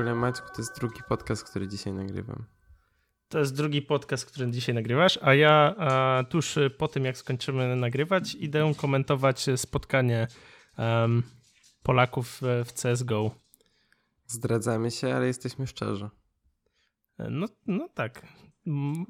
ogóle 0.00 0.14
Maćku, 0.14 0.48
to 0.48 0.62
jest 0.62 0.78
drugi 0.78 1.00
podcast, 1.08 1.44
który 1.44 1.68
dzisiaj 1.68 1.92
nagrywam. 1.92 2.44
To 3.28 3.38
jest 3.38 3.56
drugi 3.56 3.82
podcast, 3.82 4.26
który 4.26 4.50
dzisiaj 4.50 4.74
nagrywasz, 4.74 5.18
a 5.22 5.34
ja 5.34 5.74
a, 5.78 6.24
tuż 6.24 6.58
po 6.78 6.88
tym, 6.88 7.04
jak 7.04 7.18
skończymy 7.18 7.76
nagrywać, 7.76 8.34
idę 8.34 8.72
komentować 8.76 9.46
spotkanie 9.56 10.28
um, 10.78 11.22
Polaków 11.82 12.40
w 12.40 12.72
CSGO. 12.72 13.30
Zdradzamy 14.26 14.90
się, 14.90 15.14
ale 15.14 15.26
jesteśmy 15.26 15.66
szczerzy. 15.66 16.08
No, 17.18 17.46
no 17.66 17.88
tak. 17.94 18.26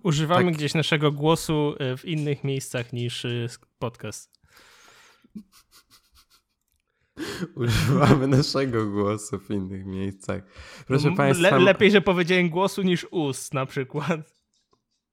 Używamy 0.02 0.44
tak. 0.44 0.54
gdzieś 0.54 0.74
naszego 0.74 1.12
głosu 1.12 1.74
e, 1.78 1.96
w 1.96 2.04
innych 2.04 2.44
miejscach 2.44 2.92
niż 2.92 3.24
e, 3.24 3.46
podcast. 3.78 4.40
Używamy 7.54 8.26
naszego 8.26 8.86
głosu 8.86 9.38
w 9.38 9.50
innych 9.50 9.86
miejscach. 9.86 10.42
Proszę 10.86 11.12
Państwa. 11.16 11.56
Le 11.56 11.64
lepiej, 11.64 11.90
że 11.90 12.00
powiedziałem 12.00 12.50
głosu 12.50 12.82
niż 12.82 13.06
ust 13.10 13.54
na 13.54 13.66
przykład. 13.66 14.40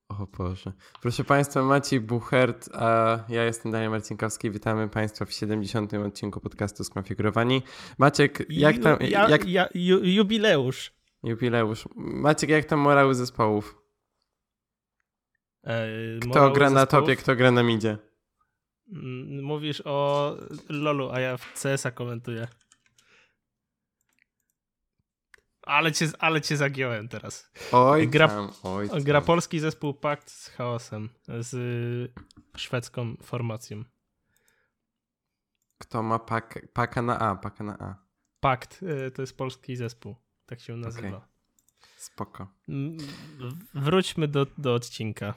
O 0.10 0.28
Boże. 0.38 0.74
Proszę 1.02 1.24
Państwa, 1.24 1.64
Maciej 1.64 2.00
Buchert, 2.00 2.70
a 2.74 3.20
ja 3.30 3.44
jestem 3.44 3.72
Daniel 3.72 3.90
Marcinkowski. 3.90 4.52
Witamy 4.52 4.90
Państwa 4.90 5.26
w 5.26 5.34
70. 5.34 5.94
odcinku 5.94 6.40
podcastu 6.40 6.84
Skonfigurowani. 6.84 7.62
Maciek, 7.98 8.46
jak 8.50 8.78
tam... 8.78 8.98
Ja, 9.02 9.30
jak... 9.30 9.48
Ja, 9.48 9.68
ju, 9.74 10.04
jubileusz. 10.04 10.94
Jubileusz. 11.24 11.86
Maciek, 11.96 12.50
jak 12.50 12.66
tam 12.66 12.80
morały 12.80 13.16
zespołów? 13.16 13.82
Eee, 15.64 16.20
kto 16.20 16.52
gra 16.52 16.70
na 16.70 16.86
topie, 16.86 17.16
kto 17.16 17.36
gra 17.36 17.52
na 17.52 17.64
midzie? 17.64 17.98
Mm, 18.90 19.44
mówisz 19.44 19.82
o 19.86 20.36
LoLu, 20.70 21.10
a 21.12 21.20
ja 21.20 21.38
w 21.38 21.54
CS-a 21.54 21.92
komentuję. 21.92 22.48
Ale 25.62 25.92
cię, 25.92 26.08
ale 26.20 26.42
cię 26.42 26.58
zagiąłem 26.58 27.08
teraz. 27.08 27.52
Oj, 27.72 28.08
gra, 28.08 28.28
tam, 28.28 28.52
oj 28.64 28.90
tam. 28.90 29.04
gra 29.04 29.22
polski 29.22 29.60
zespół 29.60 29.94
Pakt 29.94 30.32
z 30.32 30.50
chaosem, 30.50 31.10
z 31.28 32.12
szwedzką 32.58 33.16
formacją. 33.24 33.84
Kto 35.78 36.04
ma 36.04 36.20
pak, 36.20 36.68
paka 36.74 37.02
na 37.02 37.20
A, 37.20 37.36
paka 37.36 37.64
na 37.64 37.78
A. 37.80 37.96
Pakt, 38.40 38.84
y, 38.84 39.12
to 39.12 39.22
jest 39.22 39.38
polski 39.38 39.76
zespół, 39.76 40.16
tak 40.46 40.60
się 40.60 40.78
nazywa. 40.78 41.08
Okay. 41.08 41.22
Spoko. 41.98 42.48
Wróćmy 43.74 44.28
do, 44.28 44.48
do 44.58 44.74
odcinka. 44.74 45.34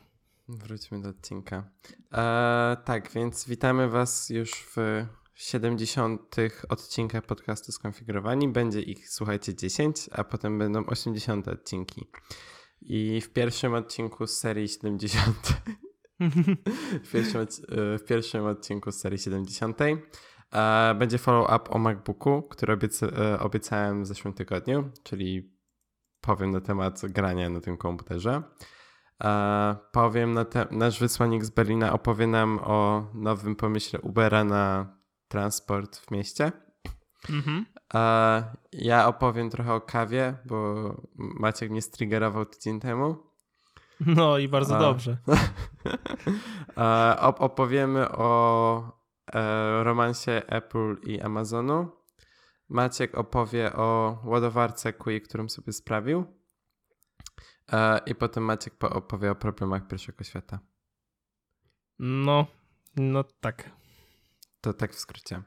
Wróćmy 0.59 1.03
do 1.03 1.09
odcinka. 1.09 1.70
E, 2.12 2.77
tak, 2.84 3.11
więc 3.12 3.48
witamy 3.48 3.89
Was 3.89 4.31
już 4.31 4.51
w 4.51 5.06
70. 5.34 6.37
odcinkach 6.69 7.27
podcastu 7.27 7.73
Skonfigurowani. 7.73 8.48
Będzie 8.48 8.81
ich, 8.81 9.09
słuchajcie, 9.09 9.55
10, 9.55 10.11
a 10.12 10.25
potem 10.25 10.59
będą 10.59 10.87
80 10.87 11.48
odcinki. 11.48 12.06
I 12.83 13.21
w 13.21 13.33
pierwszym 13.33 13.75
odcinku 13.75 14.27
z 14.27 14.39
serii 14.39 14.69
70. 14.69 15.37
w, 17.05 17.12
pierwszym, 17.12 17.41
e, 17.41 17.47
w 17.98 18.05
pierwszym 18.09 18.47
odcinku 18.47 18.93
z 18.93 19.01
serii 19.01 19.19
70. 19.19 19.78
E, 20.53 20.95
będzie 20.98 21.19
follow-up 21.19 21.71
o 21.71 21.78
MacBooku, 21.78 22.43
który 22.43 22.78
e, 23.03 23.41
obiecałem 23.41 24.03
w 24.03 24.06
zeszłym 24.06 24.34
tygodniu, 24.34 24.91
czyli 25.03 25.56
powiem 26.21 26.51
na 26.51 26.61
temat 26.61 27.01
grania 27.05 27.51
na 27.51 27.61
tym 27.61 27.77
komputerze. 27.77 28.43
E, 29.25 29.77
powiem, 29.93 30.35
na 30.35 30.45
te, 30.45 30.67
nasz 30.71 31.01
wysłannik 31.01 31.45
z 31.45 31.51
Berlina 31.51 31.93
opowie 31.93 32.27
nam 32.27 32.61
o 32.63 33.07
nowym 33.15 33.57
pomyśle 33.57 34.01
Ubera 34.01 34.45
na 34.45 34.97
transport 35.29 35.97
w 35.97 36.11
mieście. 36.11 36.53
Mhm. 37.31 37.67
E, 37.95 38.57
ja 38.73 39.07
opowiem 39.07 39.51
trochę 39.51 39.75
o 39.75 39.81
kawie, 39.81 40.35
bo 40.45 40.75
Maciek 41.17 41.71
mnie 41.71 41.83
striggerował 41.83 42.47
tydzień 42.47 42.81
temu. 42.81 43.17
No 44.06 44.39
i 44.39 44.49
bardzo 44.49 44.77
e, 44.77 44.81
dobrze. 44.81 45.17
op 47.28 47.41
opowiemy 47.41 48.09
o 48.09 49.00
romansie 49.83 50.43
Apple 50.47 50.97
i 51.03 51.21
Amazonu. 51.21 51.89
Maciek 52.69 53.19
opowie 53.19 53.73
o 53.73 54.19
ładowarce 54.25 54.93
Qi, 54.93 55.21
którą 55.21 55.49
sobie 55.49 55.73
sprawił. 55.73 56.40
E, 57.72 58.00
I 58.06 58.14
potem 58.14 58.44
Maciek 58.44 58.84
opowie 58.84 59.31
o 59.31 59.34
problemach 59.34 59.86
pierwszego 59.86 60.25
świata. 60.25 60.58
No, 61.98 62.47
no 62.97 63.25
tak. 63.25 63.70
To 64.60 64.72
tak 64.72 64.94
w 64.94 64.98
skrócie. 64.98 65.42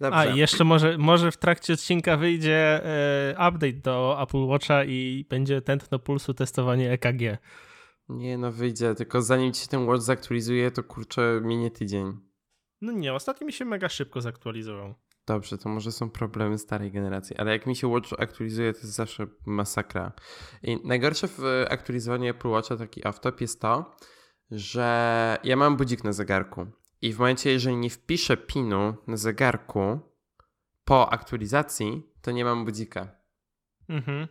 Dobrze. 0.00 0.18
A 0.18 0.24
jeszcze 0.24 0.64
może, 0.64 0.98
może 0.98 1.32
w 1.32 1.36
trakcie 1.36 1.72
odcinka 1.72 2.16
wyjdzie 2.16 2.84
e, 2.84 3.48
update 3.48 3.72
do 3.72 4.22
Apple 4.22 4.46
Watcha 4.46 4.84
i 4.84 5.26
będzie 5.28 5.62
tętno 5.62 5.98
pulsu 5.98 6.34
testowanie 6.34 6.92
EKG. 6.92 7.38
Nie 8.08 8.38
no, 8.38 8.52
wyjdzie, 8.52 8.94
tylko 8.94 9.22
zanim 9.22 9.52
ci 9.52 9.62
się 9.62 9.68
ten 9.68 9.86
Watch 9.86 10.02
zaktualizuje, 10.02 10.70
to 10.70 10.84
kurczę 10.84 11.40
minie 11.44 11.70
tydzień. 11.70 12.20
No 12.80 12.92
nie, 12.92 13.14
ostatnio 13.14 13.46
mi 13.46 13.52
się 13.52 13.64
mega 13.64 13.88
szybko 13.88 14.20
zaktualizował. 14.20 14.94
Dobrze, 15.30 15.58
to 15.58 15.68
może 15.68 15.92
są 15.92 16.10
problemy 16.10 16.58
starej 16.58 16.92
generacji, 16.92 17.36
ale 17.36 17.52
jak 17.52 17.66
mi 17.66 17.76
się 17.76 17.88
Watch 17.88 18.12
aktualizuje, 18.18 18.72
to 18.72 18.78
jest 18.78 18.94
zawsze 18.94 19.26
masakra. 19.46 20.12
I 20.62 20.78
najgorsze 20.84 21.28
w 21.28 21.64
aktualizowaniu 21.70 22.30
Apple 22.30 22.48
Watcha, 22.48 22.76
taki 22.76 23.02
off-top, 23.02 23.40
jest 23.40 23.60
to, 23.60 23.96
że 24.50 25.38
ja 25.44 25.56
mam 25.56 25.76
budzik 25.76 26.04
na 26.04 26.12
zegarku 26.12 26.66
i 27.02 27.12
w 27.12 27.18
momencie, 27.18 27.50
jeżeli 27.50 27.76
nie 27.76 27.90
wpiszę 27.90 28.36
pinu 28.36 28.94
na 29.06 29.16
zegarku 29.16 30.00
po 30.84 31.12
aktualizacji, 31.12 32.02
to 32.22 32.30
nie 32.30 32.44
mam 32.44 32.64
budzika. 32.64 33.08
Mhm. 33.88 34.28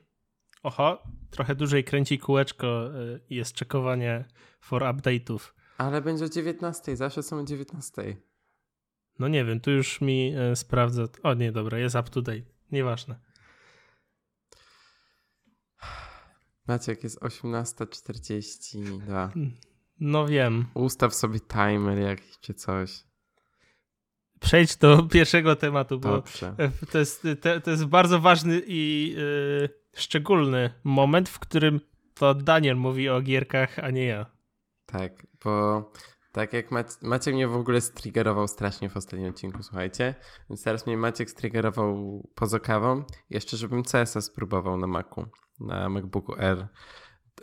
Oho, 0.64 1.04
trochę 1.30 1.56
dłużej 1.56 1.84
kręci 1.84 2.20
kółeczko 2.20 2.88
y, 3.02 3.22
jest 3.30 3.54
czekowanie 3.54 4.26
for 4.62 4.82
update'ów. 4.82 5.40
Ale 5.78 6.02
będzie 6.02 6.26
o 6.26 6.30
19, 6.30 6.96
zawsze 6.96 7.24
są 7.24 7.40
o 7.40 7.44
19. 7.44 8.29
No 9.20 9.28
nie 9.28 9.46
wiem, 9.46 9.60
tu 9.60 9.72
już 9.72 10.02
mi 10.02 10.34
e, 10.36 10.56
sprawdza. 10.56 11.04
O 11.24 11.34
nie, 11.34 11.52
dobra, 11.52 11.80
jest 11.80 11.96
up 11.96 12.10
to 12.10 12.22
date. 12.22 12.42
Nieważne. 12.72 13.20
Maciek, 16.68 17.04
jest 17.04 17.20
18.42. 17.20 19.30
No 20.00 20.28
wiem. 20.28 20.66
Ustaw 20.74 21.16
sobie 21.16 21.40
timer 21.40 21.98
jakiś 21.98 22.40
czy 22.40 22.54
coś. 22.54 23.04
Przejdź 24.40 24.78
do 24.78 25.04
pierwszego 25.14 25.56
tematu, 25.56 26.00
bo 26.00 26.10
Dobrze. 26.10 26.56
to 26.92 27.00
jest, 27.00 27.28
to, 27.42 27.62
to 27.62 27.72
jest 27.72 27.86
bardzo 27.86 28.20
ważny 28.20 28.62
i 28.68 29.14
yy, 29.18 29.70
szczególny 29.96 30.74
moment, 30.84 31.30
w 31.30 31.40
którym 31.40 31.80
to 32.14 32.34
Daniel 32.34 32.78
mówi 32.78 33.10
o 33.10 33.22
gierkach, 33.22 33.80
a 33.80 33.90
nie 33.90 34.06
ja. 34.06 34.26
Tak, 34.86 35.28
bo 35.44 35.92
tak 36.40 36.54
jak 36.54 36.72
Maciek 37.02 37.34
mnie 37.34 37.48
w 37.48 37.56
ogóle 37.56 37.82
striggerował 37.82 38.48
strasznie 38.48 38.90
w 38.90 38.98
ostatnim 38.98 39.30
odcinku, 39.30 39.64
słuchajcie. 39.64 40.16
Więc 40.50 40.64
teraz 40.64 40.88
mnie 40.88 40.98
Maciek 40.98 41.30
striggerował 41.30 42.28
poza 42.36 42.60
kawą. 42.60 43.04
Jeszcze 43.30 43.58
żebym 43.58 43.84
CS-a 43.84 44.22
spróbował 44.22 44.78
na 44.78 44.88
Macu, 44.88 45.26
na 45.60 45.90
MacBooku 45.90 46.36
R 46.38 46.68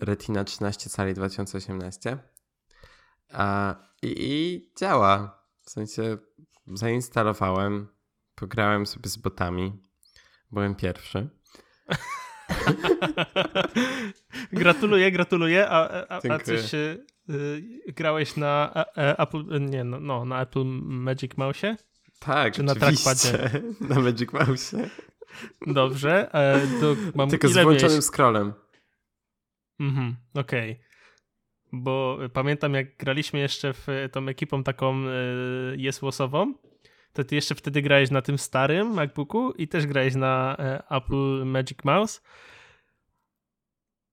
Retina 0.01 0.45
13 0.45 0.91
cali 0.91 1.15
2018. 1.15 2.19
A, 3.33 3.75
i, 4.03 4.15
I 4.19 4.71
działa. 4.79 5.43
W 5.63 5.71
sensie 5.71 6.19
zainstalowałem, 6.67 7.89
pograłem 8.35 8.87
sobie 8.87 9.09
z 9.09 9.17
botami. 9.17 9.83
Byłem 10.51 10.75
pierwszy. 10.75 11.31
gratuluję, 14.53 15.13
gratuluję. 15.13 15.69
A, 15.69 16.07
a, 16.09 16.21
a 16.31 16.39
coś 16.39 16.73
Y, 17.31 17.93
grałeś 17.97 18.37
na 18.37 18.85
Apple, 18.95 19.45
nie, 19.71 19.85
no, 19.85 20.01
no, 20.01 20.25
na 20.25 20.43
Apple 20.43 20.65
Magic 20.83 21.37
Mouse? 21.37 21.77
Tak, 22.19 22.55
Czy 22.55 22.63
na 22.63 22.75
trackpadzie? 22.75 23.51
Na 23.91 24.01
Magic 24.01 24.33
Mouse. 24.33 24.77
Dobrze. 25.67 26.35
E, 26.35 26.61
to 26.81 26.97
mam 27.15 27.31
Tylko 27.31 27.49
z 27.49 27.53
włączonym 27.53 27.91
miałeś? 27.91 28.05
scrollem. 28.05 28.53
Mhm, 29.81 30.17
okej. 30.35 30.73
Okay. 30.73 30.87
Bo 31.73 32.19
pamiętam, 32.33 32.75
jak 32.75 32.97
graliśmy 32.97 33.39
jeszcze 33.39 33.73
w 33.73 33.87
tą 34.13 34.29
ekipą 34.29 34.63
taką 34.63 35.03
jesłosową, 35.77 36.55
to 37.17 37.25
ty 37.25 37.35
jeszcze 37.35 37.55
wtedy 37.55 37.83
grałeś 37.83 38.11
na 38.11 38.23
tym 38.23 38.39
starym 38.39 38.95
MacBooku 38.95 39.53
i 39.53 39.69
też 39.69 39.87
grałeś 39.87 40.15
na 40.15 40.57
e, 40.59 40.83
Apple 40.91 41.45
Magic 41.45 41.79
Mouse. 41.85 42.21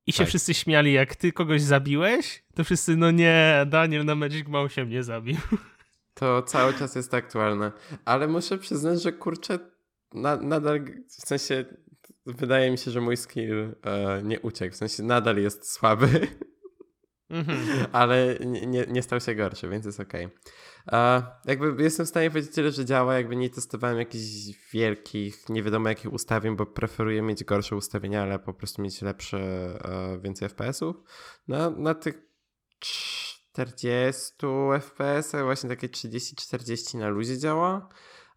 I 0.07 0.11
się 0.11 0.17
tak. 0.17 0.27
wszyscy 0.27 0.53
śmiali, 0.53 0.93
jak 0.93 1.15
ty 1.15 1.31
kogoś 1.31 1.61
zabiłeś, 1.61 2.43
to 2.55 2.63
wszyscy, 2.63 2.95
no 2.95 3.11
nie, 3.11 3.65
Daniel 3.67 4.05
na 4.05 4.15
Magic 4.15 4.47
Mouse 4.47 4.85
mnie 4.85 5.03
zabił. 5.03 5.37
To 6.15 6.41
cały 6.41 6.73
czas 6.73 6.95
jest 6.95 7.13
aktualne. 7.13 7.71
Ale 8.05 8.27
muszę 8.27 8.57
przyznać, 8.57 9.01
że 9.01 9.11
kurczę, 9.11 9.59
na, 10.13 10.35
nadal, 10.35 10.79
w 11.07 11.27
sensie, 11.27 11.65
wydaje 12.25 12.71
mi 12.71 12.77
się, 12.77 12.91
że 12.91 13.01
mój 13.01 13.17
skill 13.17 13.75
e, 13.83 14.21
nie 14.23 14.39
uciekł. 14.39 14.75
W 14.75 14.77
sensie, 14.77 15.03
nadal 15.03 15.37
jest 15.37 15.71
słaby. 15.71 16.27
Mhm. 17.29 17.59
Ale 17.91 18.37
nie, 18.45 18.85
nie 18.87 19.03
stał 19.03 19.19
się 19.19 19.35
gorszy, 19.35 19.69
więc 19.69 19.85
jest 19.85 19.99
okej. 19.99 20.25
Okay. 20.25 20.39
Jakby 21.45 21.83
jestem 21.83 22.05
w 22.05 22.09
stanie 22.09 22.29
powiedzieć 22.29 22.55
tyle, 22.55 22.71
że 22.71 22.85
działa, 22.85 23.13
jakby 23.13 23.35
nie 23.35 23.49
testowałem 23.49 23.97
jakichś 23.97 24.23
wielkich, 24.73 25.49
nie 25.49 25.63
wiadomo 25.63 25.89
jakich 25.89 26.13
ustawień, 26.13 26.55
bo 26.55 26.65
preferuję 26.65 27.21
mieć 27.21 27.43
gorsze 27.43 27.75
ustawienia, 27.75 28.21
ale 28.21 28.39
po 28.39 28.53
prostu 28.53 28.81
mieć 28.81 29.01
lepsze, 29.01 29.73
uh, 30.15 30.21
więcej 30.21 30.49
FPS-ów. 30.49 30.95
Na, 31.47 31.69
na 31.69 31.93
tych 31.93 32.21
40 32.79 34.33
FPS, 34.81 35.31
właśnie 35.43 35.69
takie 35.69 35.89
30-40 35.89 36.97
na 36.97 37.09
luzie 37.09 37.37
działa. 37.37 37.89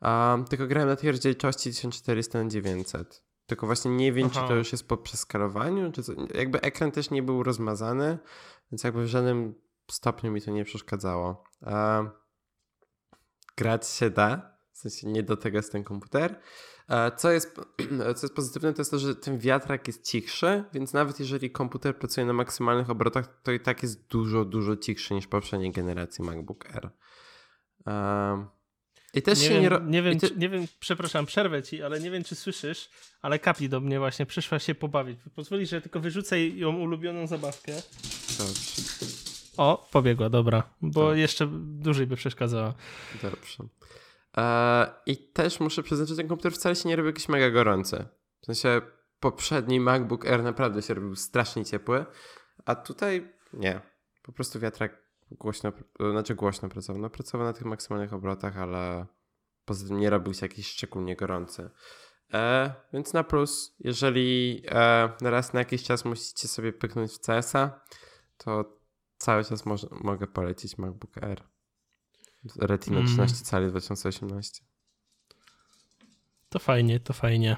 Um, 0.02 0.44
tylko 0.44 0.66
grałem 0.66 0.88
na 0.88 0.96
tej 0.96 1.10
rozdzielczości 1.10 1.70
1400 1.70 2.44
na 2.44 2.50
900. 2.50 3.24
Tylko 3.46 3.66
właśnie 3.66 3.90
nie 3.90 4.12
wiem, 4.12 4.28
Aha. 4.30 4.42
czy 4.42 4.48
to 4.48 4.54
już 4.54 4.72
jest 4.72 4.88
po 4.88 4.96
przeskalowaniu, 4.96 5.92
czy 5.92 6.02
co. 6.02 6.12
Jakby 6.34 6.60
ekran 6.60 6.92
też 6.92 7.10
nie 7.10 7.22
był 7.22 7.42
rozmazany, 7.42 8.18
więc 8.72 8.84
jakby 8.84 9.04
w 9.04 9.06
żadnym 9.06 9.54
stopniu 9.90 10.32
mi 10.32 10.42
to 10.42 10.50
nie 10.50 10.64
przeszkadzało. 10.64 11.44
Um, 11.62 12.10
grać 13.56 13.88
się 13.88 14.10
da, 14.10 14.56
w 14.72 14.78
sensie 14.78 15.06
nie 15.06 15.22
do 15.22 15.36
tego 15.36 15.56
jest 15.56 15.72
ten 15.72 15.84
komputer. 15.84 16.40
Co 17.16 17.32
jest, 17.32 17.56
co 18.16 18.26
jest 18.26 18.34
pozytywne, 18.34 18.72
to 18.72 18.80
jest 18.80 18.90
to, 18.90 18.98
że 18.98 19.14
ten 19.14 19.38
wiatrak 19.38 19.86
jest 19.86 20.04
cichszy, 20.04 20.64
więc 20.72 20.92
nawet 20.92 21.20
jeżeli 21.20 21.50
komputer 21.50 21.96
pracuje 21.98 22.26
na 22.26 22.32
maksymalnych 22.32 22.90
obrotach, 22.90 23.40
to 23.42 23.52
i 23.52 23.60
tak 23.60 23.82
jest 23.82 24.08
dużo, 24.08 24.44
dużo 24.44 24.76
cichszy 24.76 25.14
niż 25.14 25.26
poprzedniej 25.26 25.72
generacji 25.72 26.24
MacBook 26.24 26.66
Air. 26.74 26.90
Um, 27.86 28.46
i 29.14 29.22
też 29.22 29.38
nie 29.38 29.44
się 29.44 29.54
wiem, 29.54 29.62
nie, 29.62 29.68
ro... 29.68 29.78
nie 29.78 30.02
wiem, 30.02 30.18
ty... 30.18 30.28
czy, 30.28 30.36
nie 30.36 30.48
wiem, 30.48 30.66
przepraszam, 30.80 31.26
przerwę 31.26 31.62
ci, 31.62 31.82
ale 31.82 32.00
nie 32.00 32.10
wiem, 32.10 32.24
czy 32.24 32.34
słyszysz, 32.34 32.90
ale 33.22 33.38
Kapi 33.38 33.68
do 33.68 33.80
mnie 33.80 33.98
właśnie 33.98 34.26
przyszła 34.26 34.58
się 34.58 34.74
pobawić. 34.74 35.18
Pozwoli, 35.34 35.66
że 35.66 35.80
tylko 35.80 36.00
wyrzucę 36.00 36.46
ją 36.46 36.76
ulubioną 36.76 37.26
zabawkę. 37.26 37.72
Dobrze. 38.38 39.25
O, 39.56 39.88
pobiegła, 39.92 40.30
dobra, 40.30 40.62
bo 40.82 41.08
tak. 41.10 41.18
jeszcze 41.18 41.48
dłużej 41.62 42.06
by 42.06 42.16
przeszkadzała. 42.16 42.74
Dobrze. 43.22 43.64
E, 44.36 44.86
I 45.06 45.16
też 45.16 45.60
muszę 45.60 45.82
przyznać, 45.82 46.08
że 46.08 46.16
ten 46.16 46.28
komputer 46.28 46.52
wcale 46.52 46.76
się 46.76 46.88
nie 46.88 46.96
robi 46.96 47.06
jakiś 47.06 47.28
mega 47.28 47.50
gorący. 47.50 48.06
W 48.40 48.46
sensie 48.46 48.80
poprzedni 49.20 49.80
MacBook 49.80 50.26
Air 50.26 50.42
naprawdę 50.42 50.82
się 50.82 50.94
robił 50.94 51.16
strasznie 51.16 51.64
ciepły, 51.64 52.06
a 52.64 52.74
tutaj 52.74 53.32
nie. 53.52 53.80
Po 54.22 54.32
prostu 54.32 54.60
wiatrak 54.60 55.02
głośno, 55.30 55.72
znaczy 56.10 56.34
głośno 56.34 56.68
pracował. 56.68 57.02
No 57.02 57.10
pracował 57.10 57.46
na 57.46 57.52
tych 57.52 57.64
maksymalnych 57.64 58.12
obrotach, 58.12 58.58
ale 58.58 59.06
poza 59.64 59.88
tym 59.88 59.98
nie 59.98 60.10
robił 60.10 60.34
się 60.34 60.46
jakiś 60.46 60.66
szczególnie 60.66 61.16
gorący. 61.16 61.70
E, 62.34 62.74
więc 62.92 63.12
na 63.12 63.24
plus, 63.24 63.76
jeżeli 63.78 64.62
e, 64.68 65.08
raz 65.20 65.52
na 65.52 65.60
jakiś 65.60 65.82
czas 65.82 66.04
musicie 66.04 66.48
sobie 66.48 66.72
pyknąć 66.72 67.12
w 67.12 67.20
CS-a, 67.20 67.80
to 68.36 68.76
cały 69.18 69.44
czas 69.44 69.66
może, 69.66 69.86
mogę 69.90 70.26
polecić 70.26 70.78
MacBook 70.78 71.18
Air. 71.18 71.42
Retina 72.56 73.02
13 73.02 73.22
mm. 73.22 73.44
cali 73.44 73.68
2018. 73.68 74.64
To 76.48 76.58
fajnie, 76.58 77.00
to 77.00 77.12
fajnie. 77.12 77.56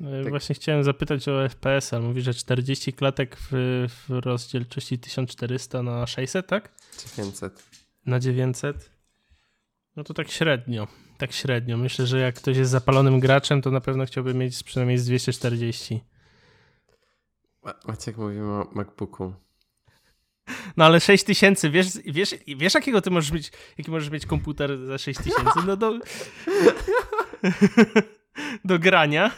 E, 0.00 0.22
tak. 0.22 0.30
Właśnie 0.30 0.54
chciałem 0.54 0.84
zapytać 0.84 1.28
o 1.28 1.48
FPS, 1.48 1.92
ale 1.92 2.02
mówi, 2.02 2.22
że 2.22 2.34
40 2.34 2.92
klatek 2.92 3.36
w, 3.36 3.50
w 3.88 4.10
rozdzielczości 4.10 4.98
1400 4.98 5.82
na 5.82 6.06
600, 6.06 6.46
tak? 6.46 6.74
900. 7.16 7.64
Na 8.06 8.20
900? 8.20 8.90
No 9.96 10.04
to 10.04 10.14
tak 10.14 10.30
średnio. 10.30 10.86
Tak 11.18 11.32
średnio. 11.32 11.76
Myślę, 11.76 12.06
że 12.06 12.20
jak 12.20 12.34
ktoś 12.34 12.56
jest 12.56 12.70
zapalonym 12.70 13.20
graczem, 13.20 13.62
to 13.62 13.70
na 13.70 13.80
pewno 13.80 14.06
chciałby 14.06 14.34
mieć 14.34 14.62
przynajmniej 14.62 14.98
z 14.98 15.06
240. 15.06 16.04
Maciek, 17.86 18.16
mówimy 18.16 18.52
o 18.52 18.68
MacBooku. 18.72 19.34
No 20.76 20.84
ale 20.84 21.00
6000, 21.00 21.70
wiesz, 21.70 21.86
wiesz, 22.04 22.34
wiesz 22.56 22.74
jakiego 22.74 23.00
ty 23.00 23.10
możesz 23.10 23.32
mieć, 23.32 23.52
jaki 23.78 23.90
możesz 23.90 24.10
mieć 24.10 24.26
komputer 24.26 24.86
za 24.86 24.98
6000? 24.98 25.50
No 25.66 25.76
do, 25.76 25.98
do 28.64 28.78
grania. 28.78 29.30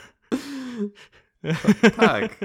tak, 1.96 2.38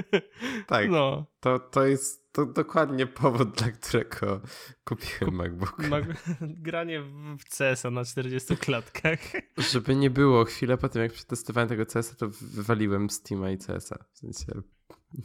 tak. 0.66 0.90
No. 0.90 1.26
To, 1.40 1.58
to 1.58 1.86
jest 1.86 2.28
to 2.32 2.46
dokładnie 2.46 3.06
powód, 3.06 3.50
dla 3.50 3.70
którego 3.70 4.40
kupiłem 4.84 5.34
MacBook. 5.34 5.82
granie 6.68 7.02
w 7.38 7.58
CS 7.58 7.84
na 7.92 8.04
40 8.04 8.56
klatkach. 8.56 9.18
Żeby 9.56 9.96
nie 9.96 10.10
było, 10.10 10.44
chwilę 10.44 10.78
po 10.78 10.88
tym 10.88 11.02
jak 11.02 11.12
przetestowałem 11.12 11.68
tego 11.68 11.86
CS-a, 11.86 12.14
to 12.14 12.28
wywaliłem 12.40 13.10
Steama 13.10 13.50
i 13.50 13.58
CS-a. 13.58 14.04
W 14.12 14.18
sensie... 14.18 14.62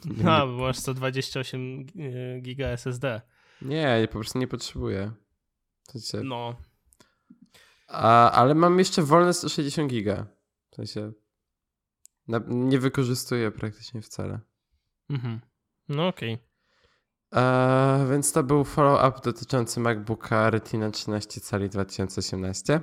No, 0.04 0.46
bo 0.46 0.52
masz 0.52 0.78
128 0.78 1.86
e, 1.98 2.40
giga 2.40 2.68
SSD. 2.68 3.20
Nie, 3.64 4.08
po 4.12 4.18
prostu 4.18 4.38
nie 4.38 4.48
potrzebuję. 4.48 5.12
W 5.82 5.90
sensie... 5.90 6.20
No. 6.24 6.56
A, 7.88 8.30
ale 8.30 8.54
mam 8.54 8.78
jeszcze 8.78 9.02
wolne 9.02 9.34
160 9.34 9.90
giga. 9.90 10.26
W 10.70 10.76
sensie 10.76 11.12
nie 12.48 12.78
wykorzystuję 12.78 13.50
praktycznie 13.50 14.02
wcale. 14.02 14.40
Mhm. 15.10 15.40
No 15.88 16.08
okej. 16.08 16.34
Okay. 16.34 18.08
Więc 18.10 18.32
to 18.32 18.42
był 18.42 18.64
follow-up 18.64 19.20
dotyczący 19.24 19.80
MacBooka 19.80 20.50
Retina 20.50 20.90
13 20.90 21.40
cali 21.40 21.68
2018. 21.68 22.80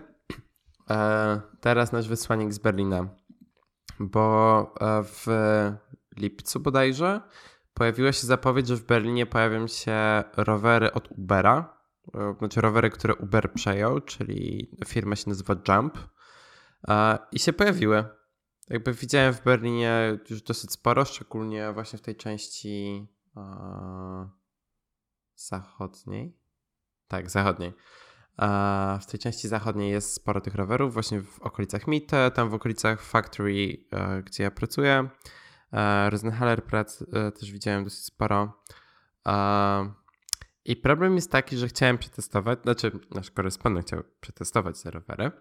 E, 0.90 1.42
teraz 1.60 1.92
nasz 1.92 2.08
wysłannik 2.08 2.54
z 2.54 2.60
Berlina, 2.60 3.08
bo 4.00 4.62
e, 4.82 5.04
w 5.04 5.28
lipcu 6.18 6.60
bodajże 6.60 7.22
pojawiła 7.74 8.12
się 8.12 8.28
zapowiedź, 8.28 8.68
że 8.68 8.76
w 8.76 8.86
Berlinie 8.86 9.26
pojawią 9.26 9.68
się 9.68 10.24
rowery 10.38 10.94
od 10.94 11.12
Ubera, 11.12 11.78
e, 12.14 12.36
znaczy 12.40 12.62
rowery, 12.62 12.90
które 12.90 13.16
Uber 13.16 13.54
przejął, 13.54 14.02
czyli 14.02 14.72
firma 14.88 15.16
się 15.16 15.30
nazywa 15.30 15.56
Jump 15.68 15.98
i 17.32 17.40
się 17.40 17.54
pojawiły. 17.54 18.06
Jakby 18.72 18.94
widziałem 18.94 19.34
w 19.34 19.44
Berlinie 19.44 20.20
już 20.30 20.42
dosyć 20.42 20.72
sporo, 20.72 21.06
szczególnie 21.06 21.74
właśnie 21.74 22.00
w 22.00 22.02
tej 22.02 22.16
części 22.16 23.08
e, 23.38 24.30
zachodniej. 25.36 26.38
Tak, 27.08 27.30
zachodniej. 27.30 27.74
E, 28.40 29.00
w 29.02 29.06
tej 29.06 29.20
części 29.20 29.48
zachodniej 29.48 29.92
jest 29.92 30.14
sporo 30.14 30.42
tych 30.42 30.56
rowerów, 30.56 30.94
właśnie 30.94 31.22
w 31.22 31.40
okolicach 31.40 31.88
Mitte, 31.88 32.32
tam 32.32 32.50
w 32.50 32.54
okolicach 32.54 33.02
Factory, 33.02 33.86
e, 33.92 34.24
gdzie 34.24 34.44
ja 34.44 34.52
pracuję. 34.52 35.10
E, 35.74 36.10
Rosenhaller 36.10 36.64
prac 36.64 37.02
e, 37.02 37.32
też 37.32 37.52
widziałem 37.52 37.84
dosyć 37.84 38.06
sporo. 38.06 38.54
E, 39.28 39.94
I 40.66 40.76
problem 40.76 41.16
jest 41.16 41.32
taki, 41.32 41.58
że 41.58 41.68
chciałem 41.68 41.98
przetestować, 41.98 42.62
znaczy 42.62 43.00
nasz 43.12 43.32
korespondent 43.32 43.88
chciał 43.88 44.04
przetestować 44.22 44.82
te 44.82 44.92
rowery, 44.92 45.32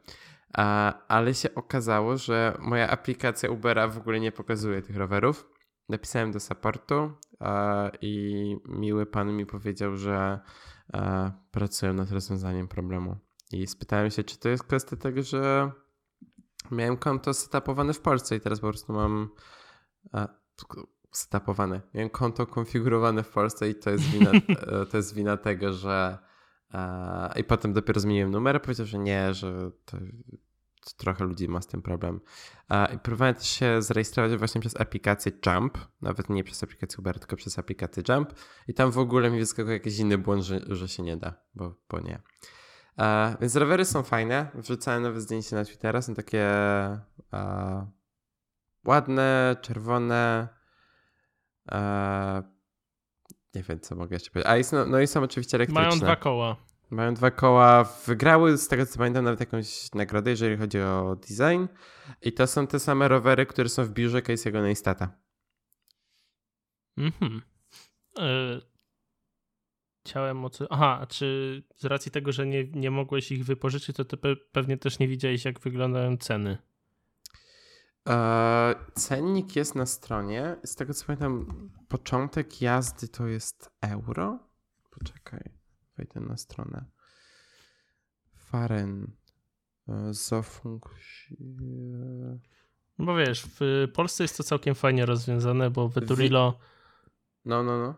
ale 1.09 1.35
się 1.35 1.55
okazało, 1.55 2.17
że 2.17 2.57
moja 2.59 2.91
aplikacja 2.91 3.51
Ubera 3.51 3.89
w 3.89 3.99
ogóle 3.99 4.21
nie 4.21 4.33
pokazuje 4.33 4.83
tych 4.83 4.97
rowerów. 4.97 5.49
Napisałem 5.89 6.33
do 6.33 6.41
supportu 6.41 7.13
i 8.01 8.57
miły 8.69 9.07
pan 9.07 9.37
mi 9.37 9.47
powiedział, 9.47 9.97
że 9.97 10.41
pracują 11.51 11.93
nad 11.95 12.11
rozwiązaniem 12.11 12.69
problemu. 12.69 13.17
I 13.53 13.67
spytałem 13.67 14.11
się, 14.11 14.25
czy 14.25 14.39
to 14.39 14.49
jest 14.49 14.65
kwestia 14.65 14.97
tego, 14.97 15.23
że 15.23 15.71
miałem 16.71 16.97
konto 16.97 17.35
setupowane 17.35 17.93
w 17.93 18.01
Polsce 18.01 18.37
i 18.37 18.41
teraz 18.41 18.61
po 18.61 18.69
prostu 18.69 18.93
mam 18.93 19.31
setupowane. 21.13 21.81
Miałem 21.95 22.11
konto 22.11 22.47
konfigurowane 22.47 23.23
w 23.23 23.29
Polsce 23.29 23.69
i 23.69 23.75
to 23.75 23.91
jest 23.91 24.05
wina, 24.05 24.31
to 24.91 24.97
jest 24.97 25.15
wina 25.15 25.37
tego, 25.37 25.73
że 25.73 26.19
i 27.37 27.45
potem 27.45 27.73
dopiero 27.73 28.01
zmieniłem 28.01 28.31
numer, 28.31 28.63
powiedział, 28.63 28.87
że 28.87 28.99
nie, 28.99 29.35
że 29.35 29.71
to, 29.85 29.97
to 30.85 30.91
trochę 30.97 31.25
ludzi 31.25 31.49
ma 31.49 31.61
z 31.63 31.67
tym 31.67 31.83
problem. 31.83 32.21
I 32.95 32.99
próbowałem 32.99 33.35
też 33.35 33.49
się 33.49 33.83
zarejestrować 33.83 34.37
właśnie 34.37 34.61
przez 34.61 34.81
aplikację 34.81 35.33
Jump, 35.47 35.79
nawet 36.03 36.31
nie 36.31 36.45
przez 36.45 36.63
aplikację 36.63 36.99
Uber, 36.99 37.19
tylko 37.19 37.37
przez 37.37 37.59
aplikację 37.59 38.03
Jump 38.09 38.35
i 38.69 38.75
tam 38.75 38.91
w 38.91 38.99
ogóle 38.99 39.31
mi 39.31 39.39
wyskakuje 39.39 39.75
jakiś 39.75 39.99
inny 39.99 40.19
błąd, 40.19 40.43
że, 40.43 40.61
że 40.69 40.89
się 40.89 41.03
nie 41.03 41.17
da, 41.17 41.35
bo, 41.55 41.75
bo 41.91 42.01
nie. 42.01 42.23
więc 43.41 43.57
rowery 43.57 43.85
są 43.85 44.03
fajne, 44.03 44.51
wrzucałem 44.55 45.03
nowe 45.03 45.21
zdjęcie 45.21 45.57
na 45.57 45.65
Twittera, 45.65 46.03
są 46.03 46.15
takie 46.15 46.49
ładne, 48.85 49.57
czerwone, 49.63 50.49
nie 53.55 53.63
wiem, 53.63 53.81
co 53.81 53.97
mogę 53.97 54.17
jeszcze 54.17 54.31
powiedzieć. 54.31 54.51
A 54.53 54.57
jest, 54.57 54.73
no, 54.73 54.87
no 54.87 55.01
i 55.01 55.07
są 55.07 55.23
oczywiście 55.23 55.57
elektryczne. 55.57 55.83
Mają 55.83 55.99
dwa 55.99 56.17
koła. 56.17 56.57
Mają 56.91 57.15
dwa 57.15 57.31
koła. 57.31 57.85
Wygrały, 58.07 58.59
z 58.59 58.69
tego 58.69 58.87
co 58.87 58.99
pamiętam, 58.99 59.25
nawet 59.25 59.41
jakąś 59.41 59.93
nagrodę, 59.95 60.31
jeżeli 60.31 60.57
chodzi 60.57 60.81
o 60.81 61.17
design. 61.17 61.67
I 62.23 62.33
to 62.33 62.47
są 62.47 62.67
te 62.67 62.79
same 62.79 63.09
rowery, 63.09 63.47
które 63.47 63.69
są 63.69 63.85
w 63.85 63.91
biurze 63.91 64.19
Casey'ego 64.19 64.63
Neistata. 64.63 65.19
Mhm. 66.97 67.43
E, 68.19 68.61
chciałem 70.07 70.45
o 70.45 70.51
co... 70.51 70.67
Aha, 70.71 71.07
czy 71.09 71.63
z 71.77 71.85
racji 71.85 72.13
tego, 72.13 72.33
że 72.33 72.47
nie, 72.47 72.65
nie 72.65 72.91
mogłeś 72.91 73.33
ich 73.33 73.45
wypożyczyć, 73.45 73.97
to 73.97 74.05
ty 74.05 74.37
pewnie 74.53 74.77
też 74.77 74.99
nie 74.99 75.09
widziałeś, 75.09 75.45
jak 75.45 75.61
wyglądają 75.61 76.17
ceny. 76.17 76.70
E, 78.09 78.75
cennik 78.95 79.57
jest 79.57 79.75
na 79.75 79.87
stronie. 79.87 80.57
Z 80.65 80.75
tego 80.75 80.95
co 80.95 81.07
pamiętam, 81.07 81.47
początek 81.89 82.63
jazdy 82.63 83.09
to 83.09 83.27
jest 83.27 83.71
euro. 83.81 84.39
Poczekaj, 84.91 85.41
wejdę 85.97 86.21
na 86.21 86.37
stronę. 86.37 86.85
Faren. 88.37 89.07
Zafunkcje. 90.11 91.37
No 92.99 93.07
bo 93.07 93.17
wiesz, 93.17 93.47
w 93.61 93.89
Polsce 93.95 94.25
jest 94.25 94.37
to 94.37 94.43
całkiem 94.43 94.75
fajnie 94.75 95.07
rozwiązane, 95.07 95.71
bo 95.71 95.89
w 95.89 95.99
Eturilo 95.99 96.59
No, 97.45 97.63
no, 97.63 97.79
no. 97.79 97.95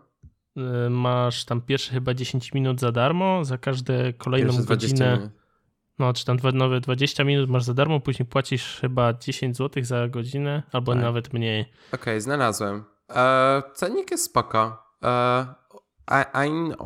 y, 0.86 0.90
masz 0.90 1.44
tam 1.44 1.60
pierwsze 1.62 1.92
chyba 1.92 2.14
10 2.14 2.52
minut 2.52 2.80
za 2.80 2.92
darmo, 2.92 3.44
za 3.44 3.58
każde 3.58 4.12
kolejną 4.12 4.48
Pierwsze 4.48 4.64
20 4.66 4.88
godzinę. 4.94 5.16
minut. 5.16 5.32
No, 5.98 6.12
czy 6.12 6.24
tam 6.24 6.36
nowe 6.52 6.80
20 6.80 7.24
minut 7.24 7.50
masz 7.50 7.64
za 7.64 7.74
darmo, 7.74 8.00
później 8.00 8.26
płacisz 8.26 8.78
chyba 8.80 9.12
10 9.12 9.56
zł 9.56 9.84
za 9.84 10.08
godzinę, 10.08 10.62
albo 10.72 10.92
Tak. 10.92 11.02
nawet 11.02 11.32
mniej. 11.32 11.72
Okej, 11.92 12.20
znalazłem. 12.20 12.84
E, 13.10 13.62
cenik 13.74 14.10
jest 14.10 14.24
spoko. 14.24 14.82
E, 15.04 15.54
ein, 16.32 16.72
e, 16.72 16.76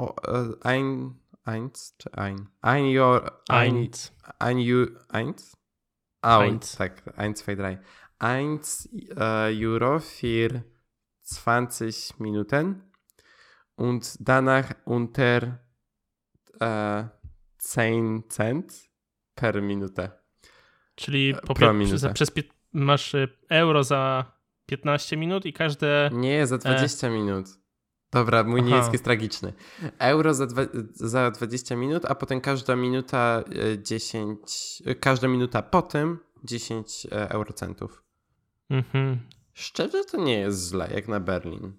ein, 0.62 1.14
eins 1.44 1.94
czy 1.98 2.10
ein? 2.12 2.46
Ein, 2.62 2.98
your, 2.98 3.30
ein, 3.48 3.88
ein, 4.38 4.58
you, 4.60 4.86
eins? 5.08 5.56
Au, 6.22 6.40
Eins. 6.40 6.76
tak, 6.76 7.18
eins, 7.18 7.38
zwei, 7.38 7.56
drei. 7.56 7.78
Eins 8.18 8.88
äh, 9.16 9.52
Euro 9.66 10.00
für 10.00 10.62
20 11.22 12.18
Minuten 12.18 12.82
und 13.76 14.16
danach 14.20 14.74
unter 14.84 15.60
äh, 16.60 17.04
10 17.58 18.24
Cent 18.28 18.72
per 19.36 19.62
Minute. 19.62 20.10
Czyli 20.94 21.34
po, 21.46 21.54
pro 21.54 21.68
pie- 21.70 21.74
minutę. 21.74 22.12
przez 22.14 22.30
pie- 22.30 22.50
masz 22.72 23.14
y, 23.14 23.28
euro 23.48 23.84
za 23.84 24.32
15 24.66 25.16
minut 25.16 25.46
i 25.46 25.52
każde. 25.52 26.10
Nie, 26.12 26.46
za 26.46 26.58
20 26.58 27.10
minut. 27.10 27.46
Dobra, 28.12 28.44
mój 28.44 28.60
Aha. 28.60 28.68
niemiecki 28.68 28.92
jest 28.92 29.04
tragiczny. 29.04 29.52
Euro 29.98 30.34
za, 30.34 30.46
dwa, 30.46 30.62
za 30.94 31.30
20 31.30 31.76
minut, 31.76 32.04
a 32.04 32.14
potem 32.14 32.40
każda 32.40 32.76
minuta 32.76 33.44
e, 33.72 33.78
10, 33.82 34.82
e, 34.86 34.94
każda 34.94 35.28
minuta 35.28 35.62
po 35.62 35.82
tym 35.82 36.18
10 36.44 37.06
e, 37.12 37.30
eurocentów. 37.30 38.02
Mhm. 38.70 39.18
Szczerze 39.52 40.04
to 40.04 40.16
nie 40.16 40.38
jest 40.38 40.68
źle, 40.70 40.88
jak 40.94 41.08
na 41.08 41.20
Berlin. 41.20 41.72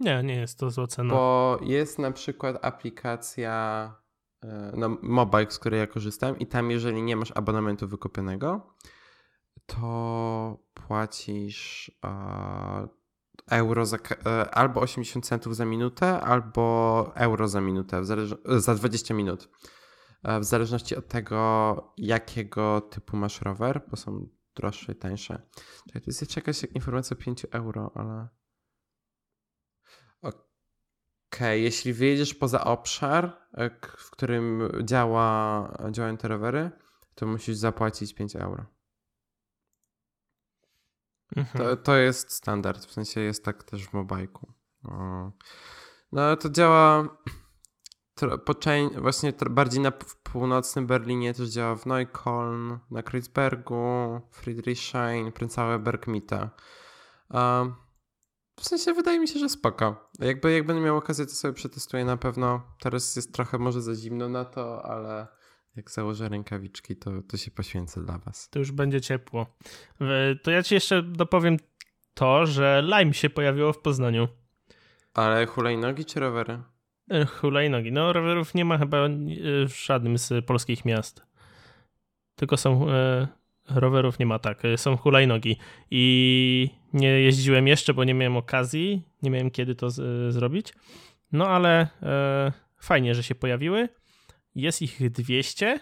Nie, 0.00 0.22
nie 0.22 0.36
jest 0.36 0.58
to 0.58 0.70
zła 0.70 0.86
cena. 0.86 1.14
Bo 1.14 1.58
jest 1.62 1.98
na 1.98 2.12
przykład 2.12 2.64
aplikacja 2.64 3.94
e, 4.42 4.72
no, 4.76 4.98
mobile, 5.02 5.50
z 5.50 5.58
której 5.58 5.80
ja 5.80 5.86
korzystam 5.86 6.38
i 6.38 6.46
tam 6.46 6.70
jeżeli 6.70 7.02
nie 7.02 7.16
masz 7.16 7.32
abonamentu 7.34 7.88
wykupionego, 7.88 8.74
to 9.66 10.58
płacisz 10.74 11.90
e, 12.04 12.88
euro 13.50 13.86
za, 13.86 13.96
e, 14.26 14.50
albo 14.54 14.80
80 14.80 15.26
centów 15.26 15.56
za 15.56 15.64
minutę, 15.64 16.20
albo 16.20 17.12
euro 17.14 17.48
za 17.48 17.60
minutę, 17.60 18.04
za 18.44 18.74
20 18.74 19.14
minut. 19.14 19.48
W 20.40 20.44
zależności 20.44 20.96
od 20.96 21.08
tego, 21.08 21.94
jakiego 21.96 22.80
typu 22.80 23.16
masz 23.16 23.40
rower, 23.40 23.82
bo 23.90 23.96
są 23.96 24.28
droższe 24.56 24.92
i 24.92 24.96
tańsze. 24.96 25.42
Czekaj, 25.86 26.02
to 26.02 26.06
jest 26.06 26.20
jeszcze 26.20 26.40
jakaś 26.40 26.64
informacja 26.64 27.16
o 27.16 27.20
5 27.20 27.46
euro, 27.50 27.92
ale... 27.94 28.28
Okej, 31.32 31.62
jeśli 31.62 31.92
wyjedziesz 31.92 32.34
poza 32.34 32.64
obszar, 32.64 33.36
e, 33.54 33.70
w 33.98 34.10
którym 34.10 34.68
działa, 34.82 35.72
działają 35.90 36.16
te 36.16 36.28
rowery, 36.28 36.70
to 37.14 37.26
musisz 37.26 37.56
zapłacić 37.56 38.14
5 38.14 38.36
euro. 38.36 38.64
Mhm. 41.36 41.64
To, 41.64 41.76
to 41.76 41.96
jest 41.96 42.32
standard, 42.32 42.86
w 42.86 42.92
sensie 42.92 43.20
jest 43.20 43.44
tak 43.44 43.64
też 43.64 43.86
w 43.86 43.92
mobajku. 43.92 44.52
No 46.12 46.36
to 46.36 46.50
działa 46.50 47.08
po 48.44 48.54
właśnie 49.00 49.32
bardziej 49.50 49.80
na 49.80 49.90
w 49.90 50.16
północnym 50.16 50.86
Berlinie 50.86 51.34
też 51.34 51.48
działa 51.48 51.76
w 51.76 51.86
Neukölln, 51.86 52.78
na 52.90 53.02
Kreuzbergu, 53.02 54.20
Friedrichshain, 54.32 55.32
Prenzlauer 55.32 55.80
Bergmita. 55.80 56.50
Um, 57.30 57.74
w 58.60 58.64
sensie 58.64 58.92
wydaje 58.92 59.20
mi 59.20 59.28
się, 59.28 59.38
że 59.38 59.48
spoko. 59.48 60.10
Jakby 60.18 60.52
jak 60.52 60.66
będę 60.66 60.82
miał 60.82 60.96
okazję, 60.96 61.26
to 61.26 61.32
sobie 61.32 61.54
przetestuję 61.54 62.04
na 62.04 62.16
pewno. 62.16 62.62
Teraz 62.80 63.16
jest 63.16 63.34
trochę 63.34 63.58
może 63.58 63.82
za 63.82 63.94
zimno 63.94 64.28
na 64.28 64.44
to, 64.44 64.84
ale 64.84 65.26
jak 65.76 65.90
założę 65.90 66.28
rękawiczki, 66.28 66.96
to, 66.96 67.10
to 67.28 67.36
się 67.36 67.50
poświęcę 67.50 68.02
dla 68.04 68.18
was. 68.18 68.48
To 68.50 68.58
już 68.58 68.72
będzie 68.72 69.00
ciepło. 69.00 69.46
To 70.42 70.50
ja 70.50 70.62
ci 70.62 70.74
jeszcze 70.74 71.02
dopowiem 71.02 71.56
to, 72.14 72.46
że 72.46 72.82
Lime 72.84 73.14
się 73.14 73.30
pojawiło 73.30 73.72
w 73.72 73.78
Poznaniu. 73.78 74.28
Ale 75.14 75.46
hulajnogi 75.46 76.04
czy 76.04 76.20
rowery? 76.20 76.62
E, 77.10 77.26
Hulajnogi. 77.26 77.92
No, 77.92 78.12
rowerów 78.12 78.54
nie 78.54 78.64
ma 78.64 78.78
chyba 78.78 78.98
e, 78.98 79.10
w 79.68 79.84
żadnym 79.84 80.18
z 80.18 80.44
polskich 80.46 80.84
miast. 80.84 81.22
Tylko 82.36 82.56
są. 82.56 82.90
E, 82.90 83.28
rowerów 83.68 84.18
nie 84.18 84.26
ma, 84.26 84.38
tak. 84.38 84.62
Są 84.76 84.96
hulajnogi. 84.96 85.58
I 85.90 86.70
nie 86.92 87.08
jeździłem 87.08 87.68
jeszcze, 87.68 87.94
bo 87.94 88.04
nie 88.04 88.14
miałem 88.14 88.36
okazji, 88.36 89.02
nie 89.22 89.30
miałem 89.30 89.50
kiedy 89.50 89.74
to 89.74 89.90
z, 89.90 89.98
e, 89.98 90.32
zrobić. 90.32 90.74
No 91.32 91.46
ale 91.46 91.88
e, 92.02 92.52
fajnie, 92.78 93.14
że 93.14 93.22
się 93.22 93.34
pojawiły. 93.34 93.88
Jest 94.54 94.82
ich 94.82 95.10
200. 95.10 95.80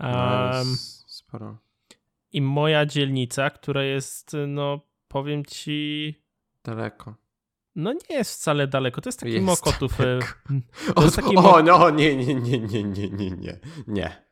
No, 0.00 0.08
um, 0.54 0.76
sporo. 1.06 1.58
I 2.32 2.42
moja 2.42 2.86
dzielnica, 2.86 3.50
która 3.50 3.82
jest, 3.82 4.34
e, 4.34 4.46
no 4.46 4.80
powiem 5.08 5.44
ci. 5.44 6.14
Daleko. 6.64 7.14
No 7.76 7.92
nie 7.92 8.16
jest 8.16 8.40
wcale 8.40 8.66
daleko, 8.66 9.00
to 9.00 9.08
jest 9.08 9.20
taki 9.20 9.32
jest 9.32 9.44
Mokotów. 9.44 9.96
Tak. 9.96 10.42
O, 10.94 11.10
taki 11.10 11.36
o, 11.36 11.62
no 11.62 11.90
nie, 11.90 12.16
nie, 12.16 12.34
nie, 12.34 12.58
nie, 12.58 12.84
nie, 12.84 13.30
nie, 13.30 13.58
nie. 13.86 14.25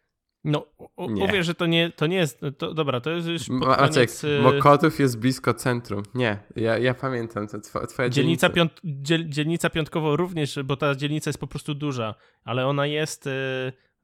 No, 0.44 0.66
o- 0.96 1.10
Nie. 1.10 1.26
mówię, 1.26 1.42
że 1.42 1.54
to 1.54 1.66
nie, 1.66 1.90
to 1.90 2.06
nie 2.06 2.16
jest. 2.16 2.40
To, 2.58 2.74
dobra, 2.74 3.00
to 3.00 3.10
jest 3.10 3.28
już 3.28 3.48
Maciek, 3.48 3.94
koniec. 3.94 4.22
Mokotów 4.42 4.98
jest 5.00 5.18
blisko 5.18 5.54
centrum. 5.54 6.02
Nie, 6.14 6.38
ja, 6.56 6.78
ja 6.78 6.94
pamiętam, 6.94 7.48
to 7.48 7.60
twoja, 7.60 7.86
Dzielnica, 7.86 8.10
dzielnica. 8.10 8.48
piąt, 8.50 8.80
dziel, 8.84 9.28
dzielnica 9.28 9.70
piątkowo 9.70 10.16
również, 10.16 10.58
bo 10.64 10.76
ta 10.76 10.94
dzielnica 10.94 11.28
jest 11.28 11.38
po 11.40 11.46
prostu 11.46 11.74
duża, 11.74 12.14
ale 12.44 12.66
ona 12.66 12.86
jest 12.86 13.26
e, 13.26 13.30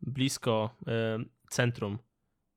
blisko 0.03 0.77
e, 0.87 1.19
centrum. 1.51 1.99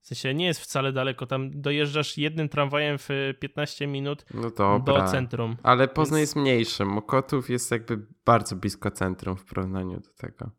W 0.02 0.08
sensie 0.08 0.34
nie 0.34 0.46
jest 0.46 0.62
wcale 0.62 0.92
daleko. 0.94 1.26
Tam 1.26 1.62
dojeżdżasz 1.62 2.18
jednym 2.18 2.50
tramwajem 2.50 2.98
w 2.98 3.12
e, 3.12 3.34
15 3.34 3.88
minut 3.88 4.26
No 4.34 4.50
do 4.80 5.08
centrum. 5.12 5.56
Ale 5.64 5.88
Poznań 5.88 6.18
Więc- 6.20 6.30
jest 6.30 6.36
mniejszy. 6.36 6.86
Mokotów 6.86 7.50
jest 7.50 7.72
jakby 7.72 8.06
bardzo 8.26 8.56
blisko 8.56 8.92
centrum 8.92 9.38
w 9.38 9.46
porównaniu 9.46 10.00
do 10.00 10.10
tego. 10.18 10.52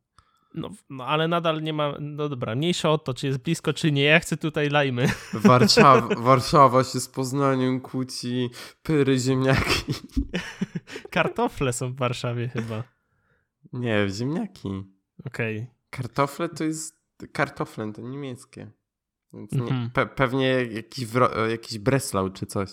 No, 0.55 0.71
no 0.91 1.07
ale 1.07 1.29
nadal 1.29 1.63
nie 1.63 1.73
ma. 1.73 1.95
No 2.01 2.29
dobra, 2.29 2.55
mniejsza 2.55 2.91
o 2.91 2.99
to, 2.99 3.15
czy 3.15 3.27
jest 3.27 3.39
blisko, 3.39 3.73
czy 3.73 3.93
nie. 3.93 4.03
Ja 4.03 4.21
chcę 4.21 4.37
tutaj 4.37 4.69
lajmy. 4.69 5.07
Warszawa, 5.35 6.15
Warszawa 6.15 6.85
się 6.85 7.01
z 7.01 7.09
Poznaniem 7.09 7.81
kłóci, 7.81 8.51
pyry, 8.83 9.19
ziemniaki. 9.19 9.95
Kartofle 11.11 11.73
są 11.73 11.93
w 11.93 11.97
Warszawie 11.97 12.49
chyba. 12.49 12.83
Nie, 13.73 14.07
ziemniaki. 14.11 14.69
Okej. 15.27 15.67
Kartofle 15.91 16.49
to 16.49 16.65
jest. 16.65 17.05
Kartoflen 17.33 17.93
to 17.93 18.03
niemieckie. 18.03 18.71
Więc 19.33 19.53
nie, 19.53 19.63
Mhm. 19.63 19.91
pe, 19.91 20.07
pewnie 20.07 20.47
jakiś, 20.71 21.05
jakiś 21.51 21.79
Breslau 21.79 22.31
czy 22.31 22.47
coś. 22.47 22.71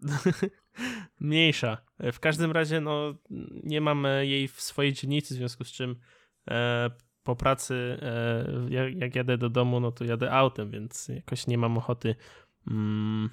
Mniejsza. 1.20 1.78
W 2.12 2.20
każdym 2.20 2.52
razie, 2.52 2.80
no, 2.80 3.14
nie 3.62 3.80
mam 3.80 4.06
jej 4.20 4.48
w 4.48 4.60
swojej 4.60 4.92
dzielnicy, 4.92 5.34
w 5.34 5.36
związku 5.36 5.64
z 5.64 5.72
czym 5.72 5.96
po 7.22 7.36
pracy, 7.36 7.98
e, 8.02 8.94
jak, 8.96 9.14
jadę 9.14 9.38
do 9.38 9.50
domu, 9.50 9.80
no 9.80 9.92
to 9.92 10.04
jadę 10.04 10.32
autem, 10.32 10.70
więc 10.70 11.08
jakoś 11.08 11.46
nie 11.46 11.58
mam 11.58 11.78
ochoty 11.78 12.14
mm, 12.70 13.30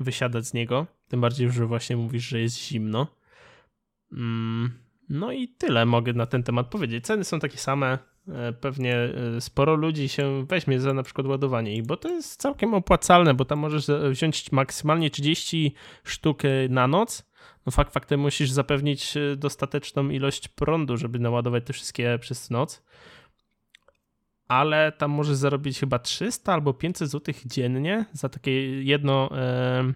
wysiadać 0.00 0.46
z 0.46 0.54
niego. 0.54 0.86
Tym 1.08 1.20
bardziej, 1.20 1.50
że 1.50 1.66
właśnie 1.66 1.96
mówisz, 1.96 2.28
że 2.28 2.40
jest 2.40 2.58
zimno. 2.58 3.06
Mm, 4.12 4.70
no 5.08 5.32
i 5.32 5.48
tyle 5.48 5.86
mogę 5.86 6.12
na 6.12 6.26
ten 6.26 6.42
temat 6.42 6.66
powiedzieć. 6.66 7.04
Ceny 7.04 7.24
są 7.24 7.40
takie 7.40 7.58
same. 7.58 7.98
E, 8.28 8.52
Pewnie 8.52 8.96
e, 8.96 9.40
sporo 9.40 9.74
ludzi 9.74 10.08
się 10.08 10.46
weźmie 10.46 10.80
za 10.80 10.94
na 10.94 11.02
przykład 11.02 11.26
ładowanie 11.26 11.76
ich, 11.76 11.86
bo 11.86 11.96
to 11.96 12.08
jest 12.08 12.40
całkiem 12.40 12.74
opłacalne, 12.74 13.34
bo 13.34 13.44
tam 13.44 13.58
możesz 13.58 13.88
e, 13.88 14.10
wziąć 14.10 14.52
maksymalnie 14.52 15.10
30 15.10 15.74
sztuk 16.04 16.44
e, 16.44 16.48
na 16.68 16.86
noc. 16.86 17.29
No 17.66 17.72
fakt 17.72 17.92
faktem 17.92 18.20
musisz 18.20 18.50
zapewnić 18.50 19.16
e, 19.16 19.36
dostateczną 19.36 20.08
ilość 20.08 20.48
prądu, 20.48 20.96
żeby 20.96 21.18
naładować 21.18 21.64
te 21.66 21.72
wszystkie 21.72 22.18
przez 22.20 22.50
noc. 22.50 22.82
Ale 24.48 24.92
tam 24.92 25.10
możesz 25.10 25.36
zarobić 25.36 25.80
chyba 25.80 25.98
300 25.98 26.52
albo 26.52 26.74
500 26.74 27.10
zł 27.10 27.34
dziennie 27.46 28.04
za 28.12 28.28
takie 28.28 28.82
jedno 28.82 29.30
e, 29.32 29.92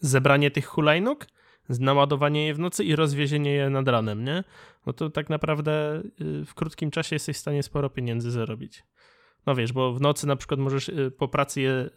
zebranie 0.00 0.50
tych 0.50 0.66
hulajnóg, 0.66 1.26
naładowanie 1.68 2.46
je 2.46 2.54
w 2.54 2.58
nocy 2.58 2.84
i 2.84 2.96
rozwiezienie 2.96 3.52
je 3.52 3.70
nad 3.70 3.88
ranem, 3.88 4.24
nie? 4.24 4.44
No 4.86 4.92
to 4.92 5.10
tak 5.10 5.30
naprawdę 5.30 6.02
y, 6.20 6.44
w 6.44 6.54
krótkim 6.54 6.90
czasie 6.90 7.16
jesteś 7.16 7.36
w 7.36 7.40
stanie 7.40 7.62
sporo 7.62 7.90
pieniędzy 7.90 8.30
zarobić. 8.30 8.84
No 9.46 9.54
wiesz, 9.54 9.72
bo 9.72 9.92
w 9.92 10.00
nocy 10.00 10.26
na 10.26 10.36
przykład 10.36 10.60
możesz 10.60 10.88
y, 10.88 11.10
po 11.18 11.28
pracy 11.28 11.60
je 11.60 11.90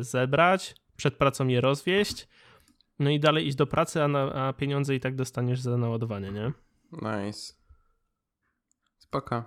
zebrać, 0.00 0.74
przed 0.96 1.14
pracą 1.14 1.46
je 1.48 1.60
rozwieść, 1.60 2.28
no 2.98 3.10
i 3.10 3.20
dalej 3.20 3.46
iść 3.46 3.56
do 3.56 3.66
pracy, 3.66 4.02
a, 4.02 4.08
na, 4.08 4.32
a 4.32 4.52
pieniądze 4.52 4.94
i 4.94 5.00
tak 5.00 5.14
dostaniesz 5.14 5.60
za 5.60 5.76
naładowanie, 5.76 6.32
nie? 6.32 6.52
Nice. 6.92 7.54
Spoko. 8.98 9.44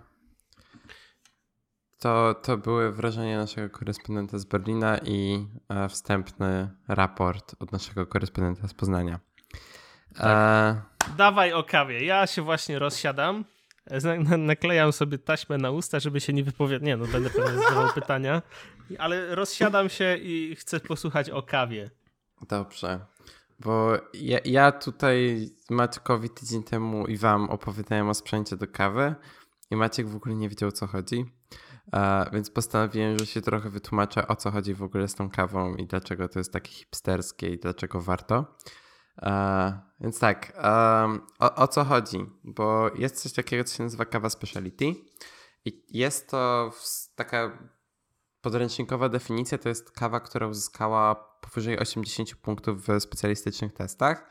To, 2.00 2.34
to 2.34 2.58
były 2.58 2.92
wrażenia 2.92 3.38
naszego 3.38 3.70
korespondenta 3.70 4.38
z 4.38 4.46
Berlina 4.46 4.98
i 4.98 5.48
e, 5.70 5.90
wstępny 5.90 6.70
raport 6.88 7.56
od 7.60 7.72
naszego 7.72 8.06
korespondenta 8.06 8.68
z 8.68 8.74
Poznania. 8.74 9.20
Tak. 10.16 10.26
E... 10.28 10.82
Dawaj 11.18 11.54
o 11.54 11.64
kawie. 11.64 12.06
Ja 12.06 12.28
się 12.28 12.42
właśnie 12.42 12.80
rozsiadam. 12.80 13.46
Naklejam 14.38 14.92
sobie 14.92 15.18
taśmę 15.18 15.58
na 15.58 15.72
usta, 15.72 16.00
żeby 16.00 16.22
się 16.22 16.34
nie 16.34 16.44
wypowiadać. 16.44 16.88
Nie, 16.88 16.98
no 16.98 17.06
będę 17.08 17.30
pewnie 17.30 17.62
zadawał 17.62 17.94
pytania, 18.02 18.42
ale 19.00 19.36
rozsiadam 19.36 19.90
się 19.90 20.18
i 20.18 20.56
chcę 20.56 20.80
posłuchać 20.80 21.30
o 21.30 21.42
kawie. 21.42 21.90
Dobrze. 22.50 23.00
Bo 23.60 23.92
ja, 24.14 24.40
ja 24.46 24.72
tutaj 24.72 25.50
Maćkowi 25.70 26.30
tydzień 26.30 26.64
temu 26.64 27.08
i 27.08 27.18
wam 27.18 27.50
opowiadałem 27.50 28.10
o 28.10 28.14
sprzęcie 28.14 28.58
do 28.58 28.68
kawy 28.68 29.16
i 29.72 29.76
Maciek 29.76 30.08
w 30.08 30.16
ogóle 30.16 30.36
nie 30.36 30.50
wiedział 30.50 30.70
o 30.70 30.72
co 30.72 30.88
chodzi. 30.88 31.26
Więc 32.34 32.50
postanowiłem, 32.50 33.20
że 33.20 33.26
się 33.26 33.42
trochę 33.42 33.70
wytłumaczę 33.70 34.28
o 34.28 34.36
co 34.36 34.52
chodzi 34.52 34.74
w 34.74 34.84
ogóle 34.84 35.08
z 35.08 35.16
tą 35.16 35.30
kawą 35.30 35.76
i 35.76 35.88
dlaczego 35.88 36.30
to 36.30 36.40
jest 36.40 36.54
takie 36.54 36.72
hipsterskie 36.72 37.50
i 37.50 37.60
dlaczego 37.60 38.02
warto. 38.02 38.58
Więc 40.00 40.20
tak, 40.20 40.54
o, 41.40 41.56
o, 41.56 41.68
co 41.68 41.84
chodzi? 41.84 42.26
Bo 42.44 42.92
jest 42.96 43.22
coś 43.22 43.34
takiego, 43.34 43.64
co 43.64 43.76
się 43.76 43.84
nazywa 43.84 44.06
kawa 44.06 44.30
speciality 44.30 44.86
i 45.66 45.84
jest 45.90 46.30
to 46.30 46.72
taka 47.16 47.70
podręcznikowa 48.42 49.10
definicja, 49.10 49.58
to 49.58 49.70
jest 49.70 49.92
kawa, 49.92 50.20
która 50.20 50.48
uzyskała 50.48 51.29
powyżej 51.42 51.80
80 51.80 52.36
punktów 52.36 52.88
w 52.88 53.00
specjalistycznych 53.00 53.74
testach. 53.74 54.30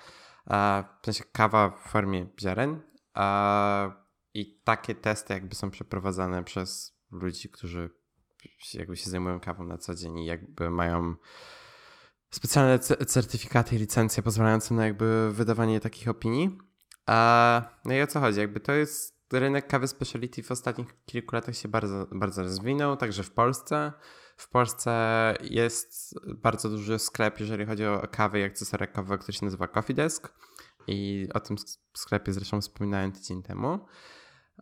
W 1.02 1.04
sensie 1.04 1.24
kawa 1.32 1.70
w 1.70 1.90
formie 1.90 2.26
ziaren. 2.40 2.80
I 4.34 4.60
takie 4.64 4.94
testy 4.94 5.34
jakby 5.34 5.54
są 5.54 5.70
przeprowadzane 5.70 6.44
przez 6.44 6.98
ludzi, 7.10 7.48
którzy 7.48 7.90
jakby 8.74 8.96
się 8.96 9.10
zajmują 9.10 9.40
kawą 9.40 9.64
na 9.64 9.78
co 9.78 9.94
dzień 9.94 10.18
i 10.18 10.26
jakby 10.26 10.70
mają 10.70 11.14
specjalne 12.30 12.78
certyfikaty 12.78 13.76
i 13.76 13.78
licencje 13.78 14.22
pozwalające 14.22 14.74
na 14.74 14.86
jakby 14.86 15.32
wydawanie 15.32 15.80
takich 15.80 16.08
opinii. 16.08 16.58
No 17.84 17.94
i 17.94 18.02
o 18.02 18.06
co 18.06 18.20
chodzi? 18.20 18.40
Jakby 18.40 18.60
to 18.60 18.72
jest 18.72 19.18
rynek 19.32 19.66
kawy 19.66 19.88
speciality 19.88 20.42
w 20.42 20.50
ostatnich 20.50 21.04
kilku 21.06 21.34
latach 21.34 21.56
się 21.56 21.68
bardzo, 21.68 22.06
bardzo 22.12 22.42
rozwinął, 22.42 22.96
także 22.96 23.22
w 23.22 23.30
Polsce. 23.30 23.92
W 24.38 24.48
Polsce 24.48 25.34
jest 25.40 26.14
bardzo 26.34 26.68
duży 26.68 26.98
sklep, 26.98 27.40
jeżeli 27.40 27.66
chodzi 27.66 27.86
o 27.86 28.08
kawy 28.10 28.40
i 28.40 28.42
akcesoria 28.42 28.86
kawowe, 28.86 29.18
który 29.18 29.38
się 29.38 29.44
nazywa 29.44 29.68
Coffee 29.68 29.94
Desk. 29.94 30.34
I 30.86 31.28
o 31.34 31.40
tym 31.40 31.56
sklepie 31.96 32.32
zresztą 32.32 32.60
wspominałem 32.60 33.12
tydzień 33.12 33.42
temu. 33.42 33.86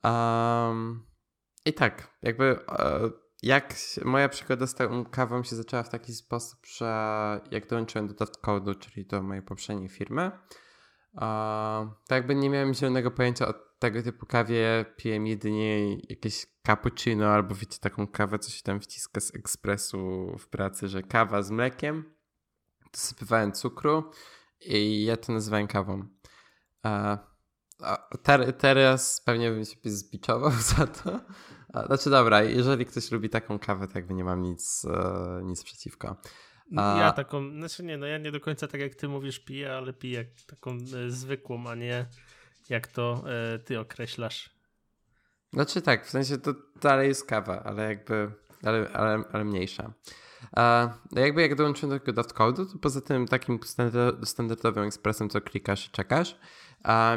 Um, 0.04 1.06
I 1.64 1.72
tak, 1.72 2.18
jakby 2.22 2.58
e, 2.68 3.10
jak 3.42 3.74
moja 4.04 4.28
przygoda 4.28 4.66
z 4.66 4.74
tą 4.74 5.04
kawą 5.04 5.42
się 5.42 5.56
zaczęła 5.56 5.82
w 5.82 5.88
taki 5.88 6.12
sposób, 6.12 6.58
że 6.66 7.40
jak 7.50 7.66
dołączyłem 7.66 8.08
do 8.08 8.74
czyli 8.74 9.06
do 9.06 9.22
mojej 9.22 9.42
poprzedniej 9.42 9.88
firmy, 9.88 10.30
to 12.08 12.14
jakby 12.14 12.34
nie 12.34 12.50
miałem 12.50 12.74
zielonego 12.74 13.10
pojęcia 13.10 13.48
o 13.48 13.54
tego 13.90 14.02
typu 14.02 14.26
kawie. 14.26 14.84
Piłem 14.96 15.26
jedynie 15.26 15.96
jakieś 15.96 16.46
cappuccino 16.66 17.26
albo 17.26 17.54
wiecie, 17.54 17.78
taką 17.80 18.06
kawę, 18.06 18.38
co 18.38 18.50
się 18.50 18.62
tam 18.62 18.80
wciska 18.80 19.20
z 19.20 19.34
ekspresu 19.34 20.32
w 20.38 20.48
pracy, 20.48 20.88
że 20.88 21.02
kawa 21.02 21.42
z 21.42 21.50
mlekiem. 21.50 22.14
Dosypywałem 22.92 23.52
cukru 23.52 24.10
i 24.60 25.04
ja 25.04 25.16
to 25.16 25.32
nazywałem 25.32 25.66
kawą. 25.66 26.08
Ter 28.22 28.52
teraz 28.52 29.20
pewnie 29.20 29.50
bym 29.50 29.64
się 29.64 29.76
zbiczował 29.84 30.50
za 30.76 30.86
to. 30.86 31.20
Znaczy 31.86 32.10
dobra, 32.10 32.42
jeżeli 32.42 32.86
ktoś 32.86 33.10
lubi 33.10 33.28
taką 33.28 33.58
kawę, 33.58 33.88
to 33.88 33.98
jakby 33.98 34.14
nie 34.14 34.24
mam 34.24 34.42
nic, 34.42 34.84
e, 34.84 35.40
nic 35.44 35.64
przeciwko. 35.64 36.16
A... 36.76 36.98
Ja 36.98 37.12
taką, 37.12 37.50
znaczy 37.50 37.84
nie, 37.84 37.96
no 37.98 38.06
ja 38.06 38.18
nie 38.18 38.32
do 38.32 38.40
końca 38.40 38.68
tak 38.68 38.80
jak 38.80 38.94
ty 38.94 39.08
mówisz 39.08 39.38
piję, 39.38 39.72
ale 39.72 39.92
piję 39.92 40.24
taką 40.46 40.70
e, 40.72 41.10
zwykłą, 41.10 41.66
a 41.66 41.74
nie 41.74 42.06
jak 42.68 42.86
to 42.86 43.24
e, 43.54 43.58
ty 43.58 43.80
określasz. 43.80 44.56
Znaczy 45.52 45.82
tak, 45.82 46.06
w 46.06 46.10
sensie 46.10 46.38
to 46.38 46.54
dalej 46.82 47.08
jest 47.08 47.26
kawa, 47.26 47.62
ale 47.62 47.88
jakby, 47.88 48.30
ale, 48.62 48.90
ale, 48.92 49.24
ale 49.32 49.44
mniejsza. 49.44 49.92
A 50.56 50.88
jakby 51.12 51.42
jak 51.42 51.54
dołączyłem 51.54 51.98
do 51.98 52.04
tego 52.04 52.22
Code'u, 52.22 52.72
to 52.72 52.78
poza 52.78 53.00
tym 53.00 53.28
takim 53.28 53.60
standardowym 54.24 54.84
ekspresem, 54.84 55.28
co 55.28 55.40
klikasz 55.40 55.86
i 55.86 55.90
czekasz, 55.90 56.36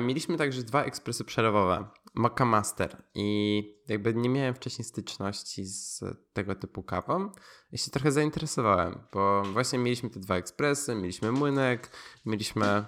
mieliśmy 0.02 0.38
także 0.38 0.64
dwa 0.64 0.84
ekspresy 0.84 1.24
przelewowe. 1.24 1.88
Mocha 2.16 2.46
Master 2.46 3.04
i 3.16 3.64
jakby 3.88 4.14
nie 4.14 4.30
miałem 4.30 4.54
wcześniej 4.54 4.86
styczności 4.86 5.66
z 5.66 6.04
tego 6.34 6.56
typu 6.56 6.84
kawą 6.84 7.32
i 7.72 7.78
się 7.78 7.92
trochę 7.92 8.12
zainteresowałem, 8.12 9.00
bo 9.14 9.44
właśnie 9.44 9.80
mieliśmy 9.80 10.10
te 10.10 10.20
dwa 10.20 10.36
ekspresy, 10.36 10.96
mieliśmy 10.96 11.32
młynek, 11.32 11.90
mieliśmy... 12.26 12.86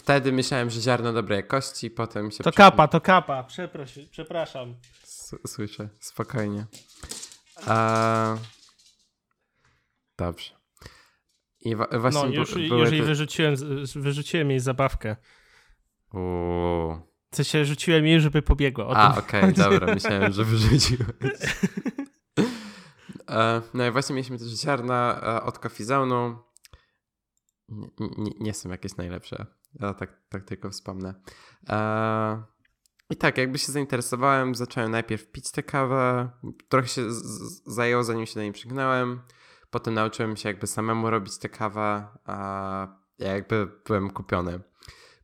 Wtedy 0.00 0.32
myślałem, 0.32 0.70
że 0.70 0.80
ziarno 0.80 1.12
dobrej 1.12 1.36
jakości, 1.36 1.90
potem 1.90 2.30
się... 2.30 2.44
To 2.44 2.52
kapa, 2.52 2.88
to 2.88 3.00
kapa, 3.00 3.44
przepraszam. 3.44 4.04
przepraszam. 4.10 4.74
Słyszę, 5.46 5.88
spokojnie. 5.98 6.66
A... 7.66 8.36
Dobrze. 10.18 10.50
I 11.60 11.76
właśnie 11.76 12.22
no, 12.22 12.26
już, 12.26 12.56
już 12.56 12.90
jej 12.90 13.00
te... 13.00 13.06
wyrzuciłem, 13.06 13.54
wyrzuciłem 13.94 14.50
jej 14.50 14.60
zabawkę. 14.60 15.16
Uuu. 16.12 17.00
Co 17.30 17.44
się 17.44 17.64
rzuciłem 17.64 18.06
jej, 18.06 18.20
żeby 18.20 18.42
pobiegła. 18.42 18.86
O 18.86 18.96
A, 18.96 19.18
okej, 19.18 19.40
okay, 19.40 19.52
dobra, 19.64 19.94
myślałem, 19.94 20.32
że 20.32 20.44
wyrzuciłeś. 20.44 21.08
E, 23.30 23.62
no 23.74 23.86
i 23.86 23.90
właśnie 23.90 24.14
mieliśmy 24.14 24.38
też 24.38 24.48
ziarna 24.48 25.20
e, 25.22 25.42
od 25.42 25.58
Coffee 25.58 25.84
Nie, 27.68 27.88
nie, 27.98 28.32
nie, 28.40 28.54
są 28.54 28.68
jakieś 28.70 28.96
najlepsze. 28.96 29.59
Tak, 29.78 30.10
tak 30.28 30.44
tylko 30.44 30.70
wspomnę. 30.70 31.14
E, 31.68 32.42
I 33.10 33.16
tak, 33.16 33.38
jakby 33.38 33.58
się 33.58 33.72
zainteresowałem, 33.72 34.54
zacząłem 34.54 34.90
najpierw 34.90 35.30
pić 35.32 35.50
tę 35.50 35.62
kawę. 35.62 36.30
Trochę 36.68 36.88
się 36.88 37.02
zajęło, 37.66 38.04
zanim 38.04 38.26
się 38.26 38.34
do 38.34 38.42
niej 38.42 38.52
przygnąłem. 38.52 39.20
Potem 39.70 39.94
nauczyłem 39.94 40.36
się 40.36 40.48
jakby 40.48 40.66
samemu 40.66 41.10
robić 41.10 41.38
tę 41.38 41.48
kawę, 41.48 42.08
a 42.24 43.00
ja 43.18 43.34
jakby 43.34 43.68
byłem 43.86 44.10
kupiony. 44.10 44.60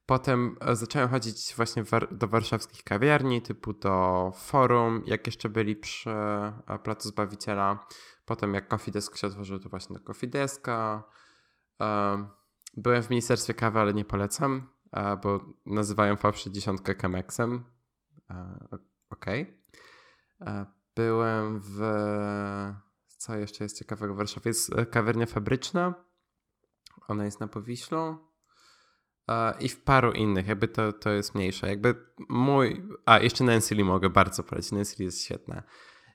Potem 0.06 0.56
e, 0.60 0.76
zacząłem 0.76 1.08
chodzić 1.08 1.54
właśnie 1.56 1.84
do 2.10 2.28
warszawskich 2.28 2.84
kawiarni, 2.84 3.42
typu 3.42 3.72
do 3.72 4.32
Forum, 4.36 5.02
jak 5.06 5.26
jeszcze 5.26 5.48
byli 5.48 5.76
przy 5.76 6.10
e, 6.10 6.78
Placu 6.82 7.08
Zbawiciela. 7.08 7.86
Potem 8.24 8.54
jak 8.54 8.68
Coffee 8.68 8.90
Desk 8.90 9.16
się 9.16 9.26
otworzył, 9.26 9.58
to 9.58 9.68
właśnie 9.68 9.94
do 9.94 10.00
Coffee 10.00 10.28
Deska. 10.28 11.02
E, 11.80 12.26
byłem 12.76 13.02
w 13.02 13.10
Ministerstwie 13.10 13.54
Kawy, 13.54 13.78
ale 13.78 13.94
nie 13.94 14.04
polecam, 14.04 14.68
bo 15.22 15.40
nazywają 15.66 16.14
V60 16.14 17.00
Chemeksem. 17.02 17.64
Okej. 19.10 19.62
Okay. 20.40 20.66
Byłem 20.96 21.60
w... 21.60 21.80
Co 23.06 23.36
jeszcze 23.36 23.64
jest 23.64 23.78
ciekawego 23.78 24.14
w 24.14 24.16
Warszawie? 24.16 24.48
Jest 24.48 24.74
kawiarnia 24.90 25.26
fabryczna. 25.26 25.94
Ona 27.08 27.24
jest 27.24 27.40
na 27.40 27.48
Powiślu 27.48 28.18
i 29.60 29.68
w 29.68 29.82
paru 29.82 30.12
innych, 30.12 30.46
jakby 30.46 30.68
to, 30.68 30.92
to 30.92 31.10
jest 31.10 31.34
mniejsze. 31.34 31.68
Jakby 31.68 31.94
mój. 32.28 32.88
A, 33.06 33.18
jeszcze 33.18 33.44
Nancy 33.44 33.74
Lee 33.74 33.84
mogę 33.84 34.10
bardzo 34.10 34.42
polecić. 34.42 34.72
Nancy 34.72 34.96
Lee 34.98 35.04
jest 35.04 35.24
świetna. 35.24 35.62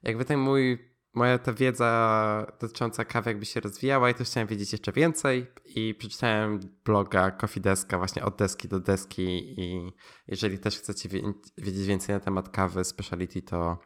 Jakby 0.03 0.25
ten 0.25 0.39
mój. 0.39 0.90
Moja 1.13 1.37
ta 1.37 1.53
wiedza 1.53 2.51
dotycząca 2.61 3.05
kawy 3.05 3.29
jakby 3.29 3.45
się 3.45 3.59
rozwijała 3.59 4.09
i 4.09 4.13
to 4.13 4.23
chciałem 4.23 4.47
wiedzieć 4.47 4.71
jeszcze 4.71 4.91
więcej 4.91 5.51
i 5.65 5.95
przeczytałem 5.95 6.59
bloga 6.85 7.31
Coffee 7.31 7.61
Deska 7.61 7.97
właśnie 7.97 8.25
od 8.25 8.35
deski 8.35 8.67
do 8.67 8.79
deski 8.79 9.59
i 9.61 9.91
jeżeli 10.27 10.59
też 10.59 10.77
chcecie 10.77 11.09
wiedzieć 11.57 11.87
więcej 11.87 12.15
na 12.15 12.19
temat 12.19 12.49
kawy 12.49 12.83
speciality, 12.83 13.41
to, 13.41 13.77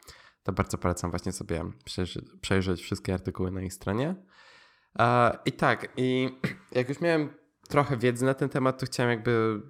to 0.42 0.52
bardzo 0.52 0.78
polecam 0.78 1.10
właśnie 1.10 1.32
sobie 1.32 1.64
przejrzeć, 1.84 2.24
przejrzeć 2.40 2.80
wszystkie 2.82 3.14
artykuły 3.14 3.50
na 3.50 3.62
ich 3.62 3.72
stronie. 3.72 4.14
I 5.44 5.52
tak, 5.52 5.88
i 5.96 6.28
jak 6.72 6.88
już 6.88 7.00
miałem 7.00 7.34
trochę 7.68 7.96
wiedzy 7.96 8.24
na 8.24 8.34
ten 8.34 8.48
temat, 8.48 8.80
to 8.80 8.86
chciałem 8.86 9.10
jakby 9.10 9.62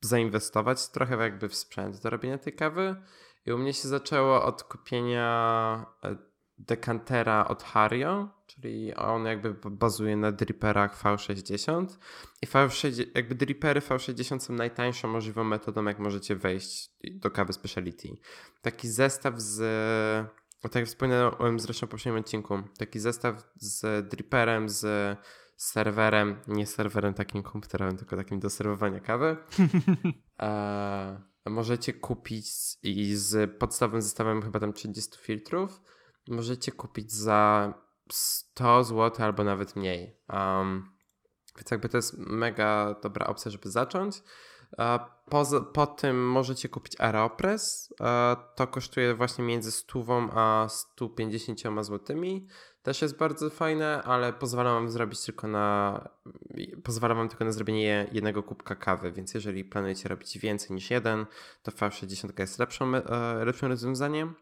zainwestować 0.00 0.88
trochę 0.88 1.16
jakby 1.16 1.48
w 1.48 1.54
sprzęt 1.54 2.02
do 2.02 2.10
robienia 2.10 2.38
tej 2.38 2.52
kawy. 2.52 2.96
I 3.46 3.52
u 3.52 3.58
mnie 3.58 3.74
się 3.74 3.88
zaczęło 3.88 4.44
od 4.44 4.62
kupienia 4.62 5.86
e, 6.04 6.27
dekantera 6.58 7.48
od 7.48 7.62
Hario, 7.62 8.28
czyli 8.46 8.94
on 8.94 9.24
jakby 9.24 9.54
bazuje 9.70 10.16
na 10.16 10.32
dripperach 10.32 11.02
V60 11.02 11.86
i 12.42 12.46
V60, 12.46 13.06
jakby 13.14 13.34
drippery 13.34 13.80
V60 13.80 14.38
są 14.38 14.52
najtańszą 14.52 15.08
możliwą 15.08 15.44
metodą, 15.44 15.84
jak 15.84 15.98
możecie 15.98 16.36
wejść 16.36 16.90
do 17.10 17.30
kawy 17.30 17.52
speciality. 17.52 18.08
Taki 18.62 18.88
zestaw 18.88 19.40
z, 19.40 19.60
tak 20.62 20.74
jak 20.74 20.86
wspomniałem 20.86 21.60
zresztą 21.60 21.86
w 21.86 21.90
poprzednim 21.90 22.20
odcinku, 22.20 22.62
taki 22.78 23.00
zestaw 23.00 23.52
z 23.56 24.08
dripperem, 24.08 24.68
z 24.68 25.18
serwerem, 25.56 26.36
nie 26.46 26.66
serwerem 26.66 27.14
takim 27.14 27.42
komputerowym, 27.42 27.96
tylko 27.96 28.16
takim 28.16 28.40
do 28.40 28.50
serwowania 28.50 29.00
kawy. 29.00 29.36
możecie 31.48 31.92
kupić 31.92 32.46
i 32.82 33.16
z 33.16 33.58
podstawowym 33.58 34.02
zestawem 34.02 34.42
chyba 34.42 34.60
tam 34.60 34.72
30 34.72 35.18
filtrów, 35.18 35.80
możecie 36.28 36.72
kupić 36.72 37.12
za 37.12 37.74
100 38.12 38.84
zł 38.84 39.26
albo 39.26 39.44
nawet 39.44 39.76
mniej. 39.76 40.16
Um, 40.32 40.98
więc 41.56 41.70
jakby 41.70 41.88
to 41.88 41.98
jest 41.98 42.18
mega 42.18 42.94
dobra 43.02 43.26
opcja, 43.26 43.50
żeby 43.50 43.70
zacząć. 43.70 44.22
Po, 45.30 45.44
po 45.72 45.86
tym 45.86 46.30
możecie 46.30 46.68
kupić 46.68 47.00
Aeropress. 47.00 47.94
To 48.54 48.66
kosztuje 48.66 49.14
właśnie 49.14 49.44
między 49.44 49.72
100 49.72 50.04
a 50.34 50.68
150 50.68 51.60
zł. 51.80 52.16
Też 52.82 53.02
jest 53.02 53.16
bardzo 53.16 53.50
fajne, 53.50 54.02
ale 54.02 54.32
pozwala 54.32 54.72
wam 54.72 54.90
zrobić 54.90 55.24
tylko 55.24 55.48
na 55.48 56.08
pozwala 56.84 57.14
wam 57.14 57.28
tylko 57.28 57.44
na 57.44 57.52
zrobienie 57.52 58.08
jednego 58.12 58.42
kubka 58.42 58.74
kawy, 58.74 59.12
więc 59.12 59.34
jeżeli 59.34 59.64
planujecie 59.64 60.08
robić 60.08 60.38
więcej 60.38 60.76
niż 60.76 60.90
jeden, 60.90 61.26
to 61.62 61.70
V60 61.70 62.40
jest 62.40 62.58
lepszą, 62.58 62.94
e, 62.94 63.44
lepszym 63.44 63.68
rozwiązaniem. 63.68 64.34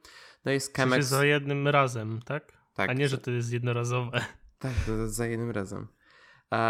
No 0.47 0.53
jest 0.53 0.77
Chemex... 0.77 1.07
Za 1.07 1.25
jednym 1.25 1.69
razem, 1.69 2.23
tak? 2.23 2.53
Tak. 2.75 2.91
A 2.91 2.93
nie, 2.93 3.09
że 3.09 3.19
to 3.19 3.31
jest 3.31 3.53
jednorazowe. 3.53 4.25
Tak, 4.59 4.73
to 4.87 5.09
za 5.09 5.27
jednym 5.27 5.51
razem. 5.51 5.89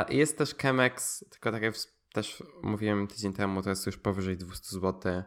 Jest 0.08 0.38
też 0.38 0.54
Chemex, 0.54 1.24
tylko 1.30 1.52
tak 1.52 1.62
jak 1.62 1.74
też 2.12 2.42
mówiłem 2.62 3.06
tydzień 3.06 3.32
temu, 3.32 3.62
to 3.62 3.70
jest 3.70 3.86
już 3.86 3.96
powyżej 3.96 4.36
200 4.36 4.68
zł. 4.68 5.22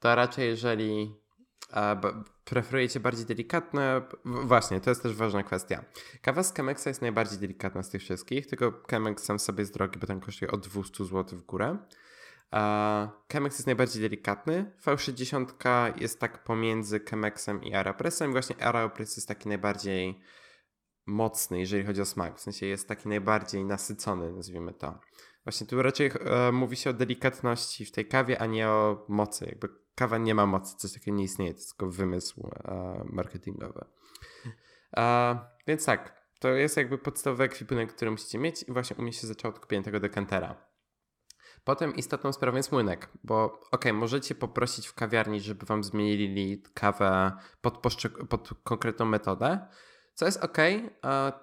To 0.00 0.14
raczej 0.14 0.48
jeżeli 0.48 1.14
preferujecie 2.44 3.00
bardziej 3.00 3.26
delikatne, 3.26 4.02
właśnie, 4.24 4.80
to 4.80 4.90
jest 4.90 5.02
też 5.02 5.14
ważna 5.14 5.42
kwestia. 5.42 5.84
Kawa 6.22 6.42
z 6.42 6.54
Chemexa 6.54 6.86
jest 6.86 7.02
najbardziej 7.02 7.38
delikatna 7.38 7.82
z 7.82 7.90
tych 7.90 8.02
wszystkich, 8.02 8.46
tylko 8.46 8.82
Chemex 8.90 9.24
sam 9.24 9.38
sobie 9.38 9.62
jest 9.62 9.74
drogi, 9.74 9.98
bo 9.98 10.06
ten 10.06 10.20
kosztuje 10.20 10.50
od 10.50 10.68
200 10.68 11.04
zł 11.04 11.38
w 11.38 11.42
górę. 11.42 11.78
Chemex 13.32 13.58
jest 13.58 13.66
najbardziej 13.66 14.02
delikatny. 14.02 14.72
V60 14.86 15.92
jest 16.00 16.20
tak 16.20 16.44
pomiędzy 16.44 17.00
Chemexem 17.00 17.64
i 17.64 17.74
Aeropressem. 17.74 18.32
Właśnie 18.32 18.64
Aeropress 18.64 19.16
jest 19.16 19.28
taki 19.28 19.48
najbardziej 19.48 20.20
mocny, 21.06 21.60
jeżeli 21.60 21.84
chodzi 21.84 22.00
o 22.00 22.04
smak. 22.04 22.38
W 22.38 22.40
sensie 22.40 22.66
jest 22.66 22.88
taki 22.88 23.08
najbardziej 23.08 23.64
nasycony, 23.64 24.32
nazwijmy 24.32 24.74
to. 24.74 24.98
Właśnie 25.44 25.66
tu 25.66 25.82
raczej 25.82 26.10
e, 26.20 26.52
mówi 26.52 26.76
się 26.76 26.90
o 26.90 26.92
delikatności 26.92 27.84
w 27.84 27.92
tej 27.92 28.06
kawie, 28.06 28.40
a 28.40 28.46
nie 28.46 28.68
o 28.68 29.04
mocy. 29.08 29.46
Jakby 29.46 29.68
kawa 29.94 30.18
nie 30.18 30.34
ma 30.34 30.46
mocy, 30.46 30.76
coś 30.76 30.92
takiego 30.92 31.16
nie 31.16 31.24
istnieje, 31.24 31.52
to 31.52 31.58
jest 31.58 31.70
tylko 31.70 31.92
wymysł 31.92 32.50
e, 32.64 33.04
marketingowy. 33.04 33.84
E, 34.96 35.38
więc 35.66 35.84
tak, 35.84 36.26
to 36.40 36.48
jest 36.48 36.76
jakby 36.76 36.98
podstawowy 36.98 37.44
ekwipunek, 37.44 37.92
który 37.92 38.10
musicie 38.10 38.38
mieć 38.38 38.62
i 38.62 38.72
właśnie 38.72 38.96
u 38.96 39.02
mnie 39.02 39.12
się 39.12 39.26
zaczęło 39.26 39.54
od 39.54 39.60
kupienia 39.60 39.82
tego 39.82 40.00
dekantera. 40.00 40.69
Potem 41.64 41.94
istotną 41.96 42.32
sprawą 42.32 42.56
jest 42.56 42.72
młynek, 42.72 43.08
bo 43.24 43.60
ok, 43.70 43.84
możecie 43.92 44.34
poprosić 44.34 44.86
w 44.86 44.94
kawiarni, 44.94 45.40
żeby 45.40 45.66
wam 45.66 45.84
zmienili 45.84 46.62
kawę 46.74 47.32
pod, 47.60 47.78
pod 48.28 48.50
konkretną 48.64 49.04
metodę, 49.06 49.66
co 50.14 50.26
jest 50.26 50.44
ok, 50.44 50.58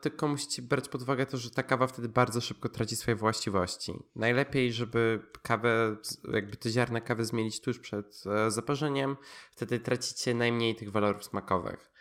tylko 0.02 0.28
musicie 0.28 0.62
brać 0.62 0.90
pod 0.90 1.02
uwagę 1.02 1.26
to, 1.26 1.38
że 1.38 1.52
ta 1.52 1.64
kawa 1.64 1.88
wtedy 1.88 2.10
bardzo 2.10 2.42
szybko 2.42 2.70
traci 2.70 2.96
swoje 2.96 3.16
właściwości. 3.16 3.94
Najlepiej, 4.16 4.74
żeby 4.74 5.20
kawę, 5.42 5.96
jakby 6.34 6.58
te 6.58 6.70
ziarna 6.70 7.02
kawy 7.02 7.26
zmienić 7.26 7.62
tuż 7.62 7.80
przed 7.80 8.24
e, 8.26 8.52
zaparzeniem, 8.52 9.18
wtedy 9.52 9.80
tracicie 9.80 10.34
najmniej 10.34 10.76
tych 10.76 10.92
walorów 10.92 11.24
smakowych. 11.24 11.92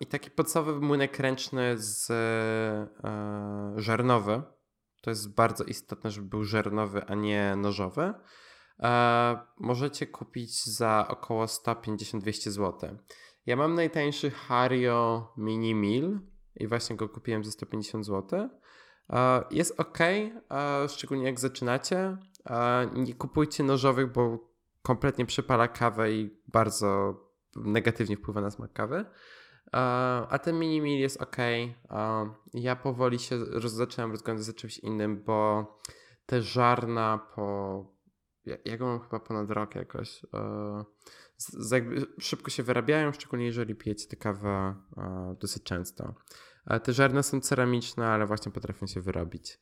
I 0.00 0.06
taki 0.06 0.30
podstawowy 0.30 0.80
młynek 0.80 1.18
ręczny 1.18 1.74
z 1.78 2.10
e, 2.10 3.74
żarnowy, 3.76 4.42
to 5.04 5.10
jest 5.10 5.34
bardzo 5.34 5.64
istotne, 5.64 6.10
żeby 6.10 6.28
był 6.28 6.44
żarnowy, 6.44 7.04
a 7.04 7.14
nie 7.14 7.56
nożowy, 7.56 8.14
możecie 9.58 10.06
kupić 10.06 10.64
za 10.64 11.06
około 11.08 11.44
150-200 11.44 12.50
zł. 12.50 12.98
Ja 13.46 13.56
mam 13.56 13.74
najtańszy 13.74 14.30
Hario 14.30 15.32
Mini 15.36 15.74
Mill 15.74 16.20
i 16.56 16.66
właśnie 16.66 16.96
go 16.96 17.08
kupiłem 17.08 17.44
za 17.44 17.50
150 17.50 18.06
zł. 18.06 18.48
Jest 19.50 19.80
ok, 19.80 19.98
szczególnie 20.88 21.24
jak 21.24 21.40
zaczynacie. 21.40 22.16
Nie 22.94 23.14
kupujcie 23.14 23.64
nożowych, 23.64 24.12
bo 24.12 24.38
kompletnie 24.82 25.26
przypala 25.26 25.68
kawę 25.68 26.12
i 26.12 26.40
bardzo 26.48 27.20
negatywnie 27.56 28.16
wpływa 28.16 28.40
na 28.40 28.50
smak 28.50 28.72
kawy. 28.72 29.04
A 29.72 30.38
ten 30.42 30.58
mini 30.58 30.80
mill 30.80 31.00
jest 31.00 31.22
ok. 31.22 31.36
Ja 32.54 32.76
powoli 32.76 33.18
się 33.18 33.36
roz, 33.36 33.72
zaczynam 33.72 34.10
rozglądać 34.10 34.46
za 34.46 34.52
czymś 34.52 34.78
innym, 34.78 35.22
bo 35.22 35.66
te 36.26 36.42
żarna 36.42 37.18
po. 37.34 37.94
Ja, 38.64 38.76
go 38.76 38.86
mam 38.86 39.00
chyba 39.00 39.20
ponad 39.20 39.50
rok 39.50 39.74
jakoś 39.74 40.20
z, 41.36 41.70
jakby 41.70 42.06
szybko 42.20 42.50
się 42.50 42.62
wyrabiają, 42.62 43.12
szczególnie 43.12 43.46
jeżeli 43.46 43.74
pijecie 43.74 44.08
tę 44.08 44.16
kawę 44.16 44.74
e, 44.96 45.36
dosyć 45.40 45.62
często. 45.62 46.14
E, 46.66 46.80
te 46.80 46.92
żarne 46.92 47.22
są 47.22 47.40
ceramiczne, 47.40 48.06
ale 48.06 48.26
właśnie 48.26 48.52
potrafią 48.52 48.86
się 48.86 49.00
wyrobić. 49.00 49.58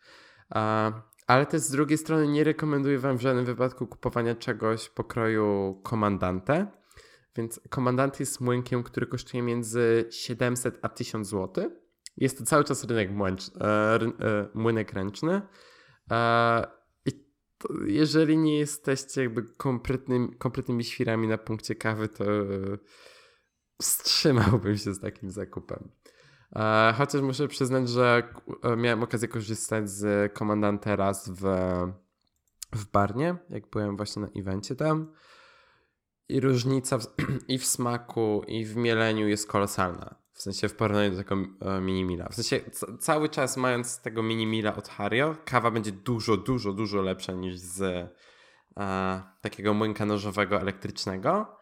E, 0.55 0.93
ale 1.27 1.47
też 1.47 1.61
z 1.61 1.71
drugiej 1.71 1.99
strony 1.99 2.29
nie 2.29 2.45
rekomenduję 2.45 2.99
Wam 2.99 3.19
w 3.19 3.21
żadnym 3.21 3.45
wypadku 3.45 3.87
kupowania 3.87 4.35
czegoś 4.35 4.89
pokroju 4.89 5.81
komandante. 5.83 6.82
Więc 7.37 7.61
komandant 7.71 8.21
jest 8.21 8.41
młynkiem, 8.41 8.83
który 8.83 9.07
kosztuje 9.07 9.43
między 9.43 10.09
700 10.11 10.79
a 10.83 10.89
1000 10.89 11.29
zł. 11.29 11.71
Jest 12.17 12.39
to 12.39 12.45
cały 12.45 12.65
czas 12.65 12.85
rynek 12.85 13.11
młęcz, 13.11 13.43
e, 13.49 13.65
e, 13.65 14.49
młynek 14.55 14.93
ręczny. 14.93 15.43
E, 16.11 16.83
jeżeli 17.87 18.39
nie 18.39 18.59
jesteście 18.59 19.23
jakby 19.23 19.43
kompletnymi, 19.43 20.37
kompletnymi 20.37 20.85
świrami 20.85 21.29
na 21.29 21.39
punkcie 21.39 21.75
kawy, 21.75 22.09
to 22.09 22.25
wstrzymałbym 23.83 24.77
się 24.77 24.95
z 24.95 25.01
takim 25.01 25.31
zakupem. 25.31 25.91
Chociaż 26.99 27.23
muszę 27.23 27.49
przyznać, 27.49 27.89
że 27.89 28.35
miałem 28.77 29.03
okazję 29.03 29.29
korzystać 29.29 29.91
z 29.91 30.33
komandanta 30.33 30.97
raz 30.97 31.29
w, 31.29 31.43
w 32.73 32.91
Barnie, 32.91 33.37
jak 33.51 33.71
byłem 33.71 33.97
właśnie 33.97 34.23
na 34.23 34.29
evencie 34.37 34.77
tam. 34.77 35.13
I 36.29 36.41
różnica 36.41 36.99
w, 36.99 37.07
i 37.49 37.59
w 37.59 37.67
smaku, 37.67 38.43
i 38.49 38.65
w 38.65 38.77
mieleniu 38.77 39.29
jest 39.29 39.49
kolosalna. 39.49 40.23
W 40.33 40.43
sensie 40.43 40.69
w 40.69 40.75
porównaniu 40.75 41.11
do 41.11 41.17
tego 41.17 41.35
e, 41.35 41.81
mini-mila. 41.81 42.29
W 42.29 42.35
sensie 42.35 42.61
cały 43.01 43.29
czas 43.29 43.57
mając 43.57 44.01
tego 44.01 44.23
mini-mila 44.23 44.77
od 44.77 44.89
Hario, 44.89 45.37
kawa 45.45 45.71
będzie 45.71 45.93
dużo, 45.93 46.37
dużo, 46.37 46.73
dużo 46.73 47.03
lepsza 47.03 47.33
niż 47.33 47.59
z 47.59 47.83
e, 48.77 49.23
takiego 49.41 49.75
młynka 49.75 50.07
nożowego 50.07 50.61
elektrycznego. 50.61 51.57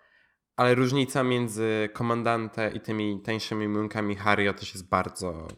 Ale 0.57 0.75
różnica 0.75 1.23
między 1.23 1.89
Komandante 1.93 2.71
i 2.75 2.81
tymi 2.81 3.21
tańszymi 3.23 3.69
młynkami 3.69 4.17
Hario 4.17 4.55
też 4.55 4.75
jest 4.75 4.89
bardzo, 4.89 5.49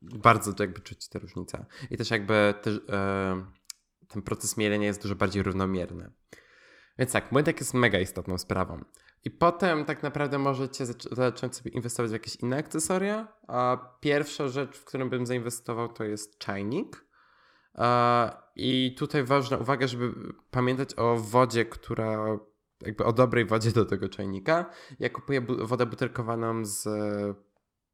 bardzo 0.00 0.52
jakby 0.58 0.80
czuć 0.80 1.08
tę 1.08 1.18
różnicę. 1.18 1.66
I 1.90 1.96
też 1.96 2.10
jakby 2.10 2.54
te, 2.62 2.70
e, 2.70 3.44
ten 4.08 4.22
proces 4.22 4.56
mielenia 4.56 4.86
jest 4.86 5.02
dużo 5.02 5.14
bardziej 5.14 5.42
równomierny. 5.42 6.10
Więc 6.98 7.12
tak, 7.12 7.32
młynek 7.32 7.60
jest 7.60 7.74
mega 7.74 8.00
istotną 8.00 8.38
sprawą. 8.38 8.84
I 9.24 9.30
potem 9.30 9.84
tak 9.84 10.02
naprawdę 10.02 10.38
możecie 10.38 10.86
zacząć 11.12 11.56
sobie 11.56 11.70
inwestować 11.70 12.10
w 12.10 12.12
jakieś 12.12 12.36
inne 12.36 12.56
akcesoria. 12.56 13.28
A 13.48 13.78
pierwsza 14.00 14.48
rzecz, 14.48 14.78
w 14.78 14.84
którą 14.84 15.10
bym 15.10 15.26
zainwestował, 15.26 15.88
to 15.88 16.04
jest 16.04 16.38
czajnik. 16.38 17.06
I 18.56 18.94
tutaj 18.98 19.24
ważna 19.24 19.56
uwaga, 19.56 19.86
żeby 19.86 20.32
pamiętać 20.50 20.98
o 20.98 21.16
wodzie, 21.16 21.64
która 21.64 22.38
jakby 22.80 23.04
o 23.04 23.12
dobrej 23.12 23.44
wodzie 23.44 23.72
do 23.72 23.84
tego 23.84 24.08
czajnika. 24.08 24.70
Ja 24.98 25.10
kupuję 25.10 25.40
bu 25.40 25.66
wodę 25.66 25.86
butelkowaną 25.86 26.64
z 26.64 26.88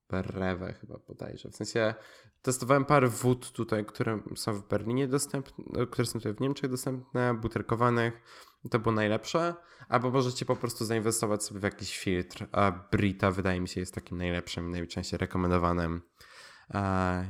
Brewe 0.08 0.72
chyba 0.72 0.98
bodajże. 1.08 1.50
W 1.50 1.56
sensie 1.56 1.94
testowałem 2.42 2.84
parę 2.84 3.08
wód 3.08 3.52
tutaj, 3.52 3.84
które 3.84 4.20
są 4.36 4.52
w 4.52 4.68
Berlinie 4.68 5.08
dostępne, 5.08 5.86
które 5.86 6.06
są 6.06 6.12
tutaj 6.12 6.34
w 6.34 6.40
Niemczech 6.40 6.70
dostępne, 6.70 7.34
butelkowanych 7.34 8.20
to 8.70 8.78
było 8.78 8.94
najlepsze, 8.94 9.54
albo 9.88 10.10
możecie 10.10 10.44
po 10.44 10.56
prostu 10.56 10.84
zainwestować 10.84 11.44
sobie 11.44 11.60
w 11.60 11.62
jakiś 11.62 11.98
filtr. 11.98 12.46
Brita 12.92 13.30
wydaje 13.30 13.60
mi 13.60 13.68
się 13.68 13.80
jest 13.80 13.94
takim 13.94 14.18
najlepszym, 14.18 14.70
najczęściej 14.70 15.18
rekomendowanym. 15.18 16.02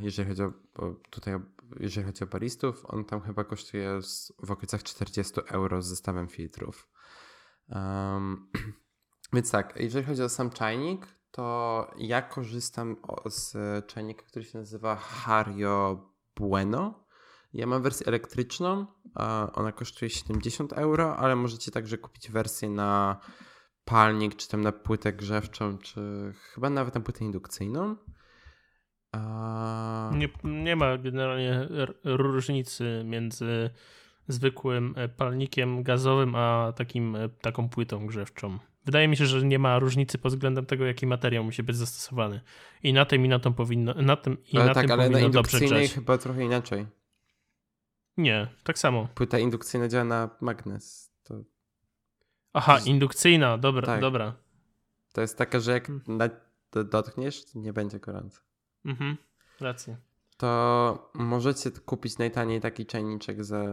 Jeżeli 0.01 0.29
chodzi 0.29 0.43
o 0.43 0.53
tutaj, 1.11 1.35
jeżeli 1.81 2.07
chodzi 2.07 2.25
o 2.25 2.27
baristów, 2.27 2.85
on 2.89 3.05
tam 3.05 3.21
chyba 3.21 3.45
kosztuje 3.45 3.99
w 4.39 4.51
okolicach 4.51 4.83
40 4.83 5.41
euro 5.49 5.83
z 5.83 5.87
zestawem 5.87 6.29
filtrów. 6.29 6.89
Um, 7.69 8.51
więc 9.33 9.51
tak, 9.51 9.75
jeżeli 9.77 10.07
chodzi 10.07 10.23
o 10.23 10.29
sam 10.29 10.51
czajnik, 10.51 11.07
to 11.31 11.91
ja 11.99 12.23
korzystam 12.23 12.97
z 13.27 13.57
czajnika, 13.87 14.23
który 14.23 14.45
się 14.45 14.59
nazywa 14.59 14.97
Hario 14.97 16.09
Bueno. 16.37 17.02
Ja 17.55 17.67
mam 17.67 17.83
wersję 17.83 18.07
elektryczną, 18.07 18.87
ona 19.55 19.73
kosztuje 19.73 20.11
70 20.11 20.73
euro, 20.73 21.17
ale 21.17 21.37
możecie 21.37 21.71
także 21.71 21.99
kupić 21.99 22.31
wersję 22.31 22.69
na 22.69 23.21
palnik, 23.85 24.37
czy 24.37 24.49
tam 24.49 24.61
na 24.61 24.73
płytę 24.73 25.13
grzewczą, 25.13 25.79
czy 25.79 26.33
chyba 26.55 26.71
nawet 26.71 26.95
na 26.95 27.01
płytę 27.01 27.25
indukcyjną. 27.25 27.97
Nie, 30.13 30.29
nie 30.45 30.77
ma 30.77 30.99
generalnie 30.99 31.69
różnicy 32.05 33.03
między 33.05 33.71
zwykłym 34.29 34.95
palnikiem 35.17 35.83
gazowym, 35.83 36.35
a 36.35 36.73
takim, 36.77 37.17
taką 37.41 37.69
płytą 37.69 38.07
grzewczą. 38.07 38.59
Wydaje 38.85 39.09
mi 39.09 39.17
się, 39.17 39.27
że 39.27 39.47
nie 39.47 39.59
ma 39.59 39.79
różnicy 39.79 40.19
pod 40.19 40.33
względem 40.33 40.67
tego, 40.67 40.87
jaki 40.87 41.07
materiał 41.07 41.45
musi 41.45 41.63
być 41.63 41.77
zastosowany. 41.77 42.41
I 42.83 42.93
na 42.93 43.05
tym 43.05 43.25
i 43.25 43.29
na 43.29 43.39
tym 43.39 43.55
powinno, 43.55 43.95
na 43.95 44.17
tym 44.17 44.37
i 44.53 44.57
ale 44.57 44.67
na 44.67 44.75
tak, 44.75 44.87
tym 44.87 44.93
ale 44.93 45.03
powinno 45.03 45.29
na 45.29 45.33
dobrze 45.33 45.59
indukcyjnej 45.59 45.85
grzać. 45.85 45.95
chyba 45.95 46.19
trochę 46.19 46.45
inaczej. 46.45 46.87
Nie, 48.17 48.49
tak 48.65 48.79
samo. 48.79 49.09
Płyta 49.15 49.39
indukcyjna 49.39 49.89
działa 49.89 50.05
na 50.05 50.31
magnes. 50.41 51.13
To, 51.23 51.35
Aha, 52.53 52.79
indukcyjna, 52.85 53.59
dobra, 53.59 53.87
Tak. 53.87 54.01
dobra. 54.01 54.35
to 55.13 55.21
jest 55.21 55.39
taka, 55.39 55.61
że 55.61 55.73
jak 55.73 55.87
Hmm. 55.87 56.03
na, 56.07 56.29
dotkniesz, 56.85 57.55
nie 57.55 57.73
będzie 57.73 58.01
gorąco. 58.01 58.41
Mhm, 58.85 59.17
racja. 59.61 59.97
To 60.37 61.11
możecie 61.15 61.71
kupić 61.71 62.19
najtaniej 62.19 62.61
taki 62.61 62.87
czajniczek 62.87 63.45
za, 63.45 63.65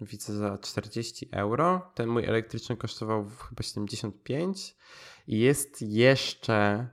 widzę, 0.00 0.32
za 0.32 0.58
40 0.58 1.28
euro. 1.32 1.90
Ten 1.94 2.08
mój 2.08 2.24
elektryczny 2.24 2.76
kosztował 2.76 3.24
chyba 3.48 3.62
75. 3.62 4.76
I 5.26 5.38
jest 5.38 5.82
jeszcze 5.82 6.88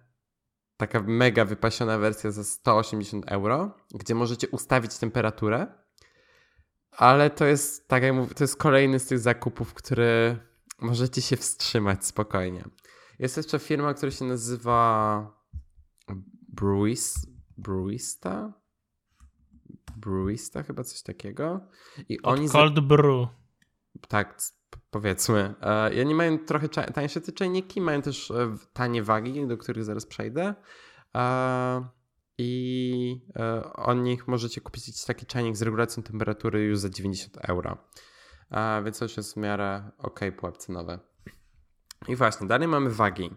taka 0.78 1.02
mega 1.02 1.46
wypasiona 1.46 1.98
wersja 1.98 2.32
za 2.32 2.44
180 2.44 3.26
euro, 3.32 3.78
gdzie 3.94 4.16
możecie 4.16 4.48
ustawić 4.50 4.98
temperaturę. 4.98 5.68
Ale 6.92 7.30
to 7.30 7.46
jest, 7.46 7.88
tak 7.88 8.04
jak 8.04 8.14
mówię, 8.16 8.34
to 8.36 8.44
jest 8.44 8.56
kolejny 8.56 9.00
z 9.00 9.06
tych 9.08 9.20
zakupów, 9.20 9.74
który 9.74 10.38
możecie 10.82 11.22
się 11.22 11.38
wstrzymać 11.38 12.06
spokojnie. 12.06 12.64
Jest 13.20 13.38
jeszcze 13.38 13.60
firma, 13.60 13.94
która 13.94 14.12
się 14.12 14.26
nazywa 14.26 15.40
Brewis, 16.48 17.28
Brewista? 17.58 18.54
Brewista, 19.98 20.64
chyba 20.64 20.84
coś 20.84 21.02
takiego. 21.02 21.60
I 22.10 22.22
Od 22.22 22.34
oni. 22.40 22.48
za- 22.48 22.54
cold 22.54 22.80
brew. 22.80 23.28
tak, 24.08 24.38
powiedzmy. 24.92 25.56
E, 25.62 25.94
I 25.94 26.02
oni 26.02 26.16
mają 26.16 26.40
trochę 26.40 26.70
tańsze 26.70 27.22
te 27.22 27.32
czajniki, 27.32 27.82
mają 27.82 28.02
też 28.02 28.32
e, 28.32 28.56
tanie 28.74 29.04
wagi, 29.04 29.48
do 29.48 29.58
których 29.58 29.84
zaraz 29.84 30.06
przejdę. 30.06 30.56
I 32.42 33.22
e, 33.36 33.74
od 33.74 33.98
nich 33.98 34.28
możecie 34.28 34.62
kupić 34.62 35.06
taki 35.06 35.26
czajnik 35.26 35.58
z 35.58 35.62
regulacją 35.62 36.04
temperatury 36.04 36.64
już 36.64 36.80
za 36.80 36.90
90 36.90 37.38
euro. 37.38 37.78
E, 38.52 38.84
Więc 38.84 39.00
to 39.00 39.06
już 39.06 39.18
jest 39.18 39.34
w 39.34 39.38
miarę 39.38 39.92
ok 39.98 40.20
pułap 40.38 40.58
cenowy. 40.58 41.00
I 42.08 42.16
właśnie, 42.16 42.48
dalej 42.48 42.68
mamy 42.68 42.90
wagi. 42.90 43.30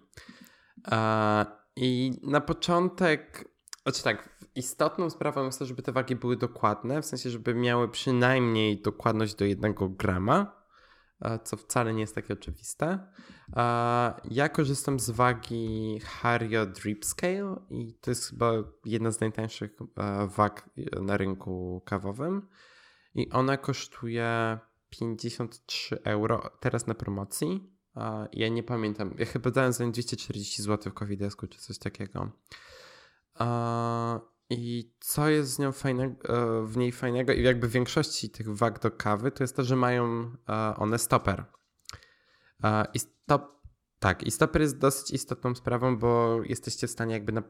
E, 0.93 1.47
I 1.77 2.21
na 2.23 2.41
początek, 2.41 3.49
znaczy 3.83 4.03
tak, 4.03 4.29
istotną 4.55 5.11
sprawą 5.11 5.45
jest 5.45 5.59
to, 5.59 5.67
żeby 5.67 5.83
te 5.83 5.93
wagi 5.93 6.17
były 6.17 6.37
dokładne, 6.37 7.03
w 7.03 7.07
sensie, 7.07 7.31
żeby 7.31 7.55
miały 7.55 7.89
przynajmniej 7.89 8.83
dokładność 8.83 9.35
do 9.35 9.45
jednego 9.45 9.89
grama, 9.89 10.62
co 11.45 11.57
wcale 11.57 11.95
nie 11.95 12.01
jest 12.01 12.15
takie 12.15 12.35
oczywiste. 12.35 12.99
E, 13.57 14.15
Ja 14.31 14.49
korzystam 14.49 15.01
z 15.01 15.11
wagi 15.11 16.01
Hario 16.05 16.67
Drip 16.67 17.05
Scale 17.05 17.57
i 17.71 17.95
to 18.01 18.11
jest 18.11 18.31
chyba 18.31 18.53
jedna 18.85 19.11
z 19.11 19.21
najtańszych 19.21 19.71
e, 19.97 20.27
wag 20.37 20.71
na 21.03 21.17
rynku 21.17 21.83
kawowym 21.85 22.49
i 23.15 23.31
ona 23.31 23.57
kosztuje 23.57 24.59
53 24.91 26.03
euro 26.03 26.51
teraz 26.61 26.87
na 26.87 26.95
promocji. 26.95 27.73
Ja 28.33 28.49
nie 28.49 28.63
pamiętam. 28.63 29.15
Ja 29.19 29.27
chyba 29.27 29.51
dałem 29.51 29.73
za 29.73 29.85
nią 29.85 29.93
240 29.93 30.63
zł 30.63 30.93
w 30.93 30.95
Covidesku 30.95 31.47
czy 31.47 31.59
coś 31.59 31.79
takiego. 31.79 32.31
I 34.53 34.95
co 35.01 35.29
jest 35.29 35.55
z 35.55 35.59
nią 35.59 35.69
e, 35.69 35.73
w 36.65 36.77
niej 36.77 36.93
fajnego 36.93 37.33
i 37.33 37.43
jakby 37.43 37.69
w 37.69 37.73
większości 37.73 38.31
tych 38.31 38.57
wag 38.57 38.81
do 38.81 38.91
kawy, 38.91 39.31
to 39.31 39.45
jest 39.45 39.57
to, 39.57 39.65
że 39.65 39.77
mają 39.77 40.33
e, 40.49 40.77
one 40.77 40.99
stoper. 40.99 41.45
E, 42.65 42.87
I 42.95 42.99
stop, 42.99 43.63
tak, 43.99 44.23
i 44.23 44.31
stoper 44.31 44.63
jest 44.63 44.79
dosyć 44.79 45.11
istotną 45.11 45.55
sprawą, 45.55 45.99
bo 45.99 46.41
jesteście 46.45 46.87
w 46.87 46.91
stanie 46.91 47.15
jakby 47.15 47.33
na, 47.33 47.43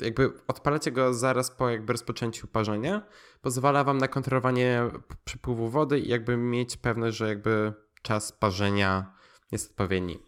jakby 0.00 0.32
odpalacie 0.48 0.92
go 0.92 1.14
zaraz 1.14 1.50
po 1.50 1.70
jakby 1.70 1.92
rozpoczęciu 1.92 2.46
parzenia. 2.46 3.06
Pozwala 3.40 3.84
wam 3.84 3.98
na 3.98 4.08
kontrolowanie 4.08 4.82
przepływu 5.24 5.68
wody 5.68 5.98
i 5.98 6.08
jakby 6.08 6.36
mieć 6.36 6.76
pewność, 6.76 7.16
że 7.16 7.28
jakby 7.28 7.72
czas 8.02 8.32
parzenia 8.32 9.14
jest 9.52 9.70
odpowiedni. 9.70 10.18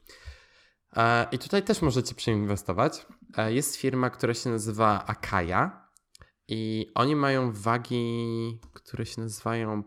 I 1.33 1.39
tutaj 1.39 1.63
też 1.63 1.83
możecie 1.83 2.15
przeinwestować. 2.15 3.07
Jest 3.49 3.77
firma, 3.77 4.11
która 4.11 4.35
się 4.35 4.51
nazywa 4.51 5.07
Akaya 5.07 5.80
i 6.53 6.87
oni 6.95 7.17
mają 7.17 7.53
wagi, 7.53 8.59
które 8.73 9.07
się 9.07 9.21
nazywają 9.21 9.83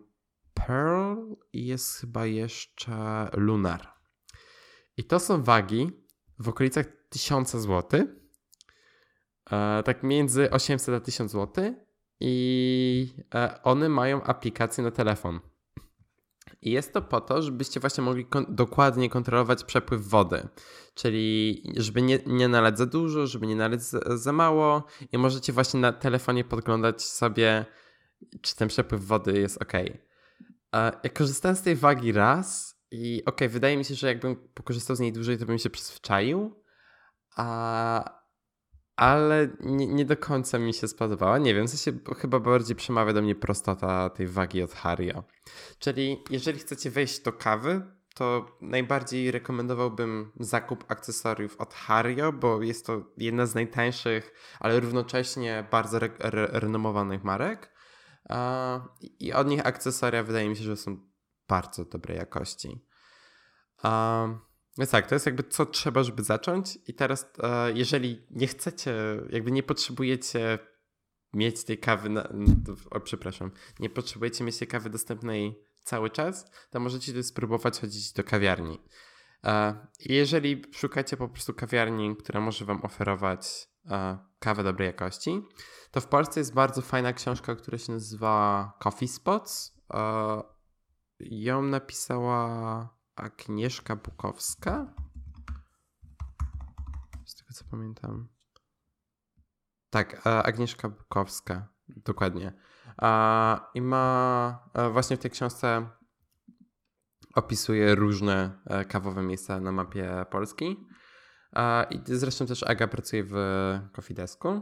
Pearl 0.53 1.17
i 1.53 1.67
jest 1.67 1.95
chyba 1.95 2.25
jeszcze 2.25 3.29
Lunar. 3.33 3.93
I 4.97 5.03
to 5.03 5.19
są 5.19 5.43
wagi 5.43 5.91
w 6.39 6.49
okolicach 6.49 6.85
1000 7.09 7.51
zł. 7.51 8.07
E, 9.51 9.83
Tak 9.83 10.03
między 10.03 10.51
800 10.51 10.95
a 10.95 10.99
1000 10.99 11.31
zł. 11.31 11.75
I 12.19 13.15
e, 13.35 13.63
one 13.63 13.89
mają 13.89 14.23
aplikację 14.23 14.83
na 14.83 14.91
telefon. 14.91 15.39
I 16.67 16.71
jest 16.71 16.93
to 16.93 17.01
po 17.01 17.21
to, 17.21 17.41
żebyście 17.41 17.79
właśnie 17.79 18.03
mogli 18.03 18.25
kon- 18.25 18.45
dokładnie 18.49 19.09
kontrolować 19.09 19.63
przepływ 19.63 20.07
wody. 20.07 20.47
Czyli 20.95 21.63
żeby 21.77 22.01
nie, 22.01 22.19
nie 22.25 22.47
nalać 22.47 22.77
za 22.77 22.85
dużo, 22.85 23.27
żeby 23.27 23.47
nie 23.47 23.55
nalać 23.55 23.83
za, 23.83 24.17
za 24.17 24.33
mało. 24.33 24.83
I 25.11 25.17
możecie 25.17 25.53
właśnie 25.53 25.79
na 25.79 25.93
telefonie 25.93 26.43
podglądać 26.43 27.01
sobie, 27.01 27.65
czy 28.41 28.55
ten 28.55 28.67
przepływ 28.67 29.05
wody 29.05 29.39
jest 29.39 29.61
ok. 29.61 29.73
Ja 31.03 31.09
korzystałem 31.13 31.55
z 31.55 31.61
tej 31.61 31.75
wagi 31.75 32.11
raz 32.11 32.79
i 32.91 33.23
ok, 33.25 33.39
wydaje 33.49 33.77
mi 33.77 33.85
się, 33.85 33.95
że 33.95 34.07
jakbym 34.07 34.35
pokorzystał 34.35 34.95
z 34.95 34.99
niej 34.99 35.13
dłużej, 35.13 35.37
to 35.37 35.45
bym 35.45 35.57
się 35.57 35.69
przyzwyczaił. 35.69 36.63
A, 37.35 38.22
ale 38.95 39.49
nie, 39.59 39.87
nie 39.87 40.05
do 40.05 40.17
końca 40.17 40.59
mi 40.59 40.73
się 40.73 40.87
spodobała. 40.87 41.37
Nie 41.37 41.53
wiem, 41.55 41.67
w 41.67 41.69
sensie 41.69 41.99
chyba 42.17 42.39
bardziej 42.39 42.75
przemawia 42.75 43.13
do 43.13 43.21
mnie 43.21 43.35
prostota 43.35 44.09
tej 44.09 44.27
wagi 44.27 44.63
od 44.63 44.73
Hario. 44.73 45.23
Czyli 45.79 46.23
jeżeli 46.29 46.59
chcecie 46.59 46.91
wejść 46.91 47.19
do 47.19 47.33
kawy, 47.33 47.81
to 48.15 48.57
najbardziej 48.61 49.31
rekomendowałbym 49.31 50.31
zakup 50.39 50.85
akcesoriów 50.87 51.57
od 51.57 51.73
Hario, 51.73 52.31
bo 52.31 52.61
jest 52.61 52.85
to 52.85 53.03
jedna 53.17 53.45
z 53.45 53.55
najtańszych, 53.55 54.33
ale 54.59 54.79
równocześnie 54.79 55.67
bardzo 55.71 55.97
re- 55.97 56.17
re- 56.19 56.49
renomowanych 56.51 57.23
marek. 57.23 57.73
I 59.19 59.33
od 59.33 59.47
nich 59.47 59.65
akcesoria 59.65 60.23
wydaje 60.23 60.49
mi 60.49 60.55
się, 60.55 60.63
że 60.63 60.77
są 60.77 60.97
bardzo 61.47 61.85
dobrej 61.85 62.17
jakości. 62.17 62.85
A, 63.83 64.27
więc 64.77 64.91
tak, 64.91 65.07
to 65.07 65.15
jest 65.15 65.25
jakby 65.25 65.43
co 65.43 65.65
trzeba, 65.65 66.03
żeby 66.03 66.23
zacząć. 66.23 66.79
I 66.87 66.93
teraz, 66.93 67.31
e, 67.43 67.71
jeżeli 67.71 68.27
nie 68.31 68.47
chcecie, 68.47 68.93
jakby 69.29 69.51
nie 69.51 69.63
potrzebujecie 69.63 70.59
mieć 71.33 71.63
tej 71.63 71.77
kawy, 71.77 72.09
na, 72.09 72.29
o, 72.91 72.99
przepraszam, 72.99 73.51
nie 73.79 73.89
potrzebujecie 73.89 74.43
mieć 74.43 74.57
tej 74.57 74.67
kawy 74.67 74.89
dostępnej 74.89 75.59
cały 75.83 76.09
czas, 76.09 76.51
to 76.69 76.79
możecie 76.79 77.23
spróbować 77.23 77.79
chodzić 77.79 78.13
do 78.13 78.23
kawiarni. 78.23 78.79
E, 79.43 79.87
jeżeli 79.99 80.61
szukacie 80.75 81.17
po 81.17 81.29
prostu 81.29 81.53
kawiarni, 81.53 82.15
która 82.15 82.41
może 82.41 82.65
Wam 82.65 82.81
oferować 82.85 83.67
e, 83.89 84.17
kawę 84.39 84.63
dobrej 84.63 84.85
jakości, 84.85 85.41
to 85.91 86.01
w 86.01 86.07
Polsce 86.07 86.39
jest 86.39 86.53
bardzo 86.53 86.81
fajna 86.81 87.13
książka, 87.13 87.55
która 87.55 87.77
się 87.77 87.91
nazywa 87.91 88.73
Coffee 88.79 89.07
Spots. 89.07 89.73
Ją 91.19 91.61
napisała 91.61 92.89
Agnieszka 93.15 93.95
Bukowska. 93.95 94.93
Z 97.25 97.35
tego 97.35 97.53
co 97.53 97.65
pamiętam. 97.71 98.27
Tak, 99.89 100.27
e, 100.27 100.43
Agnieszka 100.43 100.89
Bukowska, 100.89 101.67
dokładnie. 101.87 102.53
I 103.73 103.81
ma 103.81 104.69
e, 104.73 104.89
właśnie 104.89 105.17
w 105.17 105.19
tej 105.19 105.31
książce 105.31 105.89
opisuje 107.35 107.95
różne 107.95 108.61
e, 108.65 108.85
kawowe 108.85 109.23
miejsca 109.23 109.59
na 109.59 109.71
mapie 109.71 110.25
Polski. 110.29 110.87
I 111.89 111.99
zresztą 112.05 112.45
też 112.45 112.63
Aga 112.63 112.87
pracuje 112.87 113.23
w 113.23 113.35
Kofidesku. 113.91 114.61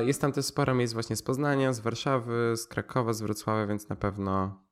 Jest 0.00 0.20
tam 0.20 0.32
też 0.32 0.44
sporo 0.44 0.74
miejsc 0.74 0.94
właśnie 0.94 1.16
z 1.16 1.22
Poznania, 1.22 1.72
z 1.72 1.80
Warszawy, 1.80 2.56
z 2.56 2.66
Krakowa, 2.66 3.12
z 3.12 3.22
Wrocławia, 3.22 3.66
więc 3.66 3.88
na 3.88 3.96
pewno 3.96 4.64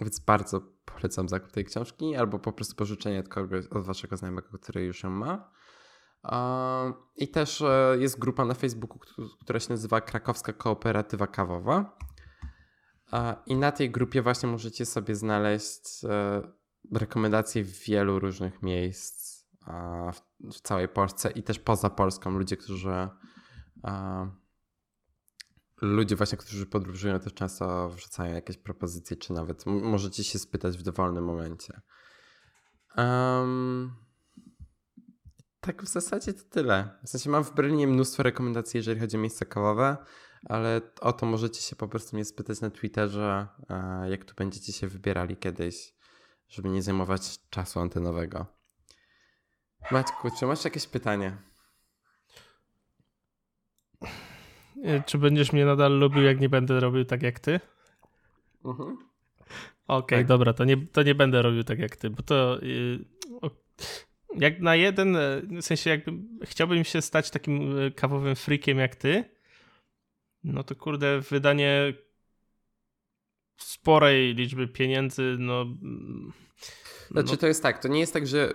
więc 0.00 0.20
bardzo 0.20 0.60
polecam 0.84 1.28
zakup 1.28 1.52
tej 1.52 1.64
książki 1.64 2.16
albo 2.16 2.38
po 2.38 2.52
prostu 2.52 2.76
pożyczenie 2.76 3.20
od 3.20 3.28
kogoś, 3.28 3.66
od 3.66 3.84
waszego 3.86 4.16
znajomego, 4.16 4.48
który 4.58 4.84
już 4.84 5.02
ją 5.02 5.10
ma. 5.10 5.50
I 7.16 7.28
też 7.28 7.62
e, 7.62 7.96
jest 7.98 8.18
grupa 8.18 8.44
na 8.44 8.54
Facebooku, 8.54 8.98
któ- 8.98 9.28
która 9.40 9.60
się 9.60 9.70
nazywa 9.70 10.00
Krakowska 10.00 10.52
Kooperatywa 10.52 11.26
Kawowa. 11.26 11.98
I 13.46 13.56
na 13.56 13.72
tej 13.72 13.90
grupie 13.90 14.22
właśnie 14.22 14.48
możecie 14.48 14.86
sobie 14.86 15.14
znaleźć 15.14 16.04
e, 16.04 16.42
rekomendacje 16.92 17.64
wielu 17.64 18.18
różnych 18.18 18.62
miejsc 18.62 19.32
w, 20.52 20.60
całej 20.60 20.88
Polsce 20.88 21.30
i 21.30 21.42
też 21.42 21.58
poza 21.58 21.90
Polską. 21.90 22.30
Ludzie, 22.30 22.56
którzy 22.56 23.08
ludzie 25.82 26.16
właśnie, 26.16 26.38
którzy 26.38 26.66
podróżują 26.66 27.20
też 27.20 27.34
często 27.34 27.88
wrzucają 27.88 28.34
jakieś 28.34 28.56
propozycje, 28.56 29.16
czy 29.16 29.32
nawet 29.32 29.66
możecie 29.66 30.24
się 30.24 30.38
spytać 30.38 30.78
w 30.78 30.82
dowolnym 30.82 31.24
momencie. 31.24 31.80
Um, 32.96 33.94
tak 35.60 35.82
w 35.82 35.88
zasadzie 35.88 36.32
to 36.34 36.42
tyle. 36.50 36.98
W 37.04 37.08
sensie 37.08 37.30
mam 37.30 37.44
w 37.44 37.54
Berlinie 37.54 37.86
mnóstwo 37.86 38.22
rekomendacji, 38.22 38.78
jeżeli 38.78 39.00
chodzi 39.00 39.16
o 39.16 39.20
miejsca 39.20 39.44
kawowe, 39.44 39.96
ale 40.44 40.80
o 41.00 41.12
to 41.12 41.26
możecie 41.26 41.62
się 41.62 41.76
po 41.76 41.88
prostu 41.88 42.16
mnie 42.16 42.24
spytać 42.24 42.60
na 42.60 42.70
Twitterze, 42.70 43.48
e, 43.70 44.10
jak 44.10 44.24
tu 44.24 44.34
będziecie 44.34 44.72
się 44.72 44.88
wybierali 44.88 45.36
kiedyś, 45.36 45.94
żeby 46.48 46.68
nie 46.68 46.82
zajmować 46.82 47.48
czasu 47.50 47.80
antenowego. 47.80 48.46
Maćku, 49.90 50.30
czy 50.38 50.46
masz 50.46 50.64
jakieś 50.64 50.86
pytanie? 50.86 51.38
E, 54.02 54.71
czy 55.06 55.18
będziesz 55.18 55.52
mnie 55.52 55.64
nadal 55.64 55.98
lubił, 55.98 56.22
jak 56.22 56.40
nie 56.40 56.48
będę 56.48 56.80
robił 56.80 57.04
tak 57.04 57.22
jak 57.22 57.40
ty? 57.40 57.60
Mhm. 58.64 58.88
Okej, 58.88 59.06
okay, 59.86 60.18
tak. 60.18 60.26
dobra, 60.26 60.52
to 60.52 60.64
nie, 60.64 60.86
to 60.86 61.02
nie 61.02 61.14
będę 61.14 61.42
robił 61.42 61.64
tak 61.64 61.78
jak 61.78 61.96
ty, 61.96 62.10
bo 62.10 62.22
to 62.22 62.58
yy, 62.62 63.04
jak 64.38 64.60
na 64.60 64.76
jeden, 64.76 65.16
e, 65.16 65.42
w 65.42 65.62
sensie 65.62 65.90
jakby 65.90 66.12
chciałbym 66.46 66.84
się 66.84 67.02
stać 67.02 67.30
takim 67.30 67.74
kawowym 67.96 68.36
freakiem 68.36 68.78
jak 68.78 68.96
ty, 68.96 69.24
no 70.44 70.62
to 70.62 70.76
kurde, 70.76 71.20
wydanie 71.20 71.94
sporej 73.56 74.34
liczby 74.34 74.68
pieniędzy, 74.68 75.36
no... 75.38 75.66
Znaczy 77.10 77.30
no. 77.30 77.36
to 77.36 77.46
jest 77.46 77.62
tak, 77.62 77.82
to 77.82 77.88
nie 77.88 78.00
jest 78.00 78.12
tak, 78.12 78.26
że 78.26 78.52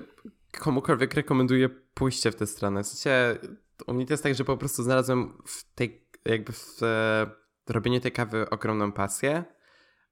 komukolwiek 0.52 1.14
rekomenduję 1.14 1.70
pójście 1.70 2.32
w 2.32 2.36
tę 2.36 2.48
stronę. 2.48 2.84
W 2.84 2.88
sensie, 2.88 3.40
u 3.88 3.94
mnie 3.94 4.06
to 4.06 4.14
jest 4.14 4.24
tak, 4.24 4.36
że 4.36 4.46
po 4.46 4.58
prostu 4.58 4.84
znalazłem 4.84 5.34
w 5.46 5.74
tej, 5.76 6.02
jakby 6.30 6.54
w 6.54 6.84
e, 6.84 7.32
robieniu 7.70 8.00
tej 8.00 8.12
kawy 8.12 8.50
ogromną 8.50 8.92
pasję 8.92 9.44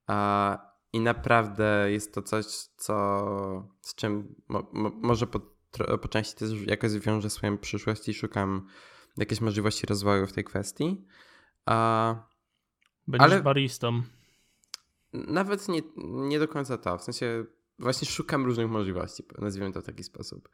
a, 0.08 0.76
i 0.94 1.00
naprawdę 1.00 1.88
jest 1.92 2.14
to 2.14 2.22
coś, 2.22 2.46
co 2.78 3.68
z 3.82 3.96
czym 3.96 4.36
mo, 4.48 4.70
mo, 4.74 4.92
może 5.02 5.28
po, 5.28 5.40
po 6.02 6.08
części 6.08 6.36
też 6.36 6.50
jakoś 6.66 6.92
wiąże 6.92 7.30
swoją 7.30 7.58
przyszłość 7.58 8.10
i 8.10 8.14
szukam 8.14 8.68
jakiejś 9.18 9.42
możliwości 9.42 9.88
rozwoju 9.88 10.28
w 10.28 10.34
tej 10.34 10.44
kwestii. 10.44 11.06
A, 11.66 12.16
Będziesz 13.08 13.32
ale 13.32 13.44
baristą. 13.44 14.02
Nawet 15.14 15.68
nie, 15.68 15.82
nie 15.98 16.40
do 16.40 16.48
końca 16.48 16.78
to. 16.78 16.98
W 16.98 17.04
sensie 17.04 17.46
właśnie 17.80 18.08
szukam 18.08 18.46
różnych 18.46 18.70
możliwości, 18.70 19.24
nazwijmy 19.38 19.74
to 19.74 19.82
w 19.82 19.86
taki 19.86 20.04
sposób. 20.04 20.50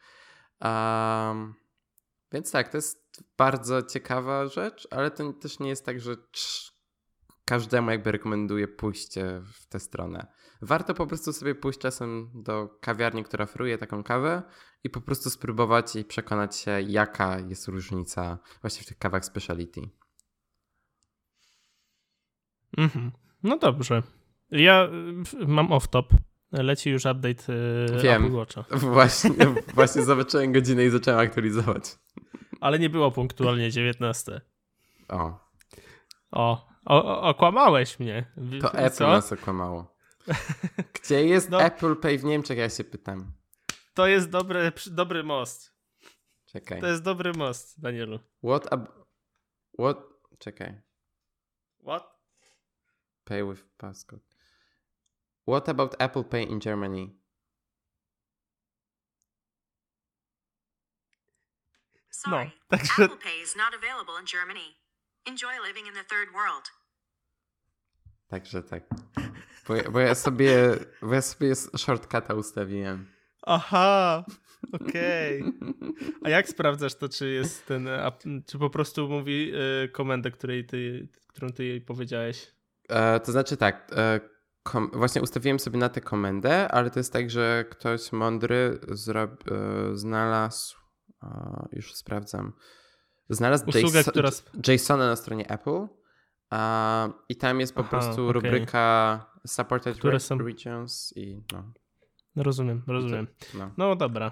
Um, 0.62 1.54
więc 2.32 2.52
tak, 2.52 2.70
to 2.70 2.78
jest 2.78 3.24
bardzo 3.38 3.84
ciekawa 3.84 4.48
rzecz, 4.48 4.88
ale 4.92 5.12
to 5.12 5.34
też 5.34 5.60
nie 5.60 5.70
jest 5.70 5.86
tak, 5.86 6.00
że 6.00 6.16
każdemu 7.46 7.92
jakby 7.92 8.12
rekomenduję 8.12 8.68
pójście 8.68 9.42
w 9.54 9.66
tę 9.66 9.80
stronę. 9.80 10.28
Warto 10.62 10.94
po 10.94 11.08
prostu 11.08 11.34
sobie 11.34 11.56
pójść 11.56 11.80
czasem 11.80 12.32
do 12.36 12.78
kawiarni, 12.82 13.24
która 13.24 13.44
oferuje 13.44 13.78
taką 13.78 14.04
kawę 14.04 14.44
i 14.84 14.90
po 14.90 15.02
prostu 15.02 15.30
spróbować 15.30 15.96
i 15.96 16.06
przekonać 16.06 16.58
się, 16.58 16.82
jaka 16.82 17.40
jest 17.40 17.68
różnica 17.68 18.40
właśnie 18.62 18.84
w 18.84 18.86
tych 18.86 18.98
kawach 18.98 19.26
speciality. 19.26 19.82
Mhm. 22.78 23.12
No 23.44 23.58
dobrze. 23.58 24.04
Ja 24.52 24.90
y, 25.42 25.48
mam 25.48 25.68
off-top. 25.68 26.06
Leci 26.52 26.90
już 26.90 27.06
update 27.06 27.54
yy, 27.54 28.02
Wiem. 28.02 28.26
Apple 28.26 28.36
Watcha. 28.36 28.66
Właśnie, 28.94 29.46
właśnie 29.74 30.04
zobaczyłem 30.04 30.52
godzinę 30.52 30.86
i 30.86 30.90
zacząłem 30.90 31.20
aktualizować. 31.20 31.84
Ale 32.62 32.80
nie 32.80 32.90
było 32.90 33.12
punktualnie 33.12 33.72
19. 33.72 34.42
O. 35.10 35.40
O, 36.32 36.68
o, 36.86 37.22
okłamałeś 37.22 38.00
mnie. 38.00 38.32
To 38.62 38.70
Co? 38.70 38.78
Apple 38.78 39.04
nas 39.04 39.34
okłamało. 39.34 39.96
Gdzie 40.94 41.26
jest 41.26 41.50
no, 41.50 41.62
Apple 41.62 41.96
Pay 41.96 42.18
w 42.18 42.24
Niemczech, 42.24 42.58
ja 42.58 42.70
się 42.70 42.84
pytam. 42.84 43.34
To 43.94 44.08
jest 44.08 44.30
dobry, 44.30 44.72
dobry 44.92 45.24
most. 45.24 45.76
Czekaj. 46.46 46.82
To 46.82 46.88
jest 46.88 47.04
dobry 47.04 47.34
most, 47.34 47.82
Danielu. 47.82 48.20
What 48.44 48.74
ab... 48.74 48.88
What... 49.80 49.98
Czekaj. 50.40 50.82
What? 51.84 52.04
Pay 53.24 53.44
with 53.44 53.64
passcode. 53.78 54.31
What 55.48 55.70
about 55.70 55.96
Apple 56.00 56.24
Pay 56.24 56.44
in 56.44 56.60
Germany? 56.60 57.22
Sorry, 62.10 62.46
no, 62.46 62.52
także... 62.78 63.04
Apple 63.04 63.18
Pay 63.18 63.42
is 63.44 63.56
not 63.56 63.74
available 63.74 64.20
in 64.20 64.26
Germany. 64.26 64.76
Enjoy 65.26 65.60
living 65.68 65.88
in 65.88 65.94
the 65.94 66.04
third 66.04 66.34
world. 66.34 66.72
Także 68.28 68.64
tak. 68.64 68.84
Bo, 69.68 69.92
bo 69.92 70.00
ja 70.00 70.16
sobie, 70.16 70.76
bo 71.02 71.14
ja 71.14 71.22
sobie 71.22 71.56
shortcuta 71.56 72.34
ustawiłem. 72.34 73.06
Aha, 73.42 74.26
okej. 74.72 75.42
Okay. 75.42 75.54
A 76.24 76.30
jak 76.30 76.50
sprawdzasz 76.50 76.96
to, 76.96 77.10
czy 77.10 77.30
jest 77.30 77.66
ten, 77.66 77.90
czy 78.48 78.60
po 78.60 78.70
prostu 78.70 79.10
mówi 79.10 79.52
y, 79.84 79.90
komendę, 79.90 80.32
której 80.32 80.66
ty, 80.66 81.08
którą 81.28 81.50
ty 81.50 81.66
jej 81.66 81.82
powiedziałeś? 81.82 82.56
E, 82.90 83.20
to 83.20 83.32
znaczy 83.32 83.58
tak, 83.58 83.92
e, 83.96 84.20
kom, 84.64 84.92
właśnie 84.94 85.22
ustawiłem 85.22 85.60
sobie 85.60 85.80
na 85.80 85.90
tę 85.90 86.02
komendę, 86.02 86.68
ale 86.68 86.90
to 86.90 87.00
jest 87.00 87.14
tak, 87.14 87.30
że 87.30 87.66
ktoś 87.70 88.12
mądry 88.12 88.80
e, 88.88 89.28
znalazł, 89.98 90.78
już 91.72 91.96
sprawdzam, 91.96 92.54
znalazł 93.30 93.70
Usługę, 93.70 94.00
JSON, 94.00 94.12
która... 94.12 94.30
JSON 94.68 95.00
na 95.00 95.16
stronie 95.16 95.50
Apple 95.50 95.88
i 97.30 97.36
tam 97.36 97.60
jest 97.60 97.76
po 97.76 97.82
Aha, 97.82 97.90
prostu 97.90 98.28
okay. 98.30 98.34
rubryka 98.34 99.26
Supported 99.48 99.98
które 99.98 100.20
są... 100.20 100.38
Regions 100.38 101.14
i 101.16 101.44
no. 101.54 101.74
Rozumiem, 102.36 102.84
rozumiem. 102.88 103.28
No, 103.54 103.72
no 103.78 103.96
dobra. 103.96 104.32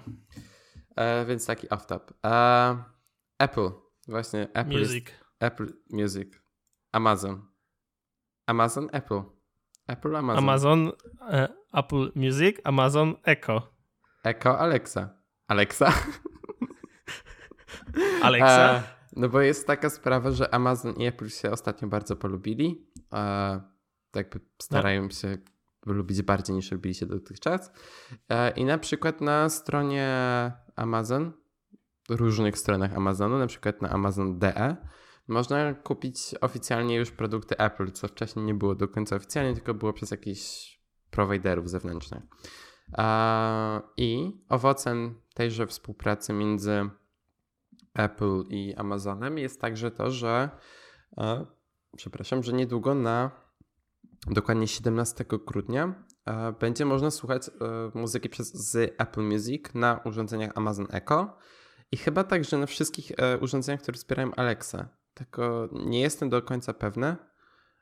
E, 0.96 1.26
więc 1.26 1.46
taki 1.46 1.68
off-top. 1.68 2.00
E, 2.26 2.84
Apple, 3.38 3.70
właśnie 4.08 4.48
Apple 4.52 4.78
Music. 4.78 5.08
Jest, 5.08 5.24
Apple 5.40 5.72
Music. 5.90 6.28
Amazon. 6.92 7.46
Amazon, 8.46 8.88
Apple. 8.92 9.22
Apple, 9.90 10.16
Amazon. 10.16 10.44
Amazon, 10.44 10.92
e, 11.30 11.48
Apple 11.72 12.12
Music, 12.14 12.60
Amazon, 12.64 13.14
Echo. 13.24 13.62
Echo, 14.24 14.58
Alexa. 14.58 15.08
Alexa? 15.48 15.92
Alexa? 18.22 18.74
E, 18.74 18.82
no 19.16 19.28
bo 19.28 19.40
jest 19.40 19.66
taka 19.66 19.90
sprawa, 19.90 20.30
że 20.30 20.54
Amazon 20.54 20.94
i 20.94 21.06
Apple 21.06 21.28
się 21.28 21.50
ostatnio 21.50 21.88
bardzo 21.88 22.16
polubili. 22.16 22.86
E, 23.12 23.60
jakby 24.14 24.40
starają 24.62 25.02
no. 25.02 25.10
się 25.10 25.38
lubić 25.86 26.22
bardziej 26.22 26.56
niż 26.56 26.72
lubili 26.72 26.94
się 26.94 27.06
dotychczas. 27.06 27.72
E, 28.28 28.50
I 28.50 28.64
na 28.64 28.78
przykład 28.78 29.20
na 29.20 29.48
stronie 29.48 30.08
Amazon, 30.76 31.32
różnych 32.08 32.58
stronach 32.58 32.96
Amazonu, 32.96 33.38
na 33.38 33.46
przykład 33.46 33.82
na 33.82 33.88
Amazon.de, 33.88 34.76
można 35.30 35.74
kupić 35.74 36.34
oficjalnie 36.40 36.96
już 36.96 37.10
produkty 37.10 37.58
Apple, 37.58 37.92
co 37.92 38.08
wcześniej 38.08 38.44
nie 38.44 38.54
było 38.54 38.74
do 38.74 38.88
końca 38.88 39.16
oficjalnie, 39.16 39.54
tylko 39.54 39.74
było 39.74 39.92
przez 39.92 40.10
jakichś 40.10 40.78
prowajderów 41.10 41.70
zewnętrznych. 41.70 42.22
I 43.96 44.40
owocem 44.48 45.20
tejże 45.34 45.66
współpracy 45.66 46.32
między 46.32 46.90
Apple 47.94 48.42
i 48.48 48.74
Amazonem 48.74 49.38
jest 49.38 49.60
także 49.60 49.90
to, 49.90 50.10
że 50.10 50.50
przepraszam, 51.96 52.42
że 52.42 52.52
niedługo 52.52 52.94
na 52.94 53.30
dokładnie 54.26 54.68
17 54.68 55.24
grudnia 55.46 56.04
będzie 56.60 56.84
można 56.84 57.10
słuchać 57.10 57.48
e, 57.48 57.50
muzyki 57.98 58.28
przez 58.28 58.54
z 58.54 58.94
Apple 58.98 59.22
Music 59.22 59.64
na 59.74 60.00
urządzeniach 60.04 60.52
Amazon 60.54 60.86
Echo 60.90 61.36
i 61.92 61.96
chyba 61.96 62.24
także 62.24 62.58
na 62.58 62.66
wszystkich 62.66 63.12
e, 63.16 63.38
urządzeniach, 63.38 63.82
które 63.82 63.96
wspierają 63.96 64.34
Alexa. 64.34 64.99
Tylko 65.20 65.68
nie 65.72 66.00
jestem 66.00 66.30
do 66.30 66.42
końca 66.42 66.74
pewny. 66.74 67.16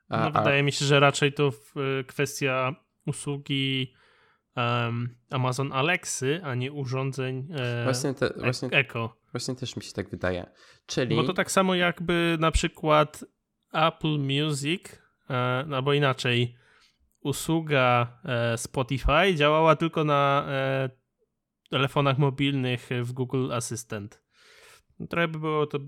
A, 0.09 0.20
no, 0.20 0.31
wydaje 0.31 0.61
a... 0.61 0.62
mi 0.62 0.72
się, 0.72 0.85
że 0.85 1.01
raczej 1.01 1.33
to 1.33 1.53
y, 2.01 2.05
kwestia 2.05 2.74
usługi 3.07 3.94
um, 4.57 5.16
Amazon 5.30 5.72
Alexy, 5.72 6.41
a 6.45 6.55
nie 6.55 6.72
urządzeń 6.72 7.49
e, 7.55 7.84
właśnie 7.84 8.14
te, 8.14 8.34
e, 8.34 8.41
właśnie, 8.41 8.68
Echo. 8.68 9.16
Właśnie 9.32 9.55
też 9.55 9.76
mi 9.76 9.82
się 9.82 9.93
tak 9.93 10.11
wydaje. 10.11 10.51
Czyli... 10.86 11.16
Bo 11.16 11.22
to 11.22 11.32
tak 11.32 11.51
samo 11.51 11.74
jakby 11.74 12.36
na 12.41 12.51
przykład 12.51 13.24
Apple 13.72 14.18
Music, 14.18 14.82
e, 15.30 15.34
albo 15.74 15.93
inaczej, 15.93 16.57
usługa 17.20 18.18
e, 18.24 18.59
Spotify 18.59 19.34
działała 19.34 19.76
tylko 19.76 20.05
na 20.05 20.47
e, 20.49 20.91
telefonach 21.70 22.18
mobilnych 22.18 22.89
w 23.03 23.12
Google 23.12 23.53
Assistant. 23.53 24.28
Trochę 25.07 25.28
by 25.28 25.38
było 25.38 25.66
to 25.66 25.78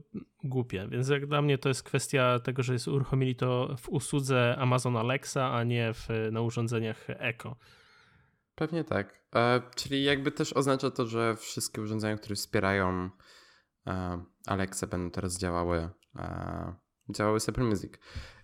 głupie, 0.45 0.89
więc 0.91 1.09
jak 1.09 1.27
dla 1.27 1.43
mnie 1.43 1.59
to 1.59 1.69
jest 1.69 1.83
kwestia 1.83 2.39
tego, 2.39 2.63
że 2.63 2.73
jest 2.73 2.89
uruchomili 2.89 3.37
to 3.37 3.77
w 3.79 3.89
usłudze 3.89 4.57
Amazon 4.59 4.97
Alexa, 4.97 5.53
a 5.53 5.65
nie 5.65 5.95
w, 5.95 6.09
na 6.33 6.41
urządzeniach 6.41 7.07
Echo. 7.09 7.57
Pewnie 8.55 8.85
tak. 8.85 9.25
E, 9.35 9.63
czyli 9.77 10.05
jakby 10.05 10.33
też 10.33 10.53
oznacza 10.53 10.91
to, 10.91 11.07
że 11.07 11.37
wszystkie 11.37 11.83
urządzenia, 11.83 12.17
które 12.17 12.35
wspierają 12.35 13.11
e, 13.87 14.25
Alexa 14.47 14.87
będą 14.87 15.11
teraz 15.11 15.39
działały, 15.39 15.89
e, 16.17 16.75
działały 17.15 17.39
Apple 17.49 17.65
Music. 17.65 17.93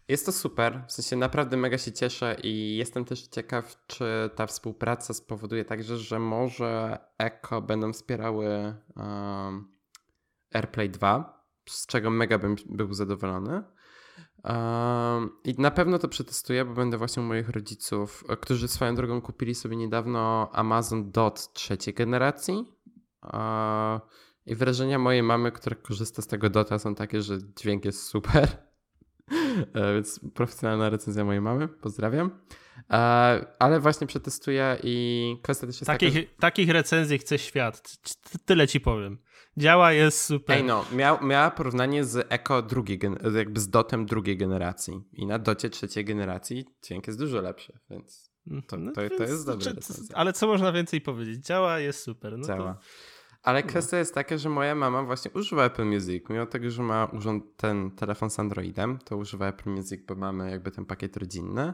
Jest 0.08 0.26
to 0.26 0.32
super, 0.32 0.84
w 0.88 0.92
sensie 0.92 1.16
naprawdę 1.16 1.56
mega 1.56 1.78
się 1.78 1.92
cieszę 1.92 2.36
i 2.42 2.76
jestem 2.76 3.04
też 3.04 3.28
ciekaw, 3.28 3.86
czy 3.86 4.04
ta 4.34 4.46
współpraca 4.46 5.14
spowoduje 5.14 5.64
także, 5.64 5.96
że 5.96 6.18
może 6.18 6.98
Echo 7.18 7.62
będą 7.62 7.92
wspierały 7.92 8.74
um, 8.96 9.75
AirPlay 10.56 10.90
2, 10.90 11.44
z 11.68 11.86
czego 11.86 12.10
mega 12.10 12.38
bym 12.38 12.56
był 12.66 12.94
zadowolony. 12.94 13.62
I 15.44 15.54
na 15.58 15.70
pewno 15.70 15.98
to 15.98 16.08
przetestuję, 16.08 16.64
bo 16.64 16.74
będę 16.74 16.98
właśnie 16.98 17.22
u 17.22 17.26
moich 17.26 17.48
rodziców, 17.48 18.24
którzy 18.40 18.68
swoją 18.68 18.94
drogą 18.94 19.20
kupili 19.20 19.54
sobie 19.54 19.76
niedawno 19.76 20.50
Amazon 20.52 21.10
Dot 21.10 21.52
trzeciej 21.52 21.94
generacji. 21.94 22.64
Uh, 23.22 24.00
I 24.46 24.54
wrażenia 24.54 24.98
mojej 24.98 25.22
mamy, 25.22 25.52
która 25.52 25.76
korzysta 25.76 26.22
z 26.22 26.26
tego 26.26 26.50
Dota, 26.50 26.78
są 26.78 26.94
takie, 26.94 27.22
że 27.22 27.38
dźwięk 27.56 27.84
jest 27.84 28.02
super. 28.02 28.48
E, 29.74 29.94
więc 29.94 30.20
profesjonalna 30.34 30.90
recenzja 30.90 31.24
mojej 31.24 31.40
mamy, 31.40 31.68
pozdrawiam. 31.68 32.30
E, 32.90 32.96
ale 33.58 33.80
właśnie 33.80 34.06
przetestuję 34.06 34.78
i 34.82 35.36
kwestia 35.42 35.66
też 35.66 35.76
jest 35.76 35.86
takich, 35.86 36.14
taka, 36.14 36.26
że... 36.26 36.40
takich 36.40 36.70
recenzji 36.70 37.18
chce 37.18 37.38
świat. 37.38 37.98
Tyle 38.44 38.68
ci 38.68 38.80
powiem. 38.80 39.18
Działa, 39.56 39.92
jest 39.92 40.24
super. 40.24 40.56
Ej 40.56 40.64
no, 40.64 40.84
miał, 40.92 41.24
miała 41.24 41.50
porównanie 41.50 42.04
z 42.04 42.26
Echo 42.32 42.62
drugiej, 42.62 43.00
jakby 43.36 43.60
z 43.60 43.68
Dotem 43.68 44.06
drugiej 44.06 44.36
generacji. 44.36 45.00
I 45.12 45.26
na 45.26 45.38
Docie 45.38 45.70
trzeciej 45.70 46.04
generacji 46.04 46.66
dźwięk 46.84 47.06
jest 47.06 47.18
dużo 47.18 47.40
lepszy, 47.40 47.78
więc 47.90 48.30
to, 48.68 48.76
no, 48.76 48.92
to, 48.92 49.00
to 49.16 49.22
jest 49.22 49.46
dobre. 49.46 49.72
Ale 50.14 50.32
co 50.32 50.46
można 50.46 50.72
więcej 50.72 51.00
powiedzieć? 51.00 51.46
Działa, 51.46 51.78
jest 51.78 52.02
super. 52.02 52.38
No 52.38 52.46
Działa. 52.46 52.74
To... 52.74 52.80
Ale 53.42 53.62
no. 53.62 53.68
kwestia 53.68 53.98
jest 53.98 54.14
taka, 54.14 54.38
że 54.38 54.48
moja 54.48 54.74
mama 54.74 55.02
właśnie 55.02 55.30
używa 55.30 55.64
Apple 55.64 55.84
Music. 55.84 56.24
Mimo 56.30 56.46
tego, 56.46 56.70
że 56.70 56.82
ma 56.82 57.04
urząd, 57.04 57.44
ten 57.56 57.90
telefon 57.90 58.30
z 58.30 58.38
Androidem, 58.38 58.98
to 58.98 59.16
używa 59.16 59.48
Apple 59.48 59.70
Music, 59.70 60.06
bo 60.06 60.14
mamy 60.14 60.50
jakby 60.50 60.70
ten 60.70 60.86
pakiet 60.86 61.16
rodzinny. 61.16 61.72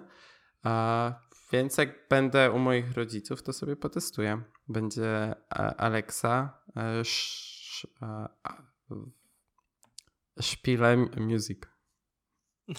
A, 0.63 1.15
więc 1.53 1.79
jak 1.79 2.09
będę 2.09 2.51
u 2.51 2.59
moich 2.59 2.93
rodziców, 2.93 3.43
to 3.43 3.53
sobie 3.53 3.77
potestuję. 3.77 4.43
Będzie 4.69 5.35
Alexa 5.77 6.59
e, 6.77 7.01
sz, 7.01 7.62
a, 8.01 8.29
Szpile 10.41 10.97
Music. 10.97 11.59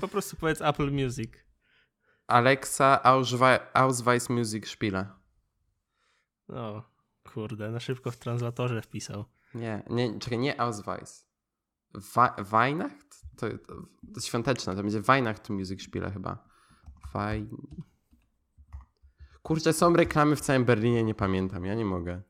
po 0.00 0.08
prostu 0.08 0.36
powiedz 0.36 0.60
Apple 0.60 0.90
Music. 0.90 1.30
Alexa 2.26 3.02
Ausweis 3.74 4.30
Music 4.30 4.68
Spiele. 4.68 5.06
No, 6.48 6.82
kurde, 7.24 7.70
na 7.70 7.80
szybko 7.80 8.10
w 8.10 8.16
translatorze 8.16 8.82
wpisał. 8.82 9.24
Nie, 9.54 9.82
nie, 9.90 10.18
czekaj, 10.18 10.38
nie 10.38 10.60
Ausweis. 10.60 11.26
Weihnacht? 12.50 13.22
To, 13.36 13.46
to, 13.58 13.74
to 14.14 14.20
świąteczne, 14.20 14.76
to 14.76 14.82
będzie 14.82 15.00
Weihnacht 15.00 15.50
Music 15.50 15.82
Spiele 15.82 16.10
chyba. 16.10 16.48
Wein... 17.14 17.48
Kurczę, 19.42 19.72
są 19.72 19.96
reklamy 19.96 20.36
w 20.36 20.40
całym 20.40 20.64
Berlinie, 20.64 21.04
nie 21.04 21.14
pamiętam, 21.14 21.64
ja 21.64 21.74
nie 21.74 21.84
mogę. 21.84 22.22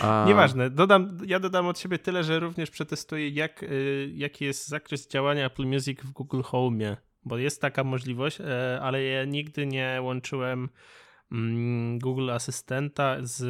A... 0.00 0.24
Nieważne, 0.28 0.70
dodam, 0.70 1.18
ja 1.26 1.40
dodam 1.40 1.66
od 1.66 1.78
siebie 1.78 1.98
tyle, 1.98 2.24
że 2.24 2.40
również 2.40 2.70
przetestuję, 2.70 3.28
jak, 3.28 3.62
y, 3.62 4.12
jaki 4.14 4.44
jest 4.44 4.68
zakres 4.68 5.08
działania 5.08 5.46
Apple 5.46 5.66
Music 5.66 6.00
w 6.00 6.10
Google 6.10 6.42
Home, 6.42 6.96
bo 7.24 7.38
jest 7.38 7.60
taka 7.60 7.84
możliwość, 7.84 8.40
y, 8.40 8.44
ale 8.80 9.02
ja 9.02 9.24
nigdy 9.24 9.66
nie 9.66 9.98
łączyłem 10.02 10.68
Mm, 11.32 11.98
Google 11.98 12.30
Asystenta 12.30 13.16
z 13.20 13.42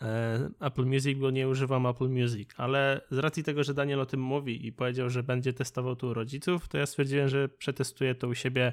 e, 0.00 0.50
Apple 0.60 0.86
Music, 0.86 1.18
bo 1.18 1.30
nie 1.30 1.48
używam 1.48 1.86
Apple 1.86 2.08
Music, 2.08 2.50
ale 2.56 3.00
z 3.10 3.18
racji 3.18 3.44
tego, 3.44 3.64
że 3.64 3.74
Daniel 3.74 4.00
o 4.00 4.06
tym 4.06 4.20
mówi 4.20 4.66
i 4.66 4.72
powiedział, 4.72 5.10
że 5.10 5.22
będzie 5.22 5.52
testował 5.52 5.96
tu 5.96 6.08
u 6.08 6.14
rodziców, 6.14 6.68
to 6.68 6.78
ja 6.78 6.86
stwierdziłem, 6.86 7.28
że 7.28 7.48
przetestuję 7.48 8.14
to 8.14 8.28
u 8.28 8.34
siebie, 8.34 8.72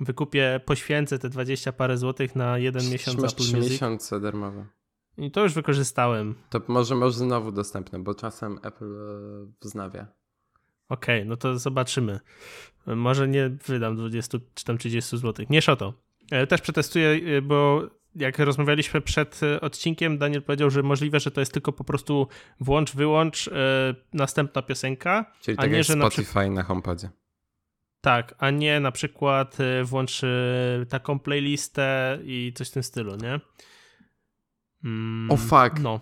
wykupię, 0.00 0.60
poświęcę 0.64 1.18
te 1.18 1.28
20 1.28 1.72
parę 1.72 1.96
złotych 1.96 2.36
na 2.36 2.58
jeden 2.58 2.90
miesiąc 2.90 3.24
Apple 3.24 3.42
3 3.42 3.56
Music. 3.56 3.70
miesiące 3.70 4.20
darmowe. 4.20 4.66
I 5.18 5.30
to 5.30 5.42
już 5.42 5.54
wykorzystałem. 5.54 6.34
To 6.50 6.60
może 6.68 6.94
może 6.94 7.18
znowu 7.18 7.52
dostępne, 7.52 7.98
bo 7.98 8.14
czasem 8.14 8.58
Apple 8.62 8.84
e, 8.84 9.52
wznawia. 9.62 10.06
Okej, 10.88 11.18
okay, 11.18 11.24
no 11.24 11.36
to 11.36 11.58
zobaczymy. 11.58 12.20
Może 12.86 13.28
nie 13.28 13.50
wydam 13.66 13.96
20 13.96 14.38
czy 14.54 14.64
tam 14.64 14.78
30 14.78 15.18
złotych. 15.18 15.50
Nie 15.50 15.62
to. 15.62 15.94
E, 16.30 16.46
też 16.46 16.60
przetestuję, 16.60 17.36
e, 17.38 17.42
bo 17.42 17.82
jak 18.14 18.38
rozmawialiśmy 18.38 19.00
przed 19.00 19.40
odcinkiem, 19.60 20.18
Daniel 20.18 20.42
powiedział, 20.42 20.70
że 20.70 20.82
możliwe, 20.82 21.20
że 21.20 21.30
to 21.30 21.40
jest 21.40 21.52
tylko 21.52 21.72
po 21.72 21.84
prostu 21.84 22.28
włącz, 22.60 22.94
wyłącz, 22.94 23.50
następna 24.12 24.62
piosenka. 24.62 25.32
Czyli 25.40 25.58
a 25.58 25.62
tak 25.62 25.72
nie, 25.72 25.84
że 25.84 25.92
Spotify 25.92 26.34
na, 26.34 26.50
na 26.50 26.62
HomePodzie. 26.62 27.10
Tak, 28.00 28.34
a 28.38 28.50
nie 28.50 28.80
na 28.80 28.92
przykład 28.92 29.56
włącz 29.84 30.20
taką 30.88 31.18
playlistę 31.18 32.18
i 32.24 32.52
coś 32.54 32.68
w 32.68 32.72
tym 32.72 32.82
stylu, 32.82 33.16
nie? 33.16 33.40
Mm, 34.84 35.30
o 35.30 35.36
fuck. 35.36 35.80
No. 35.80 36.00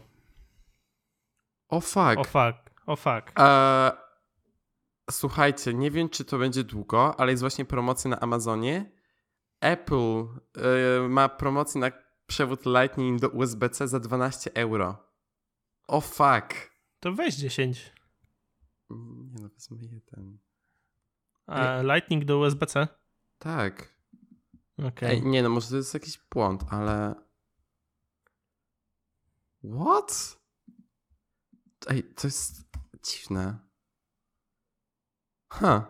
O 1.68 1.80
fuck. 1.80 2.18
O 2.18 2.24
fuck. 2.24 2.56
O 2.86 2.96
fuck. 2.96 3.32
słuchajcie, 5.10 5.74
nie 5.74 5.90
wiem, 5.90 6.08
czy 6.08 6.24
to 6.24 6.38
będzie 6.38 6.64
długo, 6.64 7.20
ale 7.20 7.30
jest 7.30 7.42
właśnie 7.42 7.64
promocja 7.64 8.10
na 8.10 8.20
Amazonie 8.20 8.96
Apple 9.60 10.24
y, 11.04 11.08
ma 11.08 11.28
promocję 11.28 11.80
na 11.80 11.90
przewód 12.26 12.66
Lightning 12.66 13.20
do 13.20 13.28
USB-C 13.28 13.88
za 13.88 14.00
12 14.00 14.50
euro. 14.54 14.88
O 15.88 15.96
oh, 15.96 16.06
fuck. 16.06 16.70
To 17.00 17.12
weź 17.12 17.34
10. 17.34 17.92
Nie 18.90 19.42
no, 19.42 19.48
wezmę 19.48 19.78
jeden. 19.82 20.38
A 21.46 21.82
Lightning 21.82 22.24
do 22.24 22.38
USB-C? 22.38 22.88
Tak. 23.38 23.96
Okay. 24.78 25.08
Ej, 25.08 25.22
nie 25.22 25.42
no, 25.42 25.48
może 25.48 25.68
to 25.68 25.76
jest 25.76 25.94
jakiś 25.94 26.20
błąd, 26.30 26.64
ale... 26.70 27.14
What? 29.64 30.38
Ej, 31.86 32.02
to 32.02 32.26
jest 32.26 32.64
dziwne. 33.02 33.58
Huh. 35.52 35.82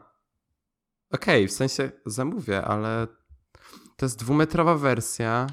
Okej, 1.11 1.45
okay, 1.45 1.49
w 1.49 1.53
sensie 1.53 1.91
zamówię, 2.07 2.65
ale 2.65 3.07
to 3.97 4.07
jest 4.07 4.19
dwumetrowa 4.19 4.75
wersja. 4.75 5.47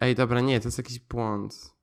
Ej, 0.00 0.14
dobra, 0.14 0.40
nie, 0.40 0.60
to 0.60 0.68
jest 0.68 0.78
jakiś 0.78 0.98
błąd. 0.98 1.74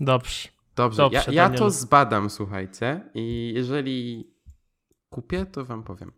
Dobrze. 0.00 0.48
Dobrze, 0.76 1.02
Dobrze 1.02 1.22
ja, 1.26 1.48
ja 1.48 1.58
to 1.58 1.70
zbadam, 1.70 2.30
słuchajcie. 2.30 3.10
I 3.14 3.52
jeżeli 3.54 4.30
kupię, 5.10 5.46
to 5.46 5.64
wam 5.64 5.82
powiem. 5.82 6.12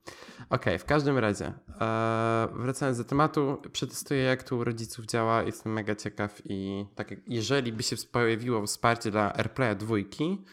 Ok, 0.51 0.65
w 0.79 0.85
każdym 0.85 1.19
razie, 1.19 1.53
e, 1.81 2.49
wracając 2.53 2.99
do 2.99 3.05
tematu, 3.05 3.63
przetestuję 3.73 4.23
jak 4.23 4.43
tu 4.43 4.59
u 4.59 4.65
rodziców 4.65 5.07
działa, 5.07 5.43
jestem 5.43 5.73
mega 5.73 5.95
ciekaw 5.95 6.41
i 6.45 6.87
tak 6.95 7.15
jeżeli 7.27 7.73
by 7.73 7.83
się 7.83 7.97
pojawiło 8.13 8.67
wsparcie 8.67 9.11
dla 9.11 9.35
AirPlaya 9.35 9.77
dwójki, 9.77 10.45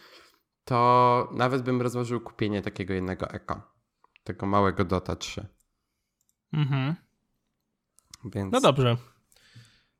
to 0.64 1.28
nawet 1.32 1.62
bym 1.62 1.82
rozważył 1.82 2.20
kupienie 2.20 2.62
takiego 2.62 2.94
jednego 2.94 3.30
Eko 3.30 3.76
tego 4.26 4.46
małego 4.46 4.84
Dota 4.84 5.16
3. 5.16 5.48
Mhm. 6.52 6.94
Więc... 8.24 8.52
No 8.52 8.60
dobrze. 8.60 8.96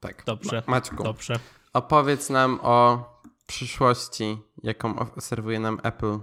Tak. 0.01 0.23
Dobrze. 0.27 0.63
Maćku, 0.67 1.05
dobrze. 1.05 1.39
opowiedz 1.73 2.31
nam 2.31 2.59
o 2.63 3.05
przyszłości, 3.47 4.39
jaką 4.63 5.07
serwuje 5.21 5.61
nam 5.61 5.81
Apple 5.83 6.19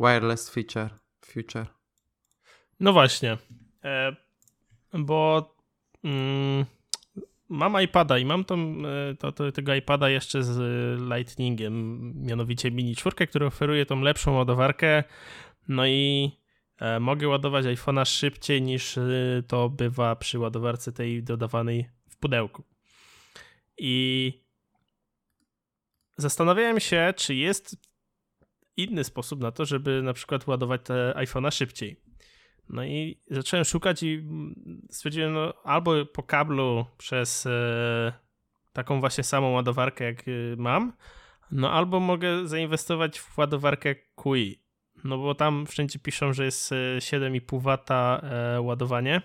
Wireless 0.00 0.50
Feature. 0.50 0.88
Future. 1.24 1.66
No 2.80 2.92
właśnie. 2.92 3.38
E, 3.84 4.16
bo 4.92 5.54
mm, 6.04 6.64
mam 7.48 7.82
iPada 7.82 8.18
i 8.18 8.24
mam 8.24 8.44
tą, 8.44 8.56
e, 8.56 9.14
to, 9.14 9.32
to, 9.32 9.52
tego 9.52 9.74
iPada 9.74 10.08
jeszcze 10.08 10.42
z 10.42 10.58
Lightningiem, 11.00 12.12
mianowicie 12.26 12.70
Mini 12.70 12.96
4, 12.96 13.26
który 13.26 13.46
oferuje 13.46 13.86
tą 13.86 14.00
lepszą 14.00 14.36
ładowarkę. 14.36 15.04
No 15.68 15.86
i 15.86 16.30
E, 16.78 17.00
mogę 17.00 17.28
ładować 17.28 17.64
iPhone'a 17.64 18.04
szybciej 18.04 18.62
niż 18.62 18.98
e, 18.98 19.02
to 19.46 19.68
bywa 19.68 20.16
przy 20.16 20.38
ładowarce 20.38 20.92
tej 20.92 21.22
dodawanej 21.22 21.88
w 22.08 22.16
pudełku. 22.16 22.64
I 23.78 24.32
zastanawiałem 26.16 26.80
się, 26.80 27.14
czy 27.16 27.34
jest 27.34 27.76
inny 28.78 29.04
sposób 29.04 29.40
na 29.40 29.52
to, 29.52 29.64
żeby 29.64 30.02
na 30.02 30.12
przykład 30.12 30.46
ładować 30.46 30.80
te 30.84 31.14
iPhone'a 31.16 31.54
szybciej. 31.54 32.00
No 32.68 32.84
i 32.84 33.20
zacząłem 33.30 33.64
szukać 33.64 34.02
i 34.02 34.24
stwierdziłem, 34.90 35.32
no, 35.32 35.54
albo 35.64 36.06
po 36.06 36.22
kablu 36.22 36.86
przez 36.98 37.46
e, 37.46 38.12
taką 38.72 39.00
właśnie 39.00 39.24
samą 39.24 39.50
ładowarkę, 39.50 40.04
jak 40.04 40.24
mam, 40.56 40.92
no 41.50 41.72
albo 41.72 42.00
mogę 42.00 42.48
zainwestować 42.48 43.20
w 43.20 43.38
ładowarkę 43.38 43.94
QI. 43.94 44.62
No 45.04 45.18
bo 45.18 45.34
tam 45.34 45.66
wszędzie 45.66 45.98
piszą, 45.98 46.32
że 46.32 46.44
jest 46.44 46.72
7,5 46.98 47.60
W 47.60 47.68
e, 48.24 48.60
ładowanie 48.60 49.22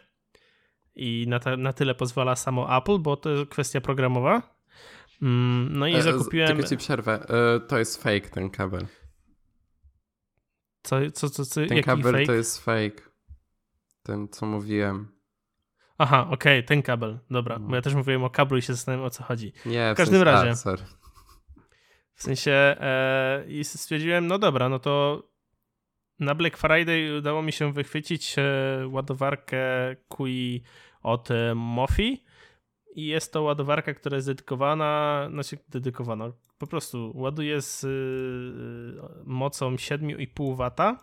i 0.95 1.25
na, 1.27 1.39
ta, 1.39 1.57
na 1.57 1.73
tyle 1.73 1.95
pozwala 1.95 2.35
samo 2.35 2.77
Apple, 2.77 2.99
bo 2.99 3.17
to 3.17 3.29
jest 3.29 3.51
kwestia 3.51 3.81
programowa. 3.81 4.41
Mm, 5.21 5.69
no 5.71 5.87
i 5.87 6.01
zakupiłem... 6.01 6.47
Tylko 6.47 6.63
ci 6.63 6.77
przerwę. 6.77 7.25
To 7.67 7.77
jest 7.77 8.03
fake 8.03 8.29
ten 8.29 8.49
kabel. 8.49 8.85
Co, 10.83 11.11
co, 11.13 11.29
co, 11.29 11.45
co 11.45 11.65
ten 11.65 11.83
kabel 11.83 12.13
fake? 12.13 12.25
to 12.25 12.33
jest 12.33 12.65
fake. 12.65 13.01
Ten, 14.03 14.27
co 14.27 14.45
mówiłem. 14.45 15.13
Aha, 15.97 16.21
okej, 16.21 16.33
okay, 16.33 16.63
ten 16.63 16.81
kabel. 16.81 17.19
Dobra, 17.29 17.59
no. 17.59 17.67
bo 17.67 17.75
ja 17.75 17.81
też 17.81 17.93
mówiłem 17.93 18.23
o 18.23 18.29
kablu 18.29 18.57
i 18.57 18.61
się 18.61 18.73
zastanawiam 18.73 19.05
o 19.05 19.09
co 19.09 19.23
chodzi. 19.23 19.53
Nie, 19.65 19.93
w 19.93 19.97
każdym 19.97 20.21
w 20.21 20.25
sensie, 20.25 20.45
razie. 20.45 20.51
A. 20.69 20.75
W 22.13 22.23
sensie 22.23 22.51
e, 22.51 23.43
i 23.47 23.63
stwierdziłem, 23.63 24.27
no 24.27 24.39
dobra, 24.39 24.69
no 24.69 24.79
to 24.79 25.23
na 26.19 26.35
Black 26.35 26.57
Friday 26.57 27.17
udało 27.17 27.41
mi 27.41 27.51
się 27.51 27.73
wychwycić 27.73 28.35
e, 28.37 28.43
ładowarkę 28.87 29.95
QI 30.09 30.63
od 31.01 31.31
e, 31.31 31.55
Mofi 31.55 32.25
i 32.95 33.07
jest 33.07 33.33
to 33.33 33.41
ładowarka, 33.41 33.93
która 33.93 34.15
jest 34.15 34.27
dedykowana, 34.27 35.27
znaczy 35.31 35.57
dedykowana, 35.69 36.31
po 36.63 36.67
prostu 36.67 37.11
ładuje 37.15 37.61
z 37.61 37.83
y, 37.83 39.23
mocą 39.25 39.75
7,5 39.75 40.55
W. 40.57 40.95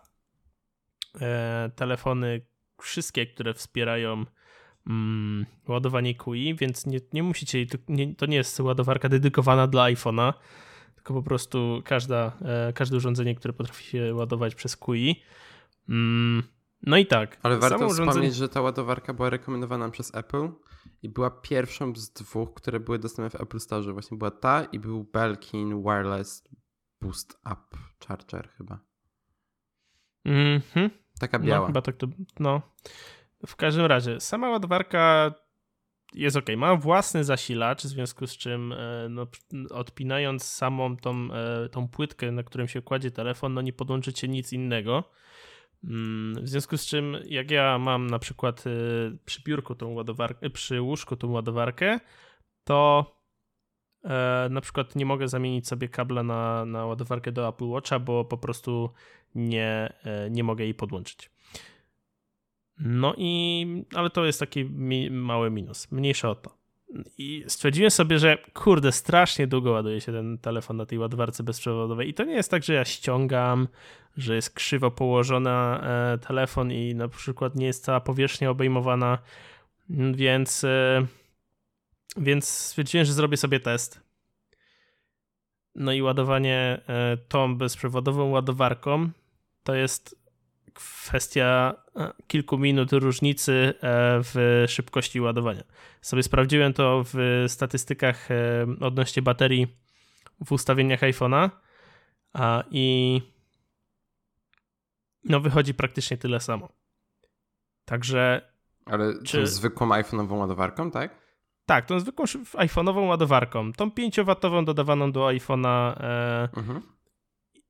E, 1.21 1.71
telefony 1.77 2.41
wszystkie, 2.83 3.27
które 3.27 3.55
wspierają 3.55 4.25
mm, 4.87 5.47
ładowanie 5.69 6.15
QI, 6.15 6.55
więc 6.55 6.87
nie, 6.87 7.01
nie 7.13 7.23
musicie, 7.23 7.67
nie, 7.89 8.15
to 8.15 8.27
nie 8.27 8.37
jest 8.37 8.61
ładowarka 8.61 9.09
dedykowana 9.09 9.67
dla 9.67 9.85
iPhone'a, 9.85 10.33
tylko 10.95 11.15
po 11.15 11.23
prostu 11.23 11.83
każda, 11.85 12.33
e, 12.43 12.73
każde 12.73 12.97
urządzenie, 12.97 13.35
które 13.35 13.55
potrafi 13.55 13.85
się 13.85 14.15
ładować 14.15 14.55
przez 14.55 14.77
QI. 14.77 15.23
Mm, 15.89 16.43
no 16.83 16.97
i 16.97 17.07
tak. 17.07 17.39
Ale 17.43 17.59
warto 17.59 17.79
samo 17.79 17.91
wspomnieć, 17.91 18.11
urządzenie... 18.11 18.33
że 18.33 18.49
ta 18.49 18.61
ładowarka 18.61 19.15
była 19.15 19.31
rekomendowana 19.31 19.91
przez 19.91 20.15
Apple 20.15 20.49
i 21.03 21.09
była 21.09 21.31
pierwszą 21.31 21.97
z 21.97 22.13
dwóch, 22.13 22.55
które 22.55 22.81
były 22.81 22.99
dostępne 22.99 23.39
w 23.39 23.43
Apple 23.43 23.61
Store. 23.61 23.93
Właśnie 23.93 24.19
była 24.19 24.31
ta 24.31 24.65
i 24.65 24.79
był 24.79 25.05
Belkin 25.05 25.83
Wireless 25.83 26.49
Boost 27.01 27.41
Up 27.53 27.79
Charger 28.07 28.49
chyba. 28.49 28.79
Mhm. 30.25 30.91
Taka 31.21 31.39
biała. 31.39 31.61
No, 31.61 31.67
chyba 31.67 31.83
tak 31.83 31.97
to, 31.97 32.07
no. 32.41 32.63
W 33.47 33.57
każdym 33.57 33.87
razie, 33.87 34.21
sama 34.21 34.51
ładowarka 34.51 35.35
jest 36.15 36.37
ok. 36.37 36.47
Ma 36.57 36.77
własny 36.77 37.25
zasilacz, 37.25 37.83
w 37.83 37.89
związku 37.89 38.27
z 38.27 38.37
czym 38.37 38.73
e, 38.73 39.09
no, 39.11 39.27
odpinając 39.71 40.45
samą 40.45 40.97
tą, 40.97 41.29
e, 41.33 41.69
tą 41.69 41.89
płytkę, 41.89 42.33
na 42.33 42.43
którą 42.43 42.67
się 42.67 42.83
kładzie 42.83 43.11
telefon, 43.11 43.55
no 43.55 43.61
nie 43.61 43.73
podłączycie 43.73 44.29
nic 44.29 44.53
innego. 44.53 45.11
Mm, 45.85 46.45
w 46.45 46.49
związku 46.49 46.77
z 46.77 46.87
czym, 46.87 47.17
jak 47.27 47.51
ja 47.51 47.79
mam 47.79 48.11
na 48.11 48.19
przykład 48.19 48.65
e, 48.67 48.71
przy 49.25 49.43
biurku 49.43 49.75
tą 49.75 49.89
ładowarkę, 49.89 50.51
przy 50.51 50.81
łóżku 50.81 51.17
tą 51.17 51.31
ładowarkę, 51.31 52.01
to 52.65 53.07
na 54.51 54.61
przykład 54.61 54.97
nie 54.97 55.07
mogę 55.07 55.29
zamienić 55.29 55.69
sobie 55.69 55.89
kabla 55.89 56.23
na, 56.23 56.65
na 56.65 56.87
ładowarkę 56.87 57.33
do 57.33 57.49
Apple 57.49 57.69
Watcha, 57.69 57.99
bo 57.99 58.25
po 58.25 58.39
prostu 58.39 58.91
nie, 59.35 59.93
nie 60.31 60.45
mogę 60.45 60.65
jej 60.65 60.75
podłączyć. 60.75 61.31
No 62.79 63.15
i, 63.17 63.67
ale 63.95 64.11
to 64.11 64.25
jest 64.25 64.41
taki 64.41 64.65
mi, 64.65 65.11
mały 65.11 65.51
minus, 65.51 65.93
mniejsza 65.93 66.31
o 66.31 66.35
to. 66.35 66.60
I 67.19 67.45
stwierdziłem 67.49 67.91
sobie, 67.91 68.19
że 68.19 68.39
kurde, 68.55 68.93
strasznie 68.93 69.47
długo 69.47 69.71
ładuje 69.71 70.01
się 70.01 70.13
ten 70.13 70.39
telefon 70.39 70.77
na 70.77 70.87
tej 70.87 70.99
ładowarce 70.99 71.43
bezprzewodowej. 71.43 72.09
I 72.09 72.15
to 72.15 72.25
nie 72.25 72.35
jest 72.35 72.51
tak, 72.51 72.65
że 72.65 72.75
ja 72.75 72.85
ściągam, 72.85 73.69
że 74.17 74.35
jest 74.35 74.55
krzywo 74.55 74.91
położona 74.91 75.81
e, 75.83 76.19
telefon 76.19 76.73
i 76.73 76.95
na 76.95 77.09
przykład 77.09 77.55
nie 77.55 77.67
jest 77.67 77.85
cała 77.85 78.01
powierzchnia 78.01 78.51
obejmowana, 78.51 79.19
więc, 80.13 80.65
e, 80.65 81.07
więc 82.17 82.49
stwierdziłem, 82.49 83.07
że 83.07 83.13
zrobię 83.13 83.37
sobie 83.37 83.61
test. 83.61 84.01
No 85.75 85.93
i 85.93 86.03
ładowanie 86.03 86.81
e, 86.89 87.17
tą 87.29 87.57
bezprzewodową 87.57 88.31
ładowarką 88.31 89.11
to 89.65 89.75
jest 89.75 90.20
kwestia 91.11 91.75
kilku 92.27 92.59
minut 92.59 92.93
różnicy 92.93 93.75
w 94.23 94.65
szybkości 94.69 95.21
ładowania. 95.21 95.63
Sobie 96.01 96.23
sprawdziłem 96.23 96.73
to 96.73 97.03
w 97.05 97.45
statystykach 97.49 98.29
odnośnie 98.81 99.23
baterii 99.23 99.77
w 100.47 100.53
ustawieniach 100.53 101.01
iPhone'a 101.01 101.51
i 102.71 103.23
no 105.25 105.41
wychodzi 105.41 105.75
praktycznie 105.75 106.17
tyle 106.17 106.41
samo. 106.41 106.69
Także. 107.85 108.53
Ale 108.87 109.23
czy... 109.25 109.47
zwykłą 109.47 109.89
iPhone'ową 109.89 110.33
ładowarką, 110.39 110.91
tak? 110.91 111.15
Tak, 111.67 111.87
tą 111.87 112.01
zwykłą 112.01 112.25
iPhone'ową 112.55 113.09
ładowarką. 113.09 113.73
Tą 113.73 113.89
5W 113.89 114.65
dodawaną 114.65 115.13
do 115.13 115.27
iPhone'a 115.27 116.01
e, 116.01 116.49
mhm. 116.57 116.83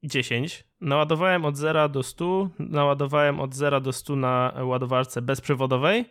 10. 0.03 0.65
Naładowałem 0.81 1.45
od 1.45 1.57
0 1.57 1.89
do 1.89 2.03
100. 2.03 2.51
Naładowałem 2.59 3.41
od 3.41 3.55
0 3.55 3.81
do 3.81 3.93
100 3.93 4.17
na 4.17 4.53
ładowarce 4.63 5.23
bezprzewodowej. 5.23 6.05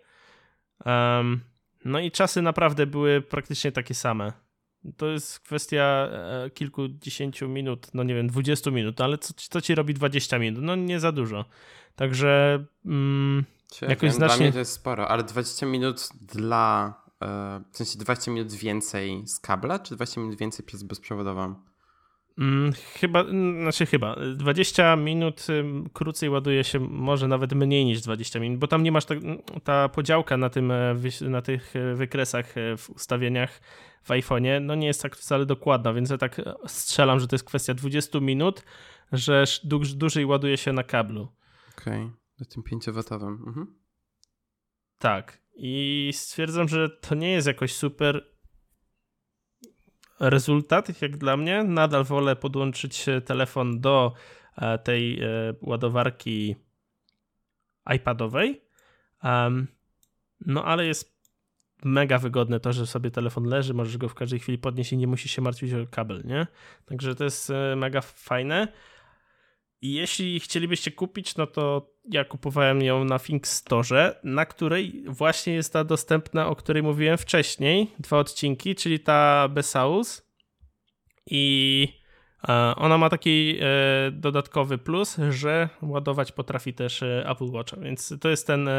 Um, 0.86 1.42
no 1.86 2.00
i 2.00 2.12
czasy 2.12 2.42
naprawdę 2.42 2.86
były 2.86 3.22
praktycznie 3.22 3.72
takie 3.72 3.94
same. 3.94 4.34
To 4.98 5.08
jest 5.08 5.40
kwestia 5.40 6.10
e, 6.12 6.50
kilkudziesięciu 6.50 7.50
minut, 7.50 7.88
no 7.94 8.04
nie 8.04 8.16
wiem, 8.16 8.28
20 8.28 8.72
minut, 8.72 9.02
ale 9.02 9.18
co, 9.18 9.34
co 9.36 9.62
ci 9.62 9.76
robi 9.76 9.94
20 9.94 10.40
minut? 10.40 10.64
No 10.64 10.76
nie 10.76 11.00
za 11.00 11.12
dużo. 11.12 11.46
Także 11.96 12.66
mm, 12.86 13.46
jakoś 13.82 14.02
wiem, 14.10 14.12
znacznie... 14.12 14.38
Dla 14.38 14.46
mnie 14.46 14.54
to 14.54 14.60
jest 14.60 14.72
sporo, 14.72 15.08
ale 15.08 15.24
20 15.24 15.66
minut 15.66 16.10
dla... 16.22 16.94
E, 17.22 17.62
w 17.72 17.78
sensie 17.78 18.00
20 18.00 18.32
minut 18.32 18.54
więcej 18.54 19.28
z 19.28 19.40
kabla, 19.40 19.80
czy 19.80 19.96
20 19.96 20.22
minut 20.22 20.38
więcej 20.38 20.66
przez 20.66 20.84
bezprzewodową? 20.84 21.56
Mm, 22.40 22.74
chyba, 22.74 23.24
znaczy 23.62 23.86
chyba. 23.86 24.16
20 24.36 24.96
minut 24.96 25.48
krócej 25.94 26.30
ładuje 26.30 26.64
się, 26.64 26.80
może 26.80 27.28
nawet 27.28 27.54
mniej 27.54 27.86
niż 27.86 28.02
20 28.02 28.40
minut, 28.40 28.60
bo 28.60 28.68
tam 28.68 28.84
nie 28.84 28.92
masz 28.92 29.06
ta, 29.06 29.16
ta 29.64 29.90
podziałka 29.90 30.38
na, 30.38 30.50
tym, 30.50 30.72
e, 30.72 30.96
na 31.22 31.42
tych 31.42 31.76
e, 31.76 31.96
wykresach 31.96 32.58
e, 32.58 32.78
w 32.78 32.90
ustawieniach 32.90 33.62
w 34.04 34.10
iPhone'ie, 34.10 34.62
no 34.62 34.76
nie 34.76 34.88
jest 34.88 35.02
tak 35.02 35.16
wcale 35.16 35.46
dokładna, 35.46 35.94
więc 35.94 36.10
ja 36.10 36.18
tak 36.18 36.42
strzelam, 36.68 37.20
że 37.20 37.28
to 37.28 37.36
jest 37.36 37.46
kwestia 37.46 37.74
20 37.74 38.20
minut, 38.20 38.64
że 39.12 39.44
dłużej 39.94 40.26
ładuje 40.26 40.58
się 40.58 40.74
na 40.74 40.84
kablu. 40.84 41.28
Okej, 41.78 42.04
okay. 42.04 42.12
na 42.40 42.46
tym 42.46 42.64
5-watowym. 42.64 43.48
Mhm. 43.48 43.76
Tak. 44.98 45.42
I 45.56 46.10
stwierdzam, 46.14 46.68
że 46.68 46.90
to 46.90 47.16
nie 47.16 47.32
jest 47.32 47.48
jakoś 47.48 47.74
super 47.74 48.39
rezultat, 50.20 51.02
jak 51.02 51.18
dla 51.18 51.38
mnie. 51.38 51.64
Nadal 51.64 52.04
wolę 52.04 52.36
podłączyć 52.36 53.06
telefon 53.26 53.80
do 53.80 54.14
e, 54.58 54.78
tej 54.78 55.24
e, 55.24 55.28
ładowarki 55.62 56.56
iPadowej. 57.96 58.62
No 60.46 60.66
ale 60.66 60.86
jest 60.86 61.20
mega 61.84 62.18
wygodne 62.18 62.60
to, 62.60 62.74
że 62.74 62.88
sobie 62.88 63.12
telefon 63.12 63.44
leży, 63.44 63.74
możesz 63.74 63.98
go 63.98 64.10
w 64.10 64.16
każdej 64.16 64.40
chwili 64.40 64.58
podnieść 64.58 64.94
i 64.94 64.98
nie 64.98 65.08
musisz 65.08 65.32
się 65.32 65.42
martwić 65.42 65.74
o 65.74 65.88
kabel, 65.92 66.22
nie? 66.26 66.48
Także 66.86 67.16
to 67.16 67.24
jest 67.24 67.50
e, 67.50 67.76
mega 67.76 68.02
fajne. 68.02 68.68
I 69.82 69.94
jeśli 69.94 70.40
chcielibyście 70.40 70.92
kupić, 70.92 71.36
no 71.36 71.48
to 71.48 71.92
ja 72.12 72.26
kupowałem 72.26 72.82
ją 72.82 73.04
na 73.04 73.20
Think 73.20 73.48
Store, 73.48 74.16
na 74.24 74.46
której 74.46 75.04
właśnie 75.08 75.54
jest 75.54 75.74
ta 75.74 75.84
dostępna, 75.84 76.48
o 76.48 76.56
której 76.56 76.84
mówiłem 76.84 77.18
wcześniej, 77.18 77.92
dwa 78.00 78.18
odcinki, 78.20 78.76
czyli 78.76 79.00
ta 79.00 79.48
Besaus. 79.48 80.30
I 81.26 81.88
e, 82.50 82.74
ona 82.76 82.98
ma 82.98 83.10
taki 83.10 83.58
e, 83.62 84.12
dodatkowy 84.12 84.78
plus, 84.78 85.18
że 85.30 85.70
ładować 85.82 86.32
potrafi 86.32 86.74
też 86.74 87.04
e, 87.04 87.30
Apple 87.30 87.52
Watch, 87.52 87.80
więc 87.80 88.14
to 88.22 88.30
jest 88.30 88.48
ten 88.48 88.70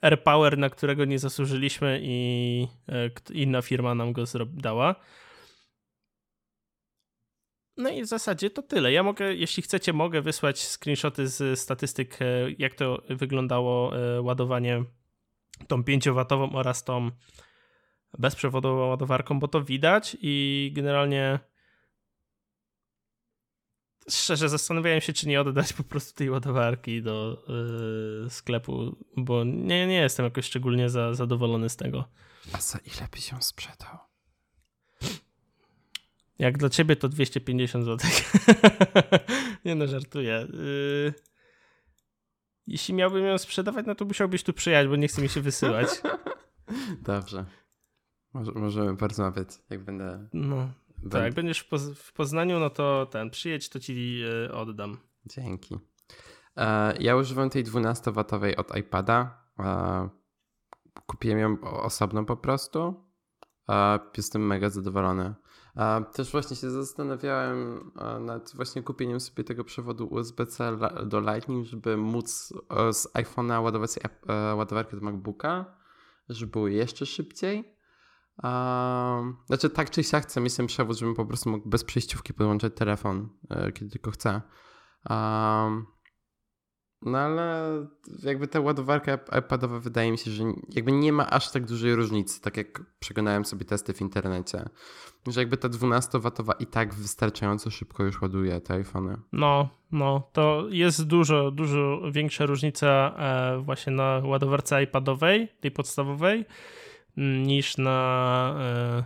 AirPower, 0.00 0.58
na 0.58 0.70
którego 0.70 1.04
nie 1.04 1.18
zasłużyliśmy 1.18 2.00
i 2.02 2.66
inna 3.30 3.62
firma 3.62 3.94
nam 3.94 4.12
go 4.12 4.24
dała. 4.46 4.94
No 7.78 7.90
i 7.90 8.02
w 8.02 8.06
zasadzie 8.06 8.50
to 8.50 8.62
tyle. 8.62 8.92
Ja 8.92 9.02
mogę, 9.02 9.34
jeśli 9.34 9.62
chcecie, 9.62 9.92
mogę 9.92 10.22
wysłać 10.22 10.68
screenshoty 10.68 11.28
z 11.28 11.60
statystyk, 11.60 12.22
e, 12.22 12.24
jak 12.58 12.74
to 12.74 13.02
wyglądało 13.08 13.96
e, 13.96 14.22
ładowanie 14.22 14.84
tą 15.68 15.82
5W 15.82 16.50
oraz 16.54 16.84
tą 16.84 17.10
bezprzewodową 18.18 18.88
ładowarką, 18.88 19.40
bo 19.40 19.48
to 19.48 19.64
widać 19.64 20.16
i 20.20 20.70
generalnie 20.74 21.38
szczerze 24.10 24.48
zastanawiałem 24.48 25.00
się, 25.00 25.12
czy 25.12 25.28
nie 25.28 25.40
oddać 25.40 25.72
po 25.72 25.82
prostu 25.82 26.18
tej 26.18 26.30
ładowarki 26.30 27.02
do 27.02 27.44
yy, 28.22 28.30
sklepu, 28.30 28.96
bo 29.16 29.44
nie, 29.44 29.86
nie 29.86 30.00
jestem 30.00 30.24
jakoś 30.24 30.44
szczególnie 30.44 30.90
za, 30.90 31.14
zadowolony 31.14 31.68
z 31.68 31.76
tego. 31.76 32.08
A 32.52 32.60
za 32.60 32.78
ile 32.78 33.08
by 33.12 33.18
się 33.18 33.42
sprzedał? 33.42 33.98
Jak 36.38 36.58
dla 36.58 36.68
ciebie 36.68 36.96
to 36.96 37.08
250 37.08 37.84
zł. 37.84 38.10
nie 39.64 39.74
no, 39.74 39.86
żartuję. 39.86 40.46
Yy... 40.52 41.14
Jeśli 42.66 42.94
miałbym 42.94 43.24
ją 43.24 43.38
sprzedawać, 43.38 43.86
no 43.86 43.94
to 43.94 44.04
musiałbyś 44.04 44.42
tu 44.42 44.52
przyjechać, 44.52 44.88
bo 44.88 44.96
nie 44.96 45.08
chce 45.08 45.22
mi 45.22 45.28
się 45.28 45.40
wysyłać. 45.40 45.88
Dobrze. 47.02 47.44
Może, 48.34 48.52
możemy 48.52 48.96
porozmawiać, 48.96 49.48
jak 49.70 49.84
będę. 49.84 50.28
No. 50.32 50.70
Tak, 51.10 51.22
jak 51.22 51.34
będziesz 51.34 51.58
w, 51.58 51.68
Poz 51.68 51.90
w, 51.90 52.12
Poznaniu, 52.12 52.58
no 52.58 52.70
to 52.70 53.06
ten, 53.06 53.30
przyjedź, 53.30 53.68
to 53.68 53.80
ci 53.80 54.18
yy, 54.18 54.52
oddam. 54.52 54.96
Dzięki. 55.26 55.78
E, 56.56 56.94
ja 57.00 57.16
używam 57.16 57.50
tej 57.50 57.64
12-watowej 57.64 58.56
od 58.56 58.76
iPada. 58.76 59.44
E, 59.58 60.08
kupiłem 61.06 61.38
ją 61.38 61.60
osobno 61.60 62.24
po 62.24 62.36
prostu. 62.36 63.04
E, 63.68 63.98
jestem 64.16 64.46
mega 64.46 64.70
zadowolony. 64.70 65.34
Też 66.12 66.32
właśnie 66.32 66.56
się 66.56 66.70
zastanawiałem 66.70 67.90
nad 68.20 68.52
właśnie 68.54 68.82
kupieniem 68.82 69.20
sobie 69.20 69.44
tego 69.44 69.64
przewodu 69.64 70.06
USB-C 70.06 70.78
do 71.06 71.20
Lightning, 71.20 71.66
żeby 71.66 71.96
móc 71.96 72.52
z 72.92 73.12
iPhone'a 73.14 73.62
ładować 73.62 73.90
ładowarkę 74.56 74.96
do 74.96 75.02
MacBooka, 75.02 75.64
żeby 76.28 76.52
było 76.52 76.68
jeszcze 76.68 77.06
szybciej. 77.06 77.74
Znaczy 79.46 79.70
tak 79.74 79.90
czy 79.90 80.04
siak 80.04 80.22
chcę 80.22 80.40
mieć 80.40 80.56
ten 80.56 80.66
przewód, 80.66 80.98
żebym 80.98 81.14
po 81.14 81.26
prostu 81.26 81.50
mógł 81.50 81.68
bez 81.68 81.84
przejściówki 81.84 82.34
podłączać 82.34 82.74
telefon, 82.74 83.28
kiedy 83.74 83.90
tylko 83.90 84.10
chcę. 84.10 84.42
No 87.02 87.18
ale 87.18 87.86
jakby 88.22 88.48
ta 88.48 88.60
ładowarka 88.60 89.18
iPadowa 89.38 89.80
wydaje 89.80 90.10
mi 90.10 90.18
się, 90.18 90.30
że 90.30 90.44
jakby 90.68 90.92
nie 90.92 91.12
ma 91.12 91.30
aż 91.30 91.50
tak 91.50 91.66
dużej 91.66 91.94
różnicy, 91.94 92.40
tak 92.40 92.56
jak 92.56 92.82
przeglądałem 92.98 93.44
sobie 93.44 93.64
testy 93.64 93.92
w 93.94 94.00
internecie. 94.00 94.64
Że 95.26 95.40
jakby 95.40 95.56
ta 95.56 95.68
12-watowa 95.68 96.52
i 96.58 96.66
tak 96.66 96.94
wystarczająco 96.94 97.70
szybko 97.70 98.04
już 98.04 98.22
ładuje 98.22 98.60
te 98.60 98.74
iPhony. 98.74 99.16
No, 99.32 99.68
no, 99.92 100.28
to 100.32 100.66
jest 100.70 101.06
dużo, 101.06 101.50
dużo 101.50 102.00
większa 102.12 102.46
różnica 102.46 103.14
e, 103.18 103.58
właśnie 103.58 103.92
na 103.92 104.22
ładowarce 104.24 104.82
iPadowej, 104.82 105.48
tej 105.60 105.70
podstawowej, 105.70 106.44
niż 107.16 107.76
na 107.76 108.54
e, 108.60 109.04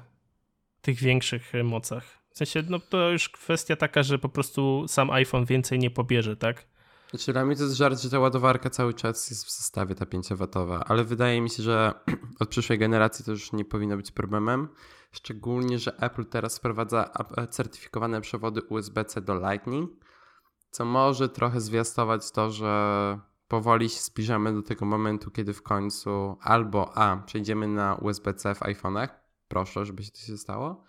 tych 0.82 0.98
większych 0.98 1.52
mocach. 1.64 2.22
W 2.30 2.36
sensie, 2.36 2.62
no 2.68 2.78
to 2.78 3.10
już 3.10 3.28
kwestia 3.28 3.76
taka, 3.76 4.02
że 4.02 4.18
po 4.18 4.28
prostu 4.28 4.84
sam 4.88 5.10
iPhone 5.10 5.44
więcej 5.44 5.78
nie 5.78 5.90
pobierze, 5.90 6.36
tak? 6.36 6.71
Znaczy 7.12 7.32
dla 7.32 7.44
mnie 7.44 7.56
to 7.56 7.62
jest 7.62 7.74
żart, 7.74 8.00
że 8.00 8.10
ta 8.10 8.18
ładowarka 8.18 8.70
cały 8.70 8.94
czas 8.94 9.30
jest 9.30 9.44
w 9.44 9.56
zestawie 9.56 9.94
ta 9.94 10.04
5W, 10.04 10.82
ale 10.86 11.04
wydaje 11.04 11.40
mi 11.40 11.50
się, 11.50 11.62
że 11.62 11.94
od 12.40 12.48
przyszłej 12.48 12.78
generacji 12.78 13.24
to 13.24 13.30
już 13.30 13.52
nie 13.52 13.64
powinno 13.64 13.96
być 13.96 14.10
problemem. 14.10 14.68
Szczególnie, 15.10 15.78
że 15.78 15.96
Apple 15.96 16.24
teraz 16.24 16.58
wprowadza 16.58 17.10
certyfikowane 17.50 18.20
przewody 18.20 18.62
USB-C 18.62 19.20
do 19.20 19.34
Lightning, 19.34 19.90
co 20.70 20.84
może 20.84 21.28
trochę 21.28 21.60
zwiastować 21.60 22.30
to, 22.30 22.50
że 22.50 23.18
powoli 23.48 23.88
się 23.88 24.00
zbliżamy 24.00 24.54
do 24.54 24.62
tego 24.62 24.86
momentu, 24.86 25.30
kiedy 25.30 25.52
w 25.54 25.62
końcu 25.62 26.36
albo 26.40 26.96
A, 26.96 27.16
przejdziemy 27.16 27.68
na 27.68 27.94
USB-C 27.94 28.54
w 28.54 28.60
iPhone'ach, 28.60 29.08
proszę, 29.48 29.86
żeby 29.86 30.02
się 30.02 30.10
to 30.10 30.18
się 30.18 30.38
stało, 30.38 30.84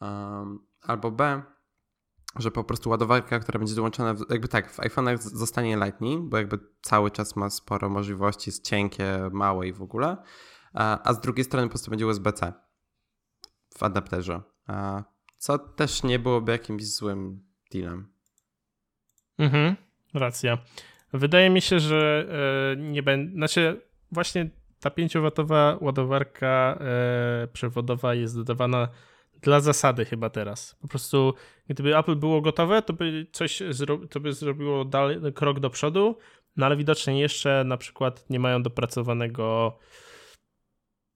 um, 0.00 0.66
albo 0.82 1.10
B, 1.10 1.42
że 2.38 2.50
po 2.50 2.64
prostu 2.64 2.90
ładowarka, 2.90 3.38
która 3.40 3.58
będzie 3.58 3.74
dołączona, 3.74 4.14
w, 4.14 4.24
jakby 4.30 4.48
tak, 4.48 4.72
w 4.72 4.78
iPhone'ach 4.78 5.18
zostanie 5.18 5.76
Lightning, 5.76 6.30
bo 6.30 6.36
jakby 6.36 6.58
cały 6.82 7.10
czas 7.10 7.36
ma 7.36 7.50
sporo 7.50 7.88
możliwości, 7.88 8.50
jest 8.50 8.64
cienkie, 8.64 9.28
małe 9.32 9.68
i 9.68 9.72
w 9.72 9.82
ogóle, 9.82 10.16
a, 10.72 11.08
a 11.08 11.12
z 11.12 11.20
drugiej 11.20 11.44
strony 11.44 11.66
po 11.66 11.70
prostu 11.70 11.90
będzie 11.90 12.06
USB-C 12.06 12.52
w 13.78 13.82
adapterze, 13.82 14.42
a, 14.66 15.02
co 15.38 15.58
też 15.58 16.02
nie 16.02 16.18
byłoby 16.18 16.52
jakimś 16.52 16.94
złym 16.94 17.44
dealem. 17.72 18.12
Mhm, 19.38 19.76
racja. 20.14 20.58
Wydaje 21.12 21.50
mi 21.50 21.60
się, 21.60 21.80
że 21.80 22.26
e, 22.72 22.76
nie 22.76 23.02
będzie, 23.02 23.32
znaczy 23.34 23.82
właśnie 24.12 24.50
ta 24.80 24.90
5W 24.90 25.76
ładowarka 25.80 26.78
e, 26.80 27.48
przewodowa 27.52 28.14
jest 28.14 28.36
dodawana 28.36 28.88
dla 29.42 29.60
zasady 29.60 30.04
chyba 30.04 30.30
teraz. 30.30 30.74
Po 30.80 30.88
prostu 30.88 31.34
gdyby 31.68 31.98
Apple 31.98 32.16
było 32.16 32.40
gotowe, 32.40 32.82
to 32.82 32.92
by 32.92 33.26
coś 33.32 33.62
to 34.10 34.20
by 34.20 34.32
zrobiło 34.32 34.84
dalej, 34.84 35.18
krok 35.34 35.60
do 35.60 35.70
przodu, 35.70 36.18
no 36.56 36.66
ale 36.66 36.76
widocznie 36.76 37.20
jeszcze 37.20 37.64
na 37.66 37.76
przykład 37.76 38.30
nie 38.30 38.40
mają 38.40 38.62
dopracowanego 38.62 39.78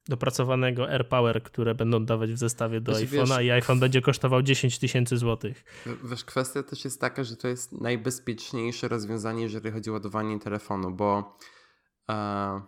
dopracowanego 0.09 0.89
AirPower, 0.91 1.43
które 1.43 1.75
będą 1.75 2.05
dawać 2.05 2.33
w 2.33 2.39
zestawie 2.39 2.81
do 2.81 2.95
znaczy, 2.95 3.17
iPhone'a 3.17 3.45
i 3.45 3.51
iPhone 3.51 3.81
będzie 3.81 4.03
kosztował 4.03 4.43
10 4.43 4.79
tysięcy 4.79 5.19
złotych. 5.19 5.65
Wiesz, 6.05 6.25
kwestia 6.25 6.63
też 6.63 6.85
jest 6.85 7.01
taka, 7.01 7.25
że 7.25 7.37
to 7.37 7.49
jest 7.49 7.73
najbezpieczniejsze 7.73 8.89
rozwiązanie, 8.89 9.43
jeżeli 9.43 9.71
chodzi 9.71 9.91
o 9.91 9.93
ładowanie 9.93 10.41
telefonu, 10.41 10.91
bo 10.91 11.37
e, 12.11 12.61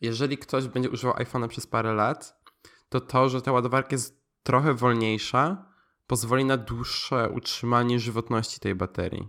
jeżeli 0.00 0.38
ktoś 0.38 0.68
będzie 0.68 0.90
używał 0.90 1.14
iPhone'a 1.14 1.48
przez 1.48 1.66
parę 1.66 1.94
lat, 1.94 2.40
to 2.88 3.00
to, 3.00 3.28
że 3.28 3.42
ta 3.42 3.52
ładowarka 3.52 3.88
jest 3.92 4.23
trochę 4.44 4.74
wolniejsza, 4.74 5.66
pozwoli 6.06 6.44
na 6.44 6.56
dłuższe 6.56 7.30
utrzymanie 7.30 8.00
żywotności 8.00 8.60
tej 8.60 8.74
baterii. 8.74 9.28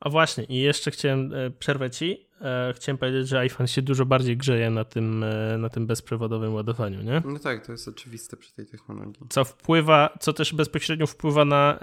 A 0.00 0.10
właśnie, 0.10 0.44
i 0.44 0.56
jeszcze 0.56 0.90
chciałem 0.90 1.34
e, 1.34 1.50
przerwać 1.50 1.96
ci. 1.96 2.28
E, 2.40 2.72
chciałem 2.76 2.98
powiedzieć, 2.98 3.28
że 3.28 3.38
iPhone 3.38 3.66
się 3.66 3.82
dużo 3.82 4.06
bardziej 4.06 4.36
grzeje 4.36 4.70
na 4.70 4.84
tym, 4.84 5.24
e, 5.24 5.58
na 5.58 5.68
tym 5.68 5.86
bezprzewodowym 5.86 6.54
ładowaniu, 6.54 7.02
nie? 7.02 7.22
No 7.24 7.38
tak, 7.38 7.66
to 7.66 7.72
jest 7.72 7.88
oczywiste 7.88 8.36
przy 8.36 8.54
tej 8.54 8.66
technologii. 8.66 9.26
Co 9.28 9.44
wpływa, 9.44 10.18
co 10.20 10.32
też 10.32 10.54
bezpośrednio 10.54 11.06
wpływa 11.06 11.44
na 11.44 11.78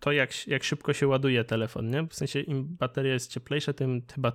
to, 0.00 0.12
jak, 0.12 0.48
jak 0.48 0.64
szybko 0.64 0.92
się 0.92 1.08
ładuje 1.08 1.44
telefon, 1.44 1.90
nie? 1.90 2.06
W 2.06 2.14
sensie 2.14 2.40
im 2.40 2.76
bateria 2.76 3.12
jest 3.12 3.30
cieplejsza, 3.30 3.72
tym 3.72 4.02
chyba 4.14 4.32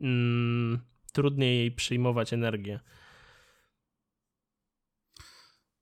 mm, 0.00 0.78
trudniej 1.12 1.58
jej 1.58 1.72
przyjmować 1.72 2.32
energię. 2.32 2.80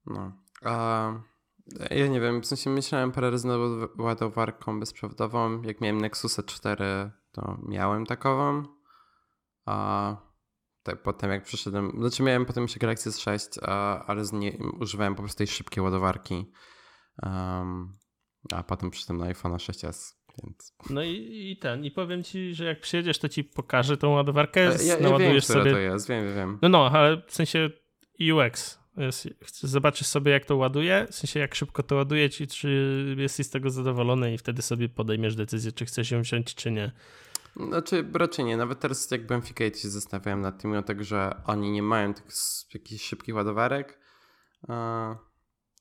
No. 0.07 0.46
A 0.65 1.13
ja 1.91 2.07
nie 2.07 2.21
wiem, 2.21 2.41
w 2.41 2.47
sensie 2.47 2.71
myślałem 2.71 3.13
parę 3.13 3.31
razy 3.31 3.47
nad 3.49 3.59
ładowarką 3.99 4.81
bezprzewodową. 4.81 5.63
Jak 5.63 5.81
miałem 5.81 6.01
Nexusa 6.01 6.43
4, 6.43 7.11
to 7.33 7.59
miałem 7.69 8.07
takową. 8.07 8.63
A 9.65 10.17
tak, 10.83 11.03
potem 11.03 11.31
jak 11.31 11.45
przyszedłem, 11.45 11.93
znaczy 11.99 12.23
miałem 12.23 12.47
potem 12.47 12.65
jeszcze 12.65 12.79
Galaxy 12.79 13.11
S6, 13.11 13.59
a, 13.63 14.05
ale 14.07 14.25
z 14.25 14.33
nie, 14.33 14.59
używałem 14.81 15.15
po 15.15 15.23
prostu 15.23 15.39
tej 15.39 15.47
szybkiej 15.47 15.83
ładowarki. 15.83 16.53
Um, 17.23 17.93
a 18.53 18.63
potem 18.63 18.91
przyszedłem 18.91 19.19
na 19.19 19.27
iPhone 19.27 19.53
6s. 19.53 20.15
Więc... 20.43 20.77
No 20.91 21.03
i, 21.03 21.51
i, 21.51 21.59
ten, 21.59 21.85
i 21.85 21.91
powiem 21.91 22.25
ci, 22.25 22.55
że 22.55 22.65
jak 22.65 22.81
przyjedziesz, 22.81 23.19
to 23.19 23.29
ci 23.29 23.45
pokażę 23.45 23.97
tą 23.97 24.11
ładowarkę. 24.11 24.61
Ja, 24.61 24.73
ja, 24.83 25.09
ja 25.09 25.19
wiem, 25.19 25.41
sobie... 25.41 25.71
to 25.71 25.79
jest, 25.79 26.09
wiem, 26.09 26.35
wiem. 26.35 26.59
No, 26.63 26.69
no, 26.69 26.91
ale 26.91 27.23
w 27.27 27.35
sensie 27.35 27.71
UX 28.33 28.86
zobaczysz 29.63 30.07
sobie, 30.07 30.33
jak 30.33 30.45
to 30.45 30.57
ładuje, 30.57 31.07
w 31.11 31.15
sensie 31.15 31.41
jak 31.41 31.55
szybko 31.55 31.83
to 31.83 31.95
ładuje 31.95 32.31
ci, 32.31 32.47
czy 32.47 33.17
jesteś 33.19 33.47
z 33.47 33.51
tego 33.51 33.71
zadowolony 33.71 34.35
i 34.35 34.39
wtedy 34.39 34.63
sobie 34.63 34.89
podejmiesz 34.89 35.37
decyzję, 35.37 35.73
czy 35.73 35.87
chcesz 35.87 36.11
ją 36.11 36.23
wziąć, 36.23 36.55
czy 36.55 36.71
nie. 36.71 36.93
Znaczy, 37.57 38.11
raczej 38.15 38.45
nie. 38.45 38.57
Nawet 38.57 38.81
teraz 38.81 39.11
jak 39.11 39.43
w 39.43 39.51
Ikea, 39.51 39.75
się 39.75 39.89
zastanawiałem 39.89 40.41
nad 40.41 40.63
tym, 40.63 40.71
mimo 40.71 40.83
tego, 40.83 41.05
że 41.05 41.43
oni 41.45 41.71
nie 41.71 41.83
mają 41.83 42.15
tych 42.15 42.25
jakichś 42.75 43.05
szybkich 43.05 43.35
ładowarek, 43.35 43.99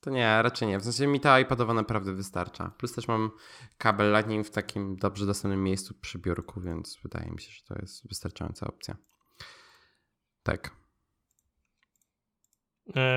to 0.01 0.11
nie, 0.11 0.41
raczej 0.41 0.67
nie. 0.67 0.79
W 0.79 0.83
sensie 0.83 1.07
mi 1.07 1.19
ta 1.19 1.39
iPadowa 1.39 1.73
naprawdę 1.73 2.13
wystarcza. 2.13 2.71
Plus 2.77 2.93
też 2.93 3.07
mam 3.07 3.31
kabel 3.77 4.11
Lightning 4.11 4.47
w 4.47 4.51
takim 4.51 4.95
dobrze 4.95 5.25
dostępnym 5.25 5.63
miejscu 5.63 5.93
przy 6.01 6.19
biurku, 6.19 6.61
więc 6.61 6.99
wydaje 7.03 7.31
mi 7.31 7.41
się, 7.41 7.51
że 7.51 7.61
to 7.67 7.75
jest 7.81 8.07
wystarczająca 8.07 8.67
opcja. 8.67 8.97
Tak. 10.43 10.84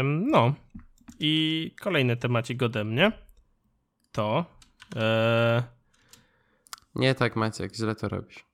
No. 0.05 0.55
I 1.21 1.75
kolejny 1.81 2.17
temacik 2.17 2.63
ode 2.63 2.85
mnie 2.85 3.13
to. 4.13 4.45
E... 4.97 5.63
Nie 6.95 7.15
tak, 7.15 7.37
Maciek, 7.37 7.75
źle 7.75 7.95
to 7.95 8.09
robisz. 8.09 8.45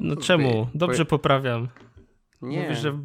No 0.00 0.16
czemu? 0.16 0.68
Dobrze 0.74 1.04
poprawiam. 1.04 1.68
Nie. 2.42 2.62
Mówisz, 2.62 2.78
że. 2.78 2.98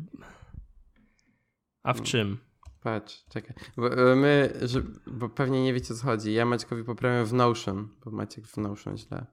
A 1.84 1.94
w 1.94 2.02
czym? 2.02 2.38
Patrz, 2.82 3.24
czekaj. 3.30 3.56
Bo 3.78 4.12
e, 4.12 4.16
my, 4.16 4.54
że, 4.62 4.82
bo 5.08 5.30
pewnie 5.30 5.64
nie 5.64 5.74
wiecie 5.74 5.94
o 5.94 5.98
co 5.98 6.04
chodzi. 6.04 6.34
Ja 6.34 6.46
Maćkowi 6.46 6.84
poprawiam 6.84 7.26
w 7.26 7.34
Notion, 7.34 7.90
bo 8.06 8.12
Maciek 8.12 8.48
w 8.48 8.58
Notion 8.58 8.98
źle, 8.98 9.26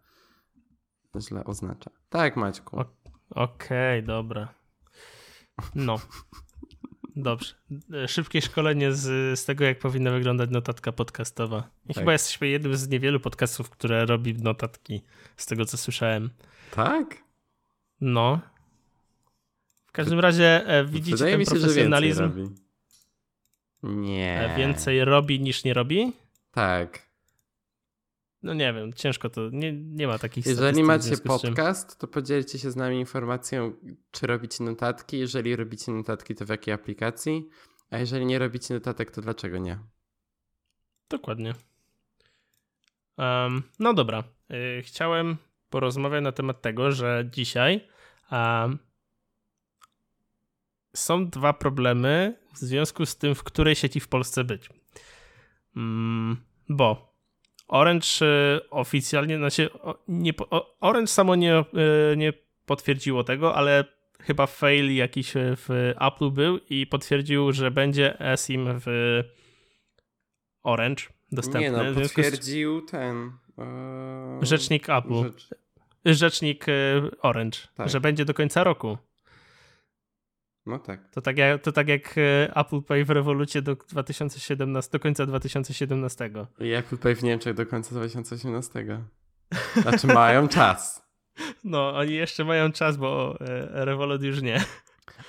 źle 1.21 1.45
oznacza. 1.45 1.91
Tak, 2.09 2.37
Maćku. 2.37 2.81
Okej, 3.31 3.99
okay, 4.01 4.03
dobra. 4.03 4.55
No. 5.75 5.97
Dobrze. 7.17 7.55
Szybkie 8.07 8.43
szkolenie 8.43 8.93
z, 8.93 9.39
z 9.39 9.45
tego, 9.45 9.65
jak 9.65 9.79
powinna 9.79 10.11
wyglądać 10.11 10.51
notatka 10.51 10.93
podcastowa. 10.93 11.69
I 11.85 11.89
tak. 11.89 11.97
chyba 11.97 12.13
jesteśmy 12.13 12.49
jednym 12.49 12.77
z 12.77 12.89
niewielu 12.89 13.21
podcastów, 13.21 13.71
które 13.71 14.07
robi 14.07 14.35
notatki, 14.35 15.03
z 15.37 15.47
tego 15.47 15.65
co 15.65 15.77
słyszałem. 15.77 16.31
Tak? 16.71 17.17
No. 18.01 18.41
W 19.87 19.93
każdym 19.93 20.21
razie 20.21 20.67
e, 20.67 20.85
widzicie 20.85 21.17
Wydaje 21.17 21.33
ten 21.33 21.41
mi 21.41 21.47
się, 21.47 21.51
profesjonalizm. 21.51 22.23
Że 22.23 22.29
więcej 22.29 22.45
robi. 22.45 22.63
Nie. 23.83 24.41
E, 24.41 24.57
więcej 24.57 25.05
robi 25.05 25.41
niż 25.41 25.65
nie 25.65 25.75
robi? 25.75 26.13
Tak. 26.51 27.12
No 28.43 28.55
nie 28.55 28.73
wiem, 28.73 28.93
ciężko 28.93 29.31
to, 29.31 29.51
nie, 29.53 29.73
nie 29.73 30.07
ma 30.07 30.19
takich 30.19 30.47
Jeżeli 30.47 30.83
macie 30.83 31.17
podcast, 31.17 31.99
to 31.99 32.09
podzielcie 32.09 32.59
się 32.59 32.71
z 32.71 32.77
nami 32.77 33.01
informacją, 33.01 33.73
czy 34.11 34.27
robicie 34.27 34.65
notatki. 34.65 35.19
Jeżeli 35.19 35.57
robicie 35.57 35.93
notatki, 35.93 36.35
to 36.35 36.47
w 36.47 36.49
jakiej 36.49 36.75
aplikacji. 36.75 37.49
A 37.91 37.99
jeżeli 37.99 38.27
nie 38.27 38.39
robicie 38.39 38.75
notatek, 38.75 39.11
to 39.11 39.23
dlaczego 39.23 39.59
nie? 39.59 39.79
Dokładnie. 41.09 41.55
Um, 43.19 43.63
no 43.79 43.95
dobra. 43.95 44.25
Y, 44.79 44.83
chciałem 44.83 45.37
porozmawiać 45.71 46.25
na 46.25 46.33
temat 46.33 46.63
tego, 46.63 46.93
że 46.93 47.29
dzisiaj 47.33 47.89
um, 48.33 48.79
są 50.97 51.31
dwa 51.31 51.53
problemy 51.53 52.39
w 52.55 52.59
związku 52.59 53.07
z 53.07 53.17
tym, 53.17 53.35
w 53.35 53.43
której 53.43 53.75
sieci 53.75 54.01
w 54.01 54.09
Polsce 54.09 54.45
być. 54.45 54.69
Um, 55.77 56.37
bo 56.69 57.12
Orange 57.69 58.07
y, 58.23 58.71
oficjalnie, 58.71 59.37
znaczy 59.37 59.71
nie, 60.09 60.33
Orange 60.81 61.07
samo 61.07 61.35
nie, 61.35 61.59
y, 62.13 62.17
nie 62.17 62.33
potwierdziło 62.67 63.25
tego, 63.25 63.55
ale 63.55 63.85
chyba 64.21 64.47
fail 64.47 64.95
jakiś 64.95 65.33
w 65.35 65.93
Apple 66.01 66.31
był 66.31 66.59
i 66.71 66.87
potwierdził, 66.87 67.53
że 67.53 67.71
będzie 67.71 68.21
eSIM 68.21 68.69
w 68.87 68.87
Orange 70.63 71.03
dostępny. 71.33 71.61
Nie 71.61 71.71
no, 71.71 72.01
potwierdził 72.01 72.81
z... 72.89 72.91
ten... 72.91 73.33
Yy... 74.41 74.47
Rzecznik 74.47 74.91
Apple. 74.91 75.23
Rzecz... 75.23 75.49
Rzecznik 76.05 76.69
e, 76.69 76.73
Orange, 77.21 77.59
tak. 77.75 77.89
że 77.89 78.01
będzie 78.01 78.25
do 78.25 78.35
końca 78.35 78.65
roku. 78.65 78.99
No 80.67 80.79
tak. 80.79 81.11
To 81.11 81.21
tak 81.21 81.39
jak, 81.39 81.63
to 81.63 81.73
tak 81.73 81.89
jak 81.89 82.19
e, 82.19 82.57
Apple 82.57 82.83
Pay 82.83 83.05
w 83.05 83.11
rewolucie 83.11 83.63
do 83.63 83.77
2017, 83.77 84.91
do 84.93 85.01
końca 85.01 85.27
2017. 85.27 86.31
I 86.59 86.73
Apple 86.73 86.99
Pay 86.99 87.15
w 87.15 87.23
Niemczech 87.23 87.55
do 87.55 87.67
końca 87.67 87.95
2018. 87.95 89.05
Znaczy 89.75 90.07
mają 90.07 90.49
czas. 90.49 91.03
No, 91.65 91.97
oni 91.97 92.15
jeszcze 92.15 92.45
mają 92.45 92.73
czas, 92.73 92.97
bo 92.97 93.39
e, 93.41 93.85
Revolut 93.85 94.23
już 94.23 94.43
nie. 94.43 94.65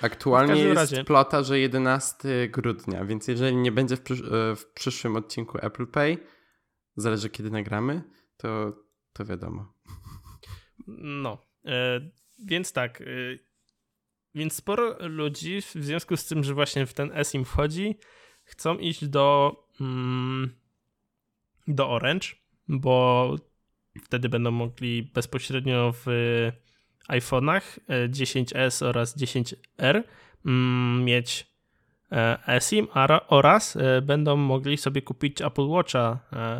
Aktualnie 0.02 0.62
jest 0.62 0.76
razie. 0.76 1.04
plota, 1.04 1.42
że 1.42 1.58
11 1.58 2.48
grudnia, 2.48 3.04
więc 3.04 3.28
jeżeli 3.28 3.56
nie 3.56 3.72
będzie 3.72 3.96
w, 3.96 4.00
przysz 4.00 4.22
w, 4.56 4.72
przyszłym 4.74 5.16
odcinku 5.16 5.58
Apple 5.62 5.86
Pay, 5.86 6.18
zależy 6.96 7.30
kiedy 7.30 7.50
nagramy, 7.50 8.02
to, 8.36 8.72
to 9.12 9.24
wiadomo. 9.24 9.74
No, 10.98 11.46
e, 11.64 12.00
więc 12.46 12.72
tak, 12.72 13.00
e, 13.00 13.04
więc 14.34 14.52
sporo 14.52 15.08
ludzi 15.08 15.60
w 15.62 15.84
związku 15.84 16.16
z 16.16 16.26
tym, 16.26 16.44
że 16.44 16.54
właśnie 16.54 16.86
w 16.86 16.94
ten 16.94 17.12
eSIM 17.12 17.44
wchodzi, 17.44 17.98
chcą 18.44 18.78
iść 18.78 19.08
do, 19.08 19.56
mm, 19.80 20.54
do 21.68 21.90
Orange, 21.90 22.28
bo 22.68 23.36
wtedy 24.04 24.28
będą 24.28 24.50
mogli 24.50 25.02
bezpośrednio 25.02 25.92
w 25.92 26.06
iPhone'ach 27.08 27.78
10s 28.08 28.84
e, 28.84 28.88
oraz 28.88 29.18
10R 29.18 30.02
mm, 30.46 31.04
mieć 31.04 31.46
e, 32.12 32.38
eSIM 32.46 32.88
oraz 33.28 33.76
e, 33.76 34.02
będą 34.02 34.36
mogli 34.36 34.76
sobie 34.76 35.02
kupić 35.02 35.42
Apple 35.42 35.68
Watcha 35.68 36.18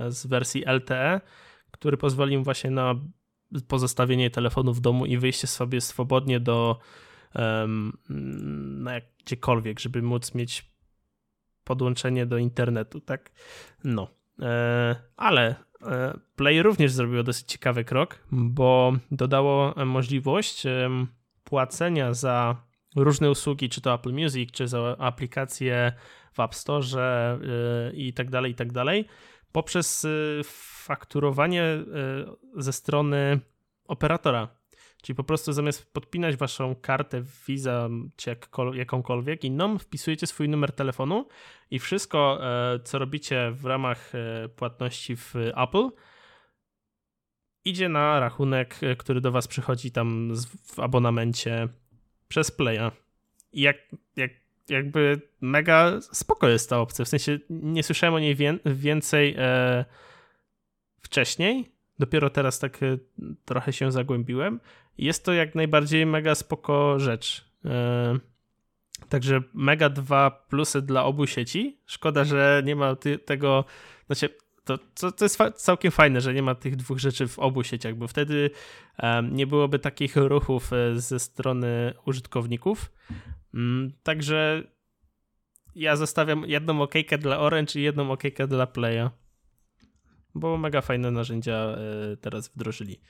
z 0.08 0.26
wersji 0.26 0.64
LTE, 0.66 1.20
który 1.70 1.96
pozwoli 1.96 2.34
im 2.34 2.44
właśnie 2.44 2.70
na 2.70 2.94
pozostawienie 3.68 4.30
telefonu 4.30 4.72
w 4.72 4.80
domu 4.80 5.06
i 5.06 5.18
wyjście 5.18 5.46
sobie 5.46 5.80
swobodnie 5.80 6.40
do 6.40 6.78
na 8.08 8.92
gdziekolwiek, 9.24 9.80
żeby 9.80 10.02
móc 10.02 10.34
mieć 10.34 10.74
podłączenie 11.64 12.26
do 12.26 12.38
internetu, 12.38 13.00
tak? 13.00 13.32
No. 13.84 14.08
Ale 15.16 15.56
E, 15.86 16.18
Play 16.36 16.62
również 16.62 16.92
zrobiło 16.92 17.22
dosyć 17.22 17.46
ciekawy 17.46 17.84
krok, 17.84 18.18
bo 18.32 18.92
dodało 19.10 19.74
możliwość 19.86 20.62
płacenia 21.44 22.14
za 22.14 22.56
różne 22.96 23.30
usługi, 23.30 23.68
czy 23.68 23.80
to 23.80 23.94
Apple 23.94 24.12
Music, 24.12 24.50
czy 24.52 24.68
za 24.68 24.96
aplikacje 24.98 25.92
w 26.32 26.40
App 26.40 26.54
Store 26.54 26.84
e, 26.96 27.38
i 27.92 28.12
tak 28.12 28.30
dalej, 28.30 28.52
i 28.52 28.54
tak 28.54 28.72
dalej, 28.72 29.08
poprzez 29.52 30.04
e, 30.04 30.08
fakturowanie 30.84 31.64
ze 32.56 32.72
strony 32.72 33.40
operatora. 33.88 34.48
Czyli 35.04 35.16
po 35.16 35.24
prostu 35.24 35.52
zamiast 35.52 35.92
podpinać 35.92 36.36
waszą 36.36 36.74
kartę 36.74 37.22
Visa 37.48 37.88
czy 38.16 38.36
jakąkolwiek 38.72 39.44
inną, 39.44 39.78
wpisujecie 39.78 40.26
swój 40.26 40.48
numer 40.48 40.72
telefonu 40.72 41.28
i 41.70 41.78
wszystko, 41.78 42.38
e, 42.42 42.80
co 42.84 42.98
robicie 42.98 43.50
w 43.50 43.64
ramach 43.64 44.14
e, 44.14 44.48
płatności 44.48 45.16
w 45.16 45.34
Apple, 45.56 45.88
idzie 47.64 47.88
na 47.88 48.20
rachunek, 48.20 48.76
e, 48.82 48.96
który 48.96 49.20
do 49.20 49.32
was 49.32 49.48
przychodzi 49.48 49.90
tam 49.90 50.32
w 50.66 50.78
abonamencie 50.78 51.68
przez 52.28 52.50
Playa. 52.50 52.90
I 53.52 53.60
jak, 53.60 53.76
jak, 54.16 54.30
jakby 54.68 55.20
mega 55.40 56.00
spoko 56.00 56.48
jest 56.48 56.70
ta 56.70 56.80
opcja. 56.80 57.04
W 57.04 57.08
sensie 57.08 57.38
nie 57.50 57.82
słyszałem 57.82 58.14
o 58.14 58.18
niej 58.18 58.36
więcej 58.64 59.34
e, 59.38 59.84
wcześniej. 61.02 61.70
Dopiero 61.98 62.30
teraz 62.30 62.58
tak 62.58 62.80
trochę 63.44 63.72
się 63.72 63.92
zagłębiłem. 63.92 64.60
Jest 64.98 65.24
to 65.24 65.32
jak 65.32 65.54
najbardziej 65.54 66.06
mega 66.06 66.34
spoko 66.34 67.00
rzecz. 67.00 67.44
E, 67.64 68.18
także 69.08 69.42
mega 69.54 69.88
dwa 69.88 70.30
plusy 70.30 70.82
dla 70.82 71.04
obu 71.04 71.26
sieci. 71.26 71.80
Szkoda, 71.86 72.24
że 72.24 72.62
nie 72.64 72.76
ma 72.76 72.96
tego, 73.24 73.64
znaczy 74.06 74.28
to, 74.64 74.78
to, 74.78 75.12
to 75.12 75.24
jest 75.24 75.38
całkiem 75.56 75.90
fajne, 75.90 76.20
że 76.20 76.34
nie 76.34 76.42
ma 76.42 76.54
tych 76.54 76.76
dwóch 76.76 76.98
rzeczy 76.98 77.28
w 77.28 77.38
obu 77.38 77.62
sieciach, 77.62 77.94
bo 77.94 78.08
wtedy 78.08 78.50
um, 79.02 79.36
nie 79.36 79.46
byłoby 79.46 79.78
takich 79.78 80.16
ruchów 80.16 80.72
e, 80.72 81.00
ze 81.00 81.18
strony 81.18 81.94
użytkowników. 82.04 82.92
Um, 83.54 83.92
także 84.02 84.62
ja 85.74 85.96
zostawiam 85.96 86.44
jedną 86.46 86.82
okejkę 86.82 87.18
dla 87.18 87.38
Orange 87.38 87.80
i 87.80 87.82
jedną 87.82 88.10
okejkę 88.10 88.46
dla 88.46 88.66
Playa, 88.66 89.10
bo 90.34 90.56
mega 90.56 90.80
fajne 90.80 91.10
narzędzia 91.10 91.76
teraz 92.20 92.48
wdrożyli. 92.48 93.00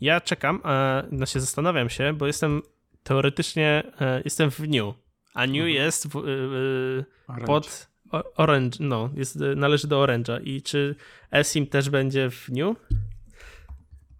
Ja 0.00 0.20
czekam, 0.20 0.60
e, 0.64 1.08
no 1.10 1.26
się 1.26 1.40
zastanawiam 1.40 1.90
się, 1.90 2.12
bo 2.12 2.26
jestem 2.26 2.62
teoretycznie 3.02 3.82
e, 4.00 4.22
jestem 4.24 4.50
w 4.50 4.60
New, 4.60 4.94
a 5.34 5.46
New 5.46 5.56
mhm. 5.56 5.68
jest 5.68 6.08
w, 6.08 6.16
e, 7.28 7.44
pod 7.46 7.92
Orange, 8.36 8.76
no, 8.80 9.10
jest, 9.14 9.38
należy 9.56 9.88
do 9.88 10.02
Orange'a. 10.04 10.42
I 10.44 10.62
czy 10.62 10.94
eSIM 11.30 11.66
też 11.66 11.90
będzie 11.90 12.30
w 12.30 12.48
New? 12.48 12.76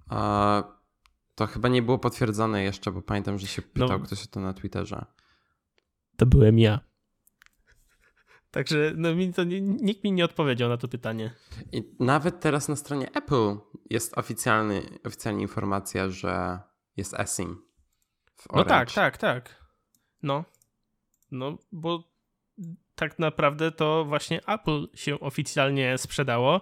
A, 0.08 0.62
to 1.34 1.46
chyba 1.46 1.68
nie 1.68 1.82
było 1.82 1.98
potwierdzone 1.98 2.62
jeszcze, 2.62 2.92
bo 2.92 3.02
pamiętam, 3.02 3.38
że 3.38 3.46
się 3.46 3.62
pytał 3.62 3.98
no, 3.98 4.00
ktoś 4.00 4.24
o 4.24 4.26
to 4.26 4.40
na 4.40 4.54
Twitterze. 4.54 5.04
To 6.16 6.26
byłem 6.26 6.58
ja. 6.58 6.80
Także 8.52 8.92
no, 8.96 9.14
mi 9.14 9.32
to, 9.32 9.44
nikt 9.44 10.04
mi 10.04 10.12
nie 10.12 10.24
odpowiedział 10.24 10.68
na 10.68 10.76
to 10.76 10.88
pytanie. 10.88 11.34
I 11.72 11.82
nawet 12.00 12.40
teraz 12.40 12.68
na 12.68 12.76
stronie 12.76 13.08
Apple 13.14 13.56
jest 13.90 14.18
oficjalny, 14.18 14.82
oficjalna 15.04 15.40
informacja, 15.40 16.08
że 16.08 16.58
jest 16.96 17.14
eSIM. 17.20 17.62
No 18.52 18.64
tak, 18.64 18.92
tak, 18.92 19.18
tak. 19.18 19.62
No. 20.22 20.44
No, 21.30 21.58
bo 21.72 22.12
tak 22.94 23.18
naprawdę 23.18 23.72
to 23.72 24.04
właśnie 24.04 24.40
Apple 24.46 24.86
się 24.94 25.20
oficjalnie 25.20 25.98
sprzedało 25.98 26.60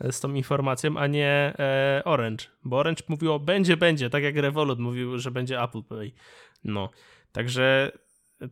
e, 0.00 0.12
z 0.12 0.20
tą 0.20 0.34
informacją, 0.34 0.96
a 0.96 1.06
nie 1.06 1.54
e, 1.58 2.02
Orange. 2.04 2.44
Bo 2.64 2.78
Orange 2.78 3.02
mówiło 3.08 3.38
będzie, 3.38 3.76
będzie, 3.76 4.10
tak 4.10 4.22
jak 4.22 4.36
Revolut 4.36 4.78
mówił, 4.78 5.18
że 5.18 5.30
będzie 5.30 5.62
Apple 5.62 5.82
Pay. 5.82 6.12
No. 6.64 6.90
Także 7.32 7.92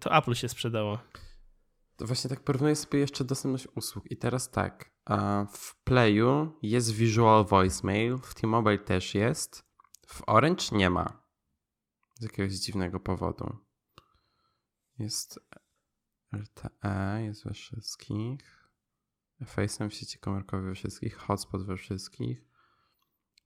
to 0.00 0.16
Apple 0.16 0.34
się 0.34 0.48
sprzedało. 0.48 0.98
Właśnie 2.00 2.30
tak 2.30 2.40
porównuję 2.40 2.76
sobie 2.76 2.98
jeszcze 2.98 3.24
dostępność 3.24 3.68
usług. 3.76 4.10
I 4.10 4.16
teraz 4.16 4.50
tak, 4.50 4.90
w 5.52 5.82
Playu 5.84 6.58
jest 6.62 6.90
Visual 6.90 7.44
Voicemail, 7.44 8.18
w 8.18 8.34
T-Mobile 8.34 8.78
też 8.78 9.14
jest, 9.14 9.64
w 10.06 10.22
Orange 10.26 10.64
nie 10.72 10.90
ma. 10.90 11.22
Z 12.14 12.22
jakiegoś 12.22 12.52
dziwnego 12.52 13.00
powodu. 13.00 13.56
Jest 14.98 15.40
LTE, 16.32 17.22
jest 17.22 17.44
we 17.44 17.54
wszystkich. 17.54 18.70
FaceTime 19.46 19.90
w 19.90 19.94
sieci 19.94 20.18
komórkowej 20.18 20.66
we 20.66 20.74
wszystkich, 20.74 21.16
hotspot 21.16 21.66
we 21.66 21.76
wszystkich. 21.76 22.44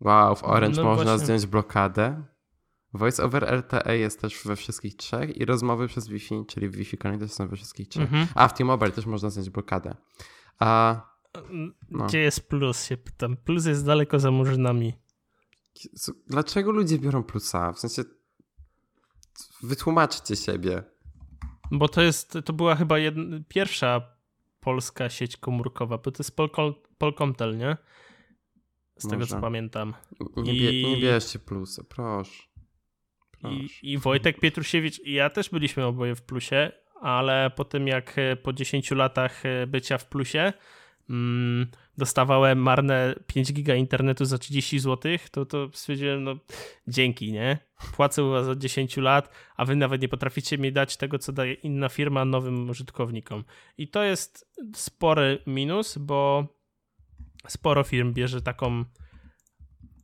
Wow, 0.00 0.36
w 0.36 0.44
Orange 0.44 0.76
no 0.76 0.84
można 0.84 1.05
właśnie. 1.05 1.24
zdjąć 1.24 1.46
blokadę. 1.46 2.24
Voice 2.95 3.24
over 3.24 3.53
LTE 3.53 3.99
jest 3.99 4.20
też 4.20 4.42
we 4.45 4.57
wszystkich 4.57 4.97
trzech 4.97 5.36
i 5.36 5.45
rozmowy 5.45 5.88
przez 5.88 6.09
Wi-Fi, 6.09 6.47
czyli 6.47 6.70
Wi-Fi 6.70 6.97
też 6.97 7.32
są 7.32 7.49
we 7.49 7.57
wszystkich 7.57 7.88
trzech. 7.88 8.03
Mhm. 8.03 8.26
A 8.34 8.49
w 8.49 8.55
T-Mobile 8.55 8.92
też 8.92 9.07
można 9.07 9.30
znaleźć 9.30 9.51
blokadę. 9.51 9.97
A, 10.59 11.01
no. 11.90 12.07
Gdzie 12.07 12.18
jest 12.18 12.49
plus, 12.49 12.84
się 12.84 12.97
pytam. 12.97 13.36
Plus 13.36 13.66
jest 13.66 13.86
daleko 13.86 14.18
za 14.18 14.30
murzynami. 14.30 14.95
Dlaczego 16.26 16.72
ludzie 16.72 16.99
biorą 16.99 17.22
plusa? 17.22 17.72
W 17.72 17.78
sensie 17.78 18.03
wytłumaczcie 19.62 20.36
siebie. 20.36 20.82
Bo 21.70 21.88
to 21.88 22.03
jest, 22.03 22.38
to 22.45 22.53
była 22.53 22.76
chyba 22.76 22.99
jedna, 22.99 23.38
pierwsza 23.49 24.01
polska 24.61 25.11
sieć 25.11 25.36
komórkowa, 25.36 25.99
bo 25.99 26.11
to 26.11 26.22
jest 26.22 26.36
Polcom, 26.36 26.74
Polcomtel, 26.99 27.59
nie? 27.59 27.76
Z 28.97 29.05
Może. 29.05 29.16
tego 29.16 29.26
co 29.26 29.40
pamiętam. 29.40 29.95
Nie, 30.36 30.53
bie, 30.53 30.90
nie 30.90 31.01
bierzcie 31.01 31.38
plusa, 31.38 31.82
proszę. 31.88 32.42
I, 33.51 33.92
I 33.92 33.99
Wojtek 33.99 34.40
Pietrusiewicz 34.40 35.01
i 35.01 35.12
ja 35.12 35.30
też 35.30 35.49
byliśmy 35.49 35.84
oboje 35.84 36.14
w 36.14 36.22
plusie, 36.22 36.72
ale 37.01 37.51
po 37.57 37.64
tym 37.64 37.88
jak 37.88 38.18
e, 38.18 38.36
po 38.36 38.53
10 38.53 38.90
latach 38.90 39.47
e, 39.47 39.66
bycia 39.66 39.99
w 39.99 40.09
plusie 40.09 40.53
mm, 41.11 41.66
dostawałem 41.99 42.59
marne 42.59 43.14
5 43.26 43.53
giga 43.53 43.74
internetu 43.74 44.24
za 44.24 44.38
30 44.38 44.78
zł, 44.78 45.12
to, 45.30 45.47
to 45.47 45.68
stwierdziłem, 45.72 46.24
no 46.24 46.36
dzięki, 46.88 47.32
nie? 47.32 47.59
Płacę 47.97 48.24
u 48.24 48.30
was 48.30 48.49
od 48.49 48.59
10 48.59 48.97
lat, 48.97 49.30
a 49.57 49.64
wy 49.64 49.76
nawet 49.76 50.03
nie 50.03 50.09
potraficie 50.09 50.59
mi 50.59 50.72
dać 50.72 50.97
tego, 50.97 51.18
co 51.18 51.32
daje 51.32 51.55
inna 51.55 51.88
firma 51.88 52.24
nowym 52.24 52.70
użytkownikom. 52.70 53.45
I 53.78 53.88
to 53.88 54.03
jest 54.03 54.51
spory 54.74 55.38
minus, 55.47 55.99
bo 55.99 56.47
sporo 57.49 57.84
firm 57.84 58.12
bierze 58.12 58.42
taką, 58.42 58.84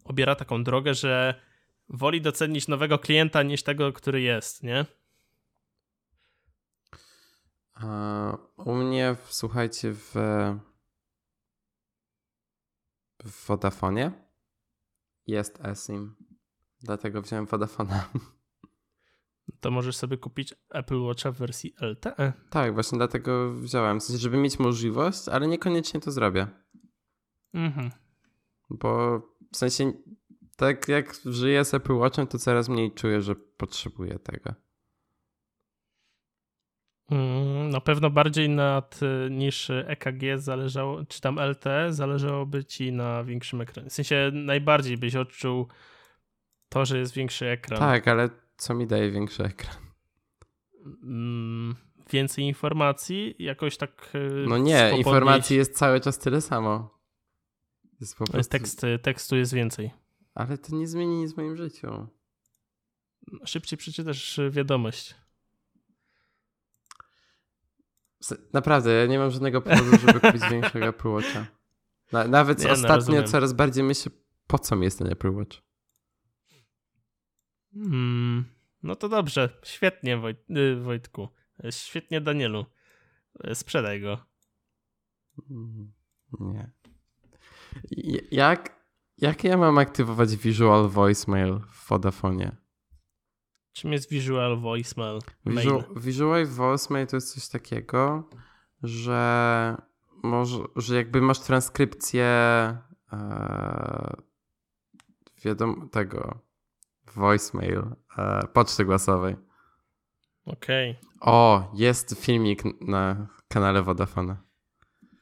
obiera 0.04 0.34
taką 0.34 0.64
drogę, 0.64 0.94
że 0.94 1.34
woli 1.90 2.20
docenić 2.20 2.68
nowego 2.68 2.98
klienta 2.98 3.42
niż 3.42 3.62
tego, 3.62 3.92
który 3.92 4.20
jest, 4.20 4.62
nie? 4.62 4.86
U 8.56 8.74
mnie, 8.74 9.16
słuchajcie, 9.28 9.92
w, 9.92 10.14
w 13.24 13.46
Vodafonie 13.46 14.12
jest 15.26 15.64
eSIM. 15.64 16.16
Dlatego 16.82 17.22
wziąłem 17.22 17.46
Vodafona. 17.46 18.08
To 19.60 19.70
możesz 19.70 19.96
sobie 19.96 20.16
kupić 20.16 20.54
Apple 20.70 21.00
Watcha 21.02 21.32
w 21.32 21.36
wersji 21.36 21.74
LTE. 21.80 22.32
Tak, 22.50 22.74
właśnie 22.74 22.98
dlatego 22.98 23.54
wziąłem. 23.54 24.00
W 24.00 24.02
sensie, 24.02 24.22
żeby 24.22 24.36
mieć 24.36 24.58
możliwość, 24.58 25.28
ale 25.28 25.46
niekoniecznie 25.46 26.00
to 26.00 26.10
zrobię. 26.10 26.46
Mhm. 27.54 27.90
Bo 28.70 29.18
w 29.52 29.56
sensie, 29.56 29.92
tak 30.60 30.88
jak 30.88 31.14
żyję 31.24 31.64
z 31.64 31.74
Apple 31.74 31.92
Watchem, 31.92 32.26
to 32.26 32.38
coraz 32.38 32.68
mniej 32.68 32.92
czuję, 32.92 33.22
że 33.22 33.34
potrzebuję 33.34 34.18
tego. 34.18 34.54
Mm, 37.10 37.70
na 37.70 37.80
pewno 37.80 38.10
bardziej 38.10 38.48
nad, 38.48 39.00
y, 39.02 39.30
niż 39.30 39.70
EKG 39.70 40.22
zależało, 40.36 41.04
czy 41.04 41.20
tam 41.20 41.38
LTE, 41.38 41.92
zależałoby 41.92 42.64
ci 42.64 42.92
na 42.92 43.24
większym 43.24 43.60
ekranie. 43.60 43.90
W 43.90 43.92
sensie 43.92 44.30
najbardziej 44.34 44.96
byś 44.96 45.16
odczuł 45.16 45.68
to, 46.68 46.84
że 46.84 46.98
jest 46.98 47.14
większy 47.14 47.46
ekran. 47.46 47.78
Tak, 47.78 48.08
ale 48.08 48.28
co 48.56 48.74
mi 48.74 48.86
daje 48.86 49.10
większy 49.10 49.44
ekran? 49.44 49.76
Mm, 51.02 51.76
więcej 52.12 52.44
informacji, 52.44 53.34
jakoś 53.38 53.76
tak. 53.76 54.12
Y, 54.14 54.44
no 54.48 54.58
nie, 54.58 54.76
swobodniej... 54.76 54.98
informacji 54.98 55.56
jest 55.56 55.76
cały 55.76 56.00
czas 56.00 56.18
tyle 56.18 56.40
samo. 56.40 56.98
Jest 58.00 58.18
po 58.18 58.24
prostu... 58.24 58.50
Tekst, 58.50 58.86
tekstu 59.02 59.36
jest 59.36 59.54
więcej. 59.54 60.00
Ale 60.34 60.58
to 60.58 60.76
nie 60.76 60.86
zmieni 60.86 61.16
nic 61.16 61.32
w 61.32 61.36
moim 61.36 61.56
życiu. 61.56 62.06
Szybciej 63.44 63.78
przeczytasz 63.78 64.40
wiadomość. 64.50 65.14
Naprawdę, 68.52 68.92
ja 68.92 69.06
nie 69.06 69.18
mam 69.18 69.30
żadnego 69.30 69.62
powodu, 69.62 69.98
żeby 69.98 70.20
kupić 70.20 70.42
większego 70.50 70.86
Apple 70.86 71.08
Watcha. 71.08 71.46
nawet 72.28 72.58
nie, 72.58 72.66
no, 72.66 72.72
ostatnio 72.72 73.20
no, 73.20 73.28
coraz 73.28 73.52
bardziej 73.52 73.84
myślę, 73.84 74.12
po 74.46 74.58
co 74.58 74.76
mi 74.76 74.84
jest 74.84 74.98
ten 74.98 75.12
Apple 75.12 75.30
Watch. 75.34 75.56
Hmm, 77.74 78.44
no 78.82 78.96
to 78.96 79.08
dobrze. 79.08 79.48
Świetnie, 79.62 80.16
Wojt 80.16 80.50
y, 80.50 80.76
Wojtku. 80.76 81.28
Świetnie, 81.70 82.20
Danielu. 82.20 82.66
Sprzedaj 83.54 84.00
go. 84.00 84.26
Mm, 85.50 85.92
nie. 86.40 86.70
Jak, 88.30 88.79
jak 89.20 89.44
ja 89.44 89.56
mam 89.56 89.78
aktywować 89.78 90.36
Visual 90.36 90.88
Voicemail 90.88 91.58
w 91.58 91.88
Vodafonie? 91.88 92.56
Czym 93.72 93.92
jest 93.92 94.10
Visual 94.10 94.60
Voicemail? 94.60 95.18
Visual, 95.46 95.84
visual 95.96 96.46
Voicemail 96.46 97.06
to 97.06 97.16
jest 97.16 97.34
coś 97.34 97.48
takiego, 97.48 98.28
że 98.82 99.76
może, 100.22 100.58
że 100.76 100.96
jakby 100.96 101.20
masz 101.20 101.40
transkrypcję 101.40 102.24
e, 103.12 104.16
wiadomo 105.44 105.88
tego 105.88 106.38
voicemail 107.14 107.82
e, 108.18 108.46
poczty 108.52 108.84
głosowej. 108.84 109.36
Okej. 110.46 110.90
Okay. 110.90 111.10
O, 111.20 111.70
jest 111.74 112.24
filmik 112.24 112.62
na 112.80 113.26
kanale 113.48 113.82
Vodafone. 113.82 114.36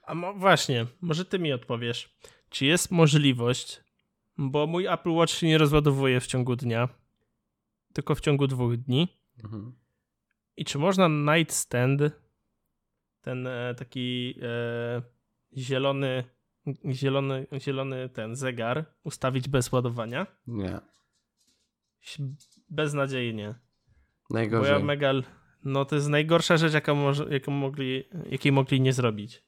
A 0.02 0.14
mo 0.14 0.34
właśnie, 0.34 0.86
może 1.00 1.24
ty 1.24 1.38
mi 1.38 1.52
odpowiesz. 1.52 2.18
Czy 2.50 2.66
jest 2.66 2.90
możliwość, 2.90 3.80
bo 4.38 4.66
mój 4.66 4.86
Apple 4.86 5.10
Watch 5.10 5.32
się 5.32 5.46
nie 5.46 5.58
rozładowuje 5.58 6.20
w 6.20 6.26
ciągu 6.26 6.56
dnia, 6.56 6.88
tylko 7.92 8.14
w 8.14 8.20
ciągu 8.20 8.46
dwóch 8.46 8.76
dni. 8.76 9.08
Mhm. 9.44 9.72
I 10.56 10.64
czy 10.64 10.78
można 10.78 11.08
nightstand, 11.08 12.02
ten 13.20 13.46
e, 13.46 13.74
taki 13.74 14.34
e, 14.42 15.02
zielony, 15.56 16.24
zielony, 16.90 17.46
zielony 17.58 18.08
ten 18.08 18.36
zegar, 18.36 18.84
ustawić 19.04 19.48
bez 19.48 19.72
ładowania? 19.72 20.26
Nie. 20.46 20.80
Beznadziejnie. 22.70 23.54
Najgorzej. 24.30 24.72
Bo 24.72 24.78
ja 24.78 24.84
mega, 24.84 25.12
no 25.64 25.84
to 25.84 25.94
jest 25.94 26.08
najgorsza 26.08 26.56
rzecz, 26.56 26.72
jaką, 26.72 26.94
może, 26.94 27.24
jaką 27.30 27.52
mogli, 27.52 28.04
jakiej 28.30 28.52
mogli 28.52 28.80
nie 28.80 28.92
zrobić. 28.92 29.44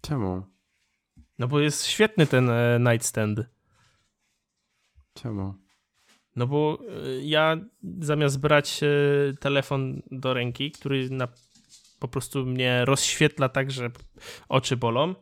Czemu? 0.00 0.51
No 1.42 1.48
bo 1.48 1.60
jest 1.60 1.86
świetny 1.86 2.26
ten 2.26 2.50
e, 2.50 2.78
nightstand. 2.80 3.40
Czemu? 5.14 5.54
No 6.36 6.46
bo 6.46 6.78
y, 7.06 7.22
ja 7.22 7.56
zamiast 7.98 8.40
brać 8.40 8.82
y, 8.82 9.36
telefon 9.40 10.02
do 10.10 10.34
ręki, 10.34 10.70
który 10.70 11.10
na, 11.10 11.28
po 11.98 12.08
prostu 12.08 12.46
mnie 12.46 12.84
rozświetla 12.84 13.48
tak, 13.48 13.70
że 13.70 13.90
oczy 14.48 14.76
bolą, 14.76 15.14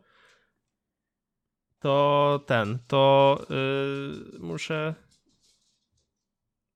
to 1.79 2.45
ten, 2.47 2.79
to 2.87 3.39
yy, 3.51 4.39
muszę. 4.39 4.95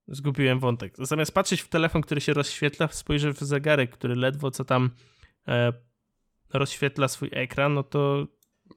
Zgubiłem 0.07 0.59
wątek. 0.59 0.93
Zamiast 0.97 1.33
patrzeć 1.33 1.61
w 1.61 1.69
telefon, 1.69 2.01
który 2.01 2.21
się 2.21 2.33
rozświetla, 2.33 2.87
spojrzę 2.87 3.33
w 3.33 3.39
zegarek, 3.39 3.91
który 3.91 4.15
ledwo 4.15 4.51
co 4.51 4.65
tam 4.65 4.89
e, 5.47 5.73
rozświetla 6.53 7.07
swój 7.07 7.29
ekran, 7.33 7.73
no 7.73 7.83
to. 7.83 8.27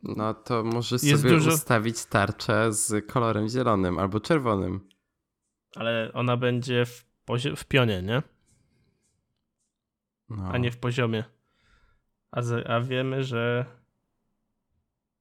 No 0.02 0.34
to 0.34 0.64
możesz 0.64 1.00
sobie 1.00 1.30
dużo... 1.30 1.50
ustawić 1.50 2.04
tarczę 2.04 2.72
z 2.72 3.06
kolorem 3.06 3.48
zielonym 3.48 3.98
albo 3.98 4.20
czerwonym. 4.20 4.88
Ale 5.76 6.12
ona 6.12 6.36
będzie 6.36 6.86
w, 6.86 7.04
w 7.56 7.64
pionie, 7.64 8.02
nie? 8.02 8.22
No. 10.28 10.50
A 10.52 10.58
nie 10.58 10.70
w 10.70 10.78
poziomie. 10.78 11.24
A, 12.30 12.42
z, 12.42 12.70
a 12.70 12.80
wiemy, 12.80 13.24
że 13.24 13.66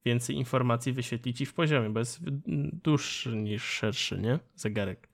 więcej 0.06 0.36
informacji 0.36 0.94
wyświetli 0.94 1.34
ci 1.34 1.46
w 1.46 1.54
poziomie, 1.54 1.90
bo 1.90 2.00
jest 2.00 2.20
dłuższy 2.84 3.36
niż 3.36 3.64
szerszy, 3.64 4.20
nie? 4.20 4.40
Zegarek. 4.56 5.10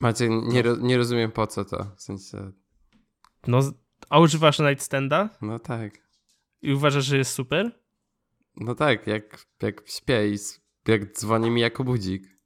Macie, 0.00 0.28
nie, 0.28 0.62
no. 0.62 0.76
nie 0.76 0.96
rozumiem 0.96 1.32
po 1.32 1.46
co 1.46 1.64
to. 1.64 1.84
W 1.96 2.02
sensie... 2.02 2.52
No, 3.46 3.60
a 4.10 4.18
używasz 4.18 4.58
nightstanda? 4.58 5.30
No 5.42 5.58
tak. 5.58 6.07
I 6.62 6.72
uważasz, 6.72 7.04
że 7.04 7.16
jest 7.16 7.32
super? 7.32 7.80
No 8.56 8.74
tak, 8.74 9.06
jak, 9.06 9.46
jak 9.62 9.82
śpię 9.86 10.28
i 10.28 10.36
jak 10.88 11.12
dzwoni 11.12 11.50
mi 11.50 11.60
jako 11.60 11.84
budzik. 11.84 12.38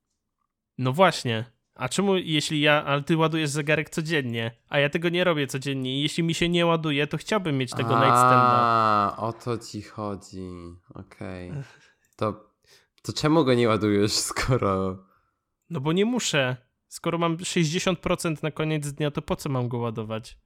No 0.79 0.93
właśnie. 0.93 1.45
A 1.75 1.89
czemu 1.89 2.17
jeśli 2.17 2.61
ja, 2.61 2.85
ale 2.85 3.03
ty 3.03 3.17
ładujesz 3.17 3.51
zegarek 3.51 3.91
codziennie, 3.91 4.51
a 4.69 4.79
ja 4.79 4.89
tego 4.89 5.09
nie 5.09 5.25
robię 5.25 5.47
codziennie 5.47 5.99
i 5.99 6.03
jeśli 6.03 6.23
mi 6.23 6.35
się 6.35 6.49
nie 6.49 6.67
ładuje, 6.67 7.07
to 7.07 7.17
chciałbym 7.17 7.59
mieć 7.59 7.71
tego 7.71 7.89
nightstanda. 7.89 8.53
A, 8.53 9.17
o 9.17 9.33
to 9.33 9.59
ci 9.59 9.83
chodzi. 9.83 10.49
Okej. 10.95 11.51
Okay. 11.51 11.65
To, 12.17 12.51
to 13.03 13.13
czemu 13.13 13.45
go 13.45 13.55
nie 13.55 13.69
ładujesz, 13.69 14.13
skoro... 14.33 15.05
No 15.71 15.81
bo 15.81 15.93
nie 15.93 16.05
muszę. 16.05 16.57
Skoro 16.89 17.19
mam 17.19 17.37
60% 17.37 18.43
na 18.43 18.51
koniec 18.51 18.93
dnia, 18.93 19.11
to 19.11 19.23
po 19.23 19.37
co 19.37 19.49
mam 19.49 19.69
go 19.69 19.79
ładować? 19.79 20.39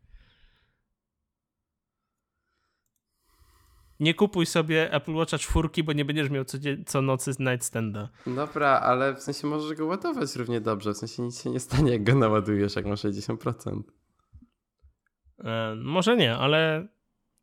Nie 4.01 4.15
kupuj 4.15 4.47
sobie 4.47 4.93
Apple 4.93 5.15
Watcha 5.15 5.39
czwórki, 5.39 5.85
bo 5.85 5.93
nie 5.93 6.05
będziesz 6.05 6.31
miał 6.31 6.45
co, 6.45 6.59
co 6.87 7.03
nocy 7.03 7.31
nightstanda. 7.39 8.09
Dobra, 8.27 8.81
ale 8.81 9.15
w 9.15 9.21
sensie 9.21 9.47
możesz 9.47 9.79
go 9.79 9.87
ładować 9.87 10.37
równie 10.37 10.61
dobrze. 10.61 10.93
W 10.93 10.97
sensie 10.97 11.23
nic 11.23 11.43
się 11.43 11.51
nie 11.51 11.61
stanie, 11.61 11.93
jak 11.93 12.05
go 12.05 12.15
naładujesz, 12.15 12.77
jak 12.77 12.87
masz 12.87 13.05
60%. 13.05 13.83
E, 15.45 15.75
może 15.77 16.17
nie, 16.17 16.37
ale 16.37 16.89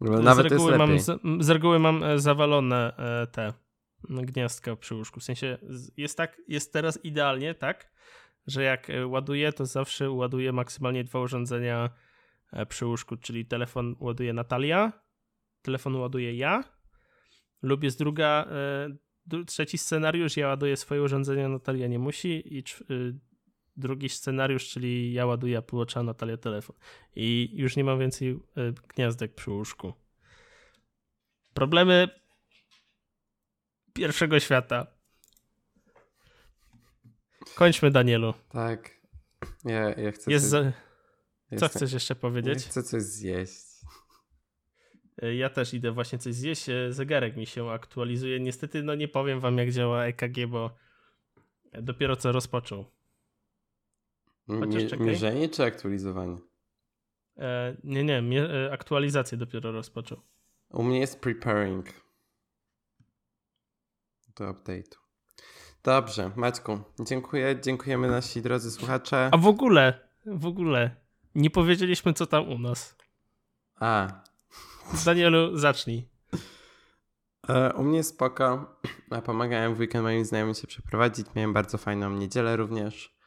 no, 0.01 0.22
nawet 0.22 0.47
z, 0.47 0.51
reguły 0.51 0.78
mam, 0.78 0.99
z, 0.99 1.22
z, 1.39 1.49
reguły 1.49 1.80
mam 1.80 2.04
e, 2.04 2.20
zawalone 2.20 2.97
e, 2.97 3.28
te 3.28 3.54
gniazdka 4.10 4.76
przy 4.76 4.95
łóżku. 4.95 5.20
W 5.20 5.24
sensie 5.24 5.58
jest 5.97 6.18
tak, 6.18 6.41
jest 6.47 6.74
teraz 6.74 7.06
idealnie, 7.06 7.56
tak, 7.56 7.91
że 8.47 8.64
jak 8.64 8.89
e, 8.89 9.08
ładuję, 9.08 9.54
to 9.54 9.66
zawsze 9.66 10.12
ładuję 10.12 10.51
maksymalnie 10.51 11.04
dwa 11.04 11.20
urządzenia 11.20 11.89
przy 12.70 12.86
łóżku, 12.86 13.18
czyli 13.18 13.45
telefon 13.45 13.95
ładuje 13.99 14.34
Natalia, 14.34 14.91
telefon 15.64 15.95
ładuję 15.95 16.36
ja, 16.36 16.64
lub 17.61 17.84
jest 17.84 17.99
druga, 17.99 18.47
e, 19.32 19.45
trzeci 19.45 19.78
scenariusz, 19.78 20.38
ja 20.38 20.47
ładuję 20.47 20.78
swoje 20.78 21.01
urządzenie, 21.01 21.47
Natalia 21.47 21.88
nie 21.88 21.99
musi 21.99 22.57
i 22.57 22.64
drugi 23.78 24.09
scenariusz, 24.09 24.70
czyli 24.70 25.14
ja 25.14 25.26
ładuję 25.26 25.57
Apple 25.57 25.76
Watcha, 25.76 26.03
Natalia 26.03 26.38
telefon. 26.38 26.76
I 27.16 27.49
już 27.53 27.76
nie 27.76 27.84
mam 27.84 27.99
więcej 27.99 28.30
y, 28.30 28.39
gniazdek 28.95 29.36
przy 29.36 29.51
łóżku. 29.51 29.93
Problemy 31.53 32.07
pierwszego 33.93 34.39
świata. 34.39 34.88
Kończmy, 37.55 37.91
Danielu. 37.91 38.34
Tak. 38.49 38.91
Ja, 39.66 39.89
ja 39.89 40.11
chcę. 40.11 40.32
Jest 40.32 40.49
coś, 40.49 40.66
ja 41.51 41.57
Co 41.57 41.68
chcesz 41.68 41.93
jeszcze 41.93 42.14
Ja 42.14 42.20
powiedzieć? 42.20 42.66
chcę 42.66 42.84
coś 42.84 43.01
zjeść. 43.03 43.73
Y, 45.24 45.36
Ja 45.36 45.50
też 45.50 45.74
idę 45.74 45.92
właśnie 45.92 46.20
coś 46.20 46.34
zjeść. 46.34 46.70
y, 46.70 46.94
Zegarek 46.94 47.36
mi 47.38 47.46
się 47.46 47.70
aktualizuje. 47.72 48.40
Niestety, 48.40 48.84
no 48.84 48.96
nie 48.96 49.08
powiem 49.08 49.40
wam, 49.40 49.58
jak 49.58 49.72
działa 49.72 50.06
EKG, 50.06 50.48
bo 50.48 50.76
dopiero 51.74 52.16
co 52.16 52.32
rozpoczął. 52.32 52.86
Chociaż 54.48 54.84
Mi- 54.84 54.90
czekaj. 54.90 55.06
mierzenie 55.08 55.50
czy 55.50 55.64
aktualizowanie? 55.64 56.38
E, 57.38 57.76
nie, 57.84 58.04
nie, 58.04 58.22
mie- 58.22 58.50
e, 58.68 58.72
aktualizację 58.72 59.38
dopiero 59.38 59.72
rozpoczął. 59.72 60.22
U 60.70 60.84
mnie 60.84 61.00
jest 61.00 61.20
preparing 61.22 61.86
do 64.36 64.46
update'u. 64.54 64.98
Dobrze, 65.84 66.32
Maćku, 66.36 66.80
dziękuję. 67.00 67.60
Dziękujemy 67.62 68.08
nasi 68.08 68.42
drodzy 68.42 68.72
słuchacze. 68.72 69.30
A 69.32 69.38
w 69.38 69.48
ogóle, 69.48 70.10
w 70.26 70.46
ogóle, 70.46 70.96
nie 71.36 71.50
powiedzieliśmy, 71.50 72.14
co 72.14 72.26
tam 72.28 72.50
u 72.50 72.60
nas. 72.60 72.96
A, 73.76 74.24
Danielu, 75.06 75.58
zacznij. 75.58 76.10
e, 77.50 77.74
u 77.74 77.84
mnie 77.84 78.04
spoko. 78.04 78.76
Ja 79.12 79.22
Pomagałem 79.22 79.76
w 79.76 79.80
weekend 79.80 80.04
moim 80.04 80.26
znajomym 80.26 80.56
się 80.56 80.68
przeprowadzić. 80.68 81.28
Miałem 81.36 81.54
bardzo 81.54 81.78
fajną 81.78 82.10
niedzielę 82.10 82.56
również. 82.56 83.18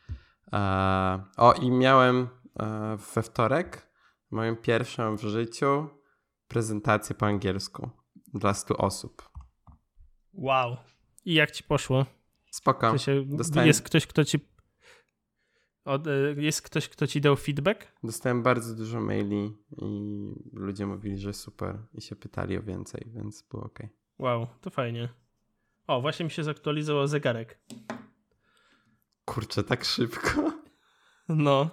E, 0.52 0.58
o, 1.36 1.52
i 1.52 1.70
miałem 1.70 2.28
e, 2.60 2.96
we 3.14 3.22
wtorek 3.22 3.90
moją 4.30 4.56
pierwszą 4.56 5.16
w 5.16 5.20
życiu 5.22 5.88
prezentację 6.48 7.14
po 7.16 7.26
angielsku 7.26 7.90
dla 8.34 8.54
100 8.54 8.76
osób. 8.76 9.30
Wow. 10.32 10.76
I 11.24 11.34
jak 11.34 11.50
ci 11.50 11.64
poszło? 11.64 12.06
Spoko. 12.50 12.86
W 12.86 12.90
sensie, 12.90 13.24
dostałem- 13.26 13.66
Jest 13.66 13.82
ktoś, 13.82 14.06
kto 14.06 14.24
ci... 14.24 14.55
Od, 15.86 16.06
e, 16.06 16.10
jest 16.36 16.62
ktoś, 16.62 16.88
kto 16.88 17.06
ci 17.06 17.20
dał 17.20 17.36
feedback? 17.36 17.86
Dostałem 18.04 18.42
bardzo 18.42 18.74
dużo 18.74 19.00
maili 19.00 19.52
i 19.82 20.32
ludzie 20.52 20.86
mówili, 20.86 21.18
że 21.18 21.32
super 21.32 21.78
i 21.94 22.00
się 22.00 22.16
pytali 22.16 22.58
o 22.58 22.62
więcej, 22.62 23.06
więc 23.14 23.42
było 23.42 23.62
ok. 23.62 23.78
Wow, 24.18 24.46
to 24.60 24.70
fajnie. 24.70 25.08
O, 25.86 26.00
właśnie 26.00 26.24
mi 26.24 26.30
się 26.30 26.44
zaktualizował 26.44 27.06
zegarek. 27.06 27.58
Kurczę, 29.24 29.64
tak 29.64 29.84
szybko? 29.84 30.52
No, 31.28 31.70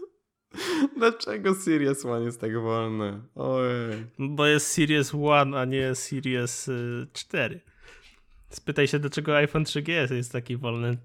Dlaczego 0.96 1.54
Serious 1.54 2.04
One 2.04 2.24
jest 2.24 2.40
tak 2.40 2.60
wolny? 2.60 3.20
Ojej. 3.34 4.06
bo 4.18 4.46
jest 4.46 4.66
Series 4.66 5.12
1, 5.12 5.54
a 5.54 5.64
nie 5.64 5.94
Series 5.94 6.68
y, 6.68 7.06
4. 7.12 7.60
Spytaj 8.50 8.88
się, 8.88 8.98
dlaczego 8.98 9.36
iPhone 9.36 9.64
3GS 9.64 10.12
jest 10.12 10.32
taki 10.32 10.56
wolny. 10.56 10.98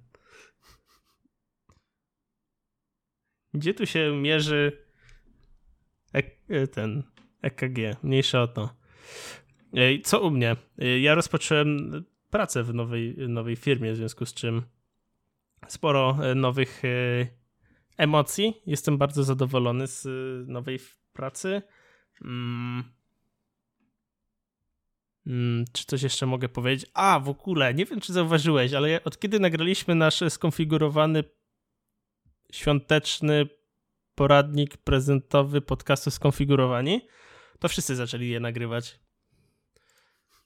Gdzie 3.57 3.73
tu 3.73 3.85
się 3.85 4.11
mierzy 4.15 4.71
e 6.13 6.21
e- 6.49 6.67
ten 6.67 7.03
EKG? 7.41 8.03
Mniejsza 8.03 8.41
o 8.41 8.47
to. 8.47 8.69
Co 10.03 10.21
u 10.21 10.31
mnie? 10.31 10.55
Ja 11.01 11.15
rozpocząłem 11.15 12.03
pracę 12.29 12.63
w 12.63 12.73
nowej, 12.73 13.15
nowej 13.17 13.55
firmie, 13.55 13.93
w 13.93 13.95
związku 13.95 14.25
z 14.25 14.33
czym 14.33 14.61
sporo 15.67 16.17
e, 16.21 16.35
nowych 16.35 16.81
emocji. 17.97 18.61
Jestem 18.65 18.97
bardzo 18.97 19.23
zadowolony 19.23 19.87
z 19.87 20.07
nowej 20.47 20.79
pracy. 21.13 21.61
Mm. 22.21 22.83
Mm, 25.27 25.65
czy 25.73 25.85
coś 25.85 26.03
jeszcze 26.03 26.25
mogę 26.25 26.49
powiedzieć? 26.49 26.89
A, 26.93 27.19
w 27.19 27.29
ogóle, 27.29 27.73
nie 27.73 27.85
wiem, 27.85 28.01
czy 28.01 28.13
zauważyłeś, 28.13 28.73
ale 28.73 29.03
od 29.03 29.19
kiedy 29.19 29.39
nagraliśmy 29.39 29.95
nasz 29.95 30.23
skonfigurowany 30.29 31.23
świąteczny 32.51 33.47
poradnik 34.15 34.77
prezentowy 34.77 35.61
podcastu 35.61 36.11
Skonfigurowani, 36.11 37.01
to 37.59 37.67
wszyscy 37.67 37.95
zaczęli 37.95 38.29
je 38.29 38.39
nagrywać. 38.39 38.99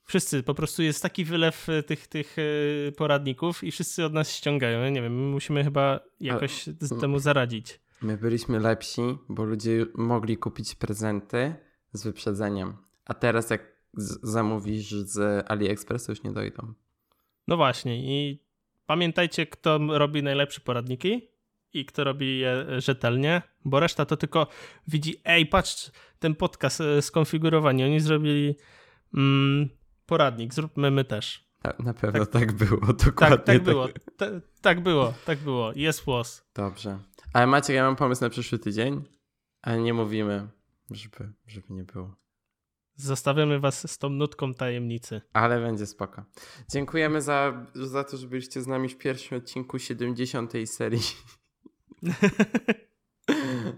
Wszyscy, 0.06 0.43
po 0.43 0.54
prostu 0.54 0.84
jest 0.84 1.02
taki 1.02 1.26
wylew 1.26 1.70
e, 1.70 1.84
tych, 1.84 2.08
tych 2.08 2.36
e, 2.39 2.91
poradników 2.91 3.64
i 3.64 3.72
wszyscy 3.72 4.06
od 4.06 4.14
nas 4.14 4.36
ściągają. 4.36 4.82
Ja 4.82 4.89
nie 4.89 5.02
wiem, 5.02 5.26
my 5.26 5.32
musimy 5.32 5.64
chyba 5.64 5.99
jakoś 6.20 6.64
z- 6.64 7.02
temu 7.02 7.20
zaradzić. 7.20 7.80
My 8.02 8.18
byliśmy 8.18 8.60
lepsi, 8.60 9.02
bo 9.30 9.43
ludzie 9.43 9.86
mogli 9.95 10.38
kupić 10.38 10.76
prezenty 10.76 11.56
z 11.93 12.04
wyprzedzeniem. 12.04 12.78
A 13.06 13.14
teraz 13.14 13.49
jak 13.49 13.72
zamówisz 14.24 14.91
z 14.91 15.45
AliExpressu 15.52 16.12
już 16.12 16.24
nie 16.24 16.32
dojdą. 16.32 16.74
No 17.47 17.58
właśnie 17.58 17.97
i 18.22 18.43
pamiętajcie, 18.86 19.45
kto 19.45 19.80
robi 19.97 20.24
najlepsze 20.24 20.62
poradniki 20.62 21.28
i 21.74 21.86
kto 21.86 22.03
robi 22.03 22.39
je 22.39 22.65
rzetelnie, 22.78 23.41
bo 23.65 23.80
reszta 23.80 24.05
to 24.05 24.17
tylko 24.17 24.47
widzi, 24.88 25.15
ej, 25.26 25.45
patrz, 25.45 25.91
ten 26.19 26.36
podcast 26.36 26.82
e, 26.82 27.01
skonfigurowani, 27.01 27.84
oni 27.84 27.99
zrobili 27.99 28.55
mm, 29.13 29.69
poradnik, 30.05 30.53
zróbmy 30.53 30.91
my 30.91 31.05
też. 31.05 31.51
Na, 31.63 31.74
na 31.80 31.93
pewno 31.93 32.26
tak, 32.26 32.51
było, 32.51 32.93
dokładnie 33.05 33.38
Tak, 33.38 33.45
tak 33.45 33.63
było, 33.63 33.88
Ta, 34.17 34.26
tak 34.61 34.84
było, 34.84 35.13
tak 35.26 35.39
było, 35.39 35.72
jest 35.76 36.07
łos. 36.07 36.43
Dobrze. 36.55 36.99
Ale 37.34 37.47
Maciek, 37.47 37.76
ja 37.76 37.84
mam 37.84 37.95
pomysł 37.95 38.24
na 38.24 38.30
przyszły 38.30 38.59
tydzień, 38.59 39.03
ale 39.61 39.80
nie 39.80 39.93
mówimy, 39.93 40.47
żeby, 40.91 41.34
żeby 41.47 41.67
nie 41.69 41.84
było. 41.84 42.15
Zostawiamy 42.95 43.59
was 43.59 43.91
z 43.91 43.97
tą 43.97 44.09
nutką 44.09 44.53
tajemnicy. 44.53 45.22
Ale 45.34 45.61
będzie 45.61 45.86
spoko. 45.86 46.24
Dziękujemy 46.69 47.22
za, 47.22 47.65
za 47.74 48.03
to, 48.03 48.17
że 48.17 48.28
byliście 48.28 48.61
z 48.61 48.67
nami 48.67 48.89
w 48.89 48.97
pierwszym 48.97 49.38
odcinku 49.38 49.80
70. 49.80 50.53
serii. 50.65 51.01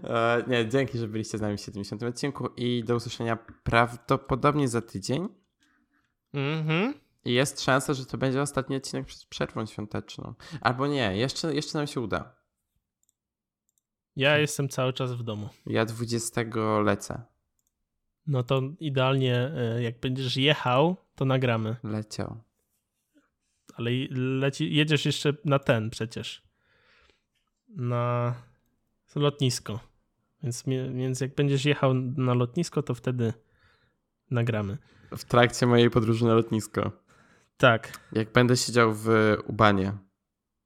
E, 0.04 0.44
nie, 0.46 0.68
dzięki, 0.68 0.98
że 0.98 1.08
byliście 1.08 1.38
z 1.38 1.40
nami 1.40 1.56
w 1.56 1.60
70. 1.60 2.02
odcinku 2.02 2.48
i 2.56 2.84
do 2.84 2.96
usłyszenia 2.96 3.36
prawdopodobnie 3.62 4.68
za 4.68 4.80
tydzień. 4.80 5.28
Mhm. 6.34 6.94
I 7.24 7.32
jest 7.32 7.60
szansa, 7.60 7.94
że 7.94 8.06
to 8.06 8.18
będzie 8.18 8.42
ostatni 8.42 8.76
odcinek 8.76 9.06
przed 9.06 9.24
przerwą 9.24 9.66
świąteczną. 9.66 10.34
Albo 10.60 10.86
nie, 10.86 11.16
jeszcze, 11.16 11.54
jeszcze 11.54 11.78
nam 11.78 11.86
się 11.86 12.00
uda. 12.00 12.36
Ja 14.16 14.38
jestem 14.38 14.68
cały 14.68 14.92
czas 14.92 15.12
w 15.12 15.22
domu. 15.22 15.48
Ja 15.66 15.84
20 15.84 16.40
lecę. 16.84 17.22
No 18.26 18.42
to 18.42 18.62
idealnie, 18.80 19.36
e, 19.56 19.82
jak 19.82 20.00
będziesz 20.00 20.36
jechał, 20.36 20.96
to 21.14 21.24
nagramy. 21.24 21.76
Leciał. 21.82 22.40
Ale 23.74 23.90
leci, 24.10 24.74
jedziesz 24.74 25.06
jeszcze 25.06 25.34
na 25.44 25.58
ten 25.58 25.90
przecież. 25.90 26.42
Na 27.76 28.34
lotnisko. 29.16 29.80
Więc, 30.42 30.64
więc 30.94 31.20
jak 31.20 31.34
będziesz 31.34 31.64
jechał 31.64 31.94
na 31.94 32.34
lotnisko, 32.34 32.82
to 32.82 32.94
wtedy 32.94 33.32
nagramy. 34.30 34.78
W 35.16 35.24
trakcie 35.24 35.66
mojej 35.66 35.90
podróży 35.90 36.24
na 36.24 36.34
lotnisko. 36.34 36.92
Tak. 37.56 38.00
Jak 38.12 38.32
będę 38.32 38.56
siedział 38.56 38.94
w 38.94 39.08
Ubanie. 39.46 39.92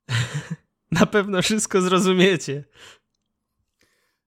Na 1.01 1.07
pewno 1.07 1.43
wszystko 1.43 1.81
zrozumiecie. 1.81 2.65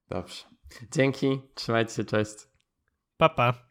Dobrze. 0.09 0.43
Dzięki, 0.91 1.41
trzymajcie 1.55 1.93
się, 1.93 2.03
cześć. 2.03 2.35
Papa. 3.17 3.53
Pa. 3.53 3.70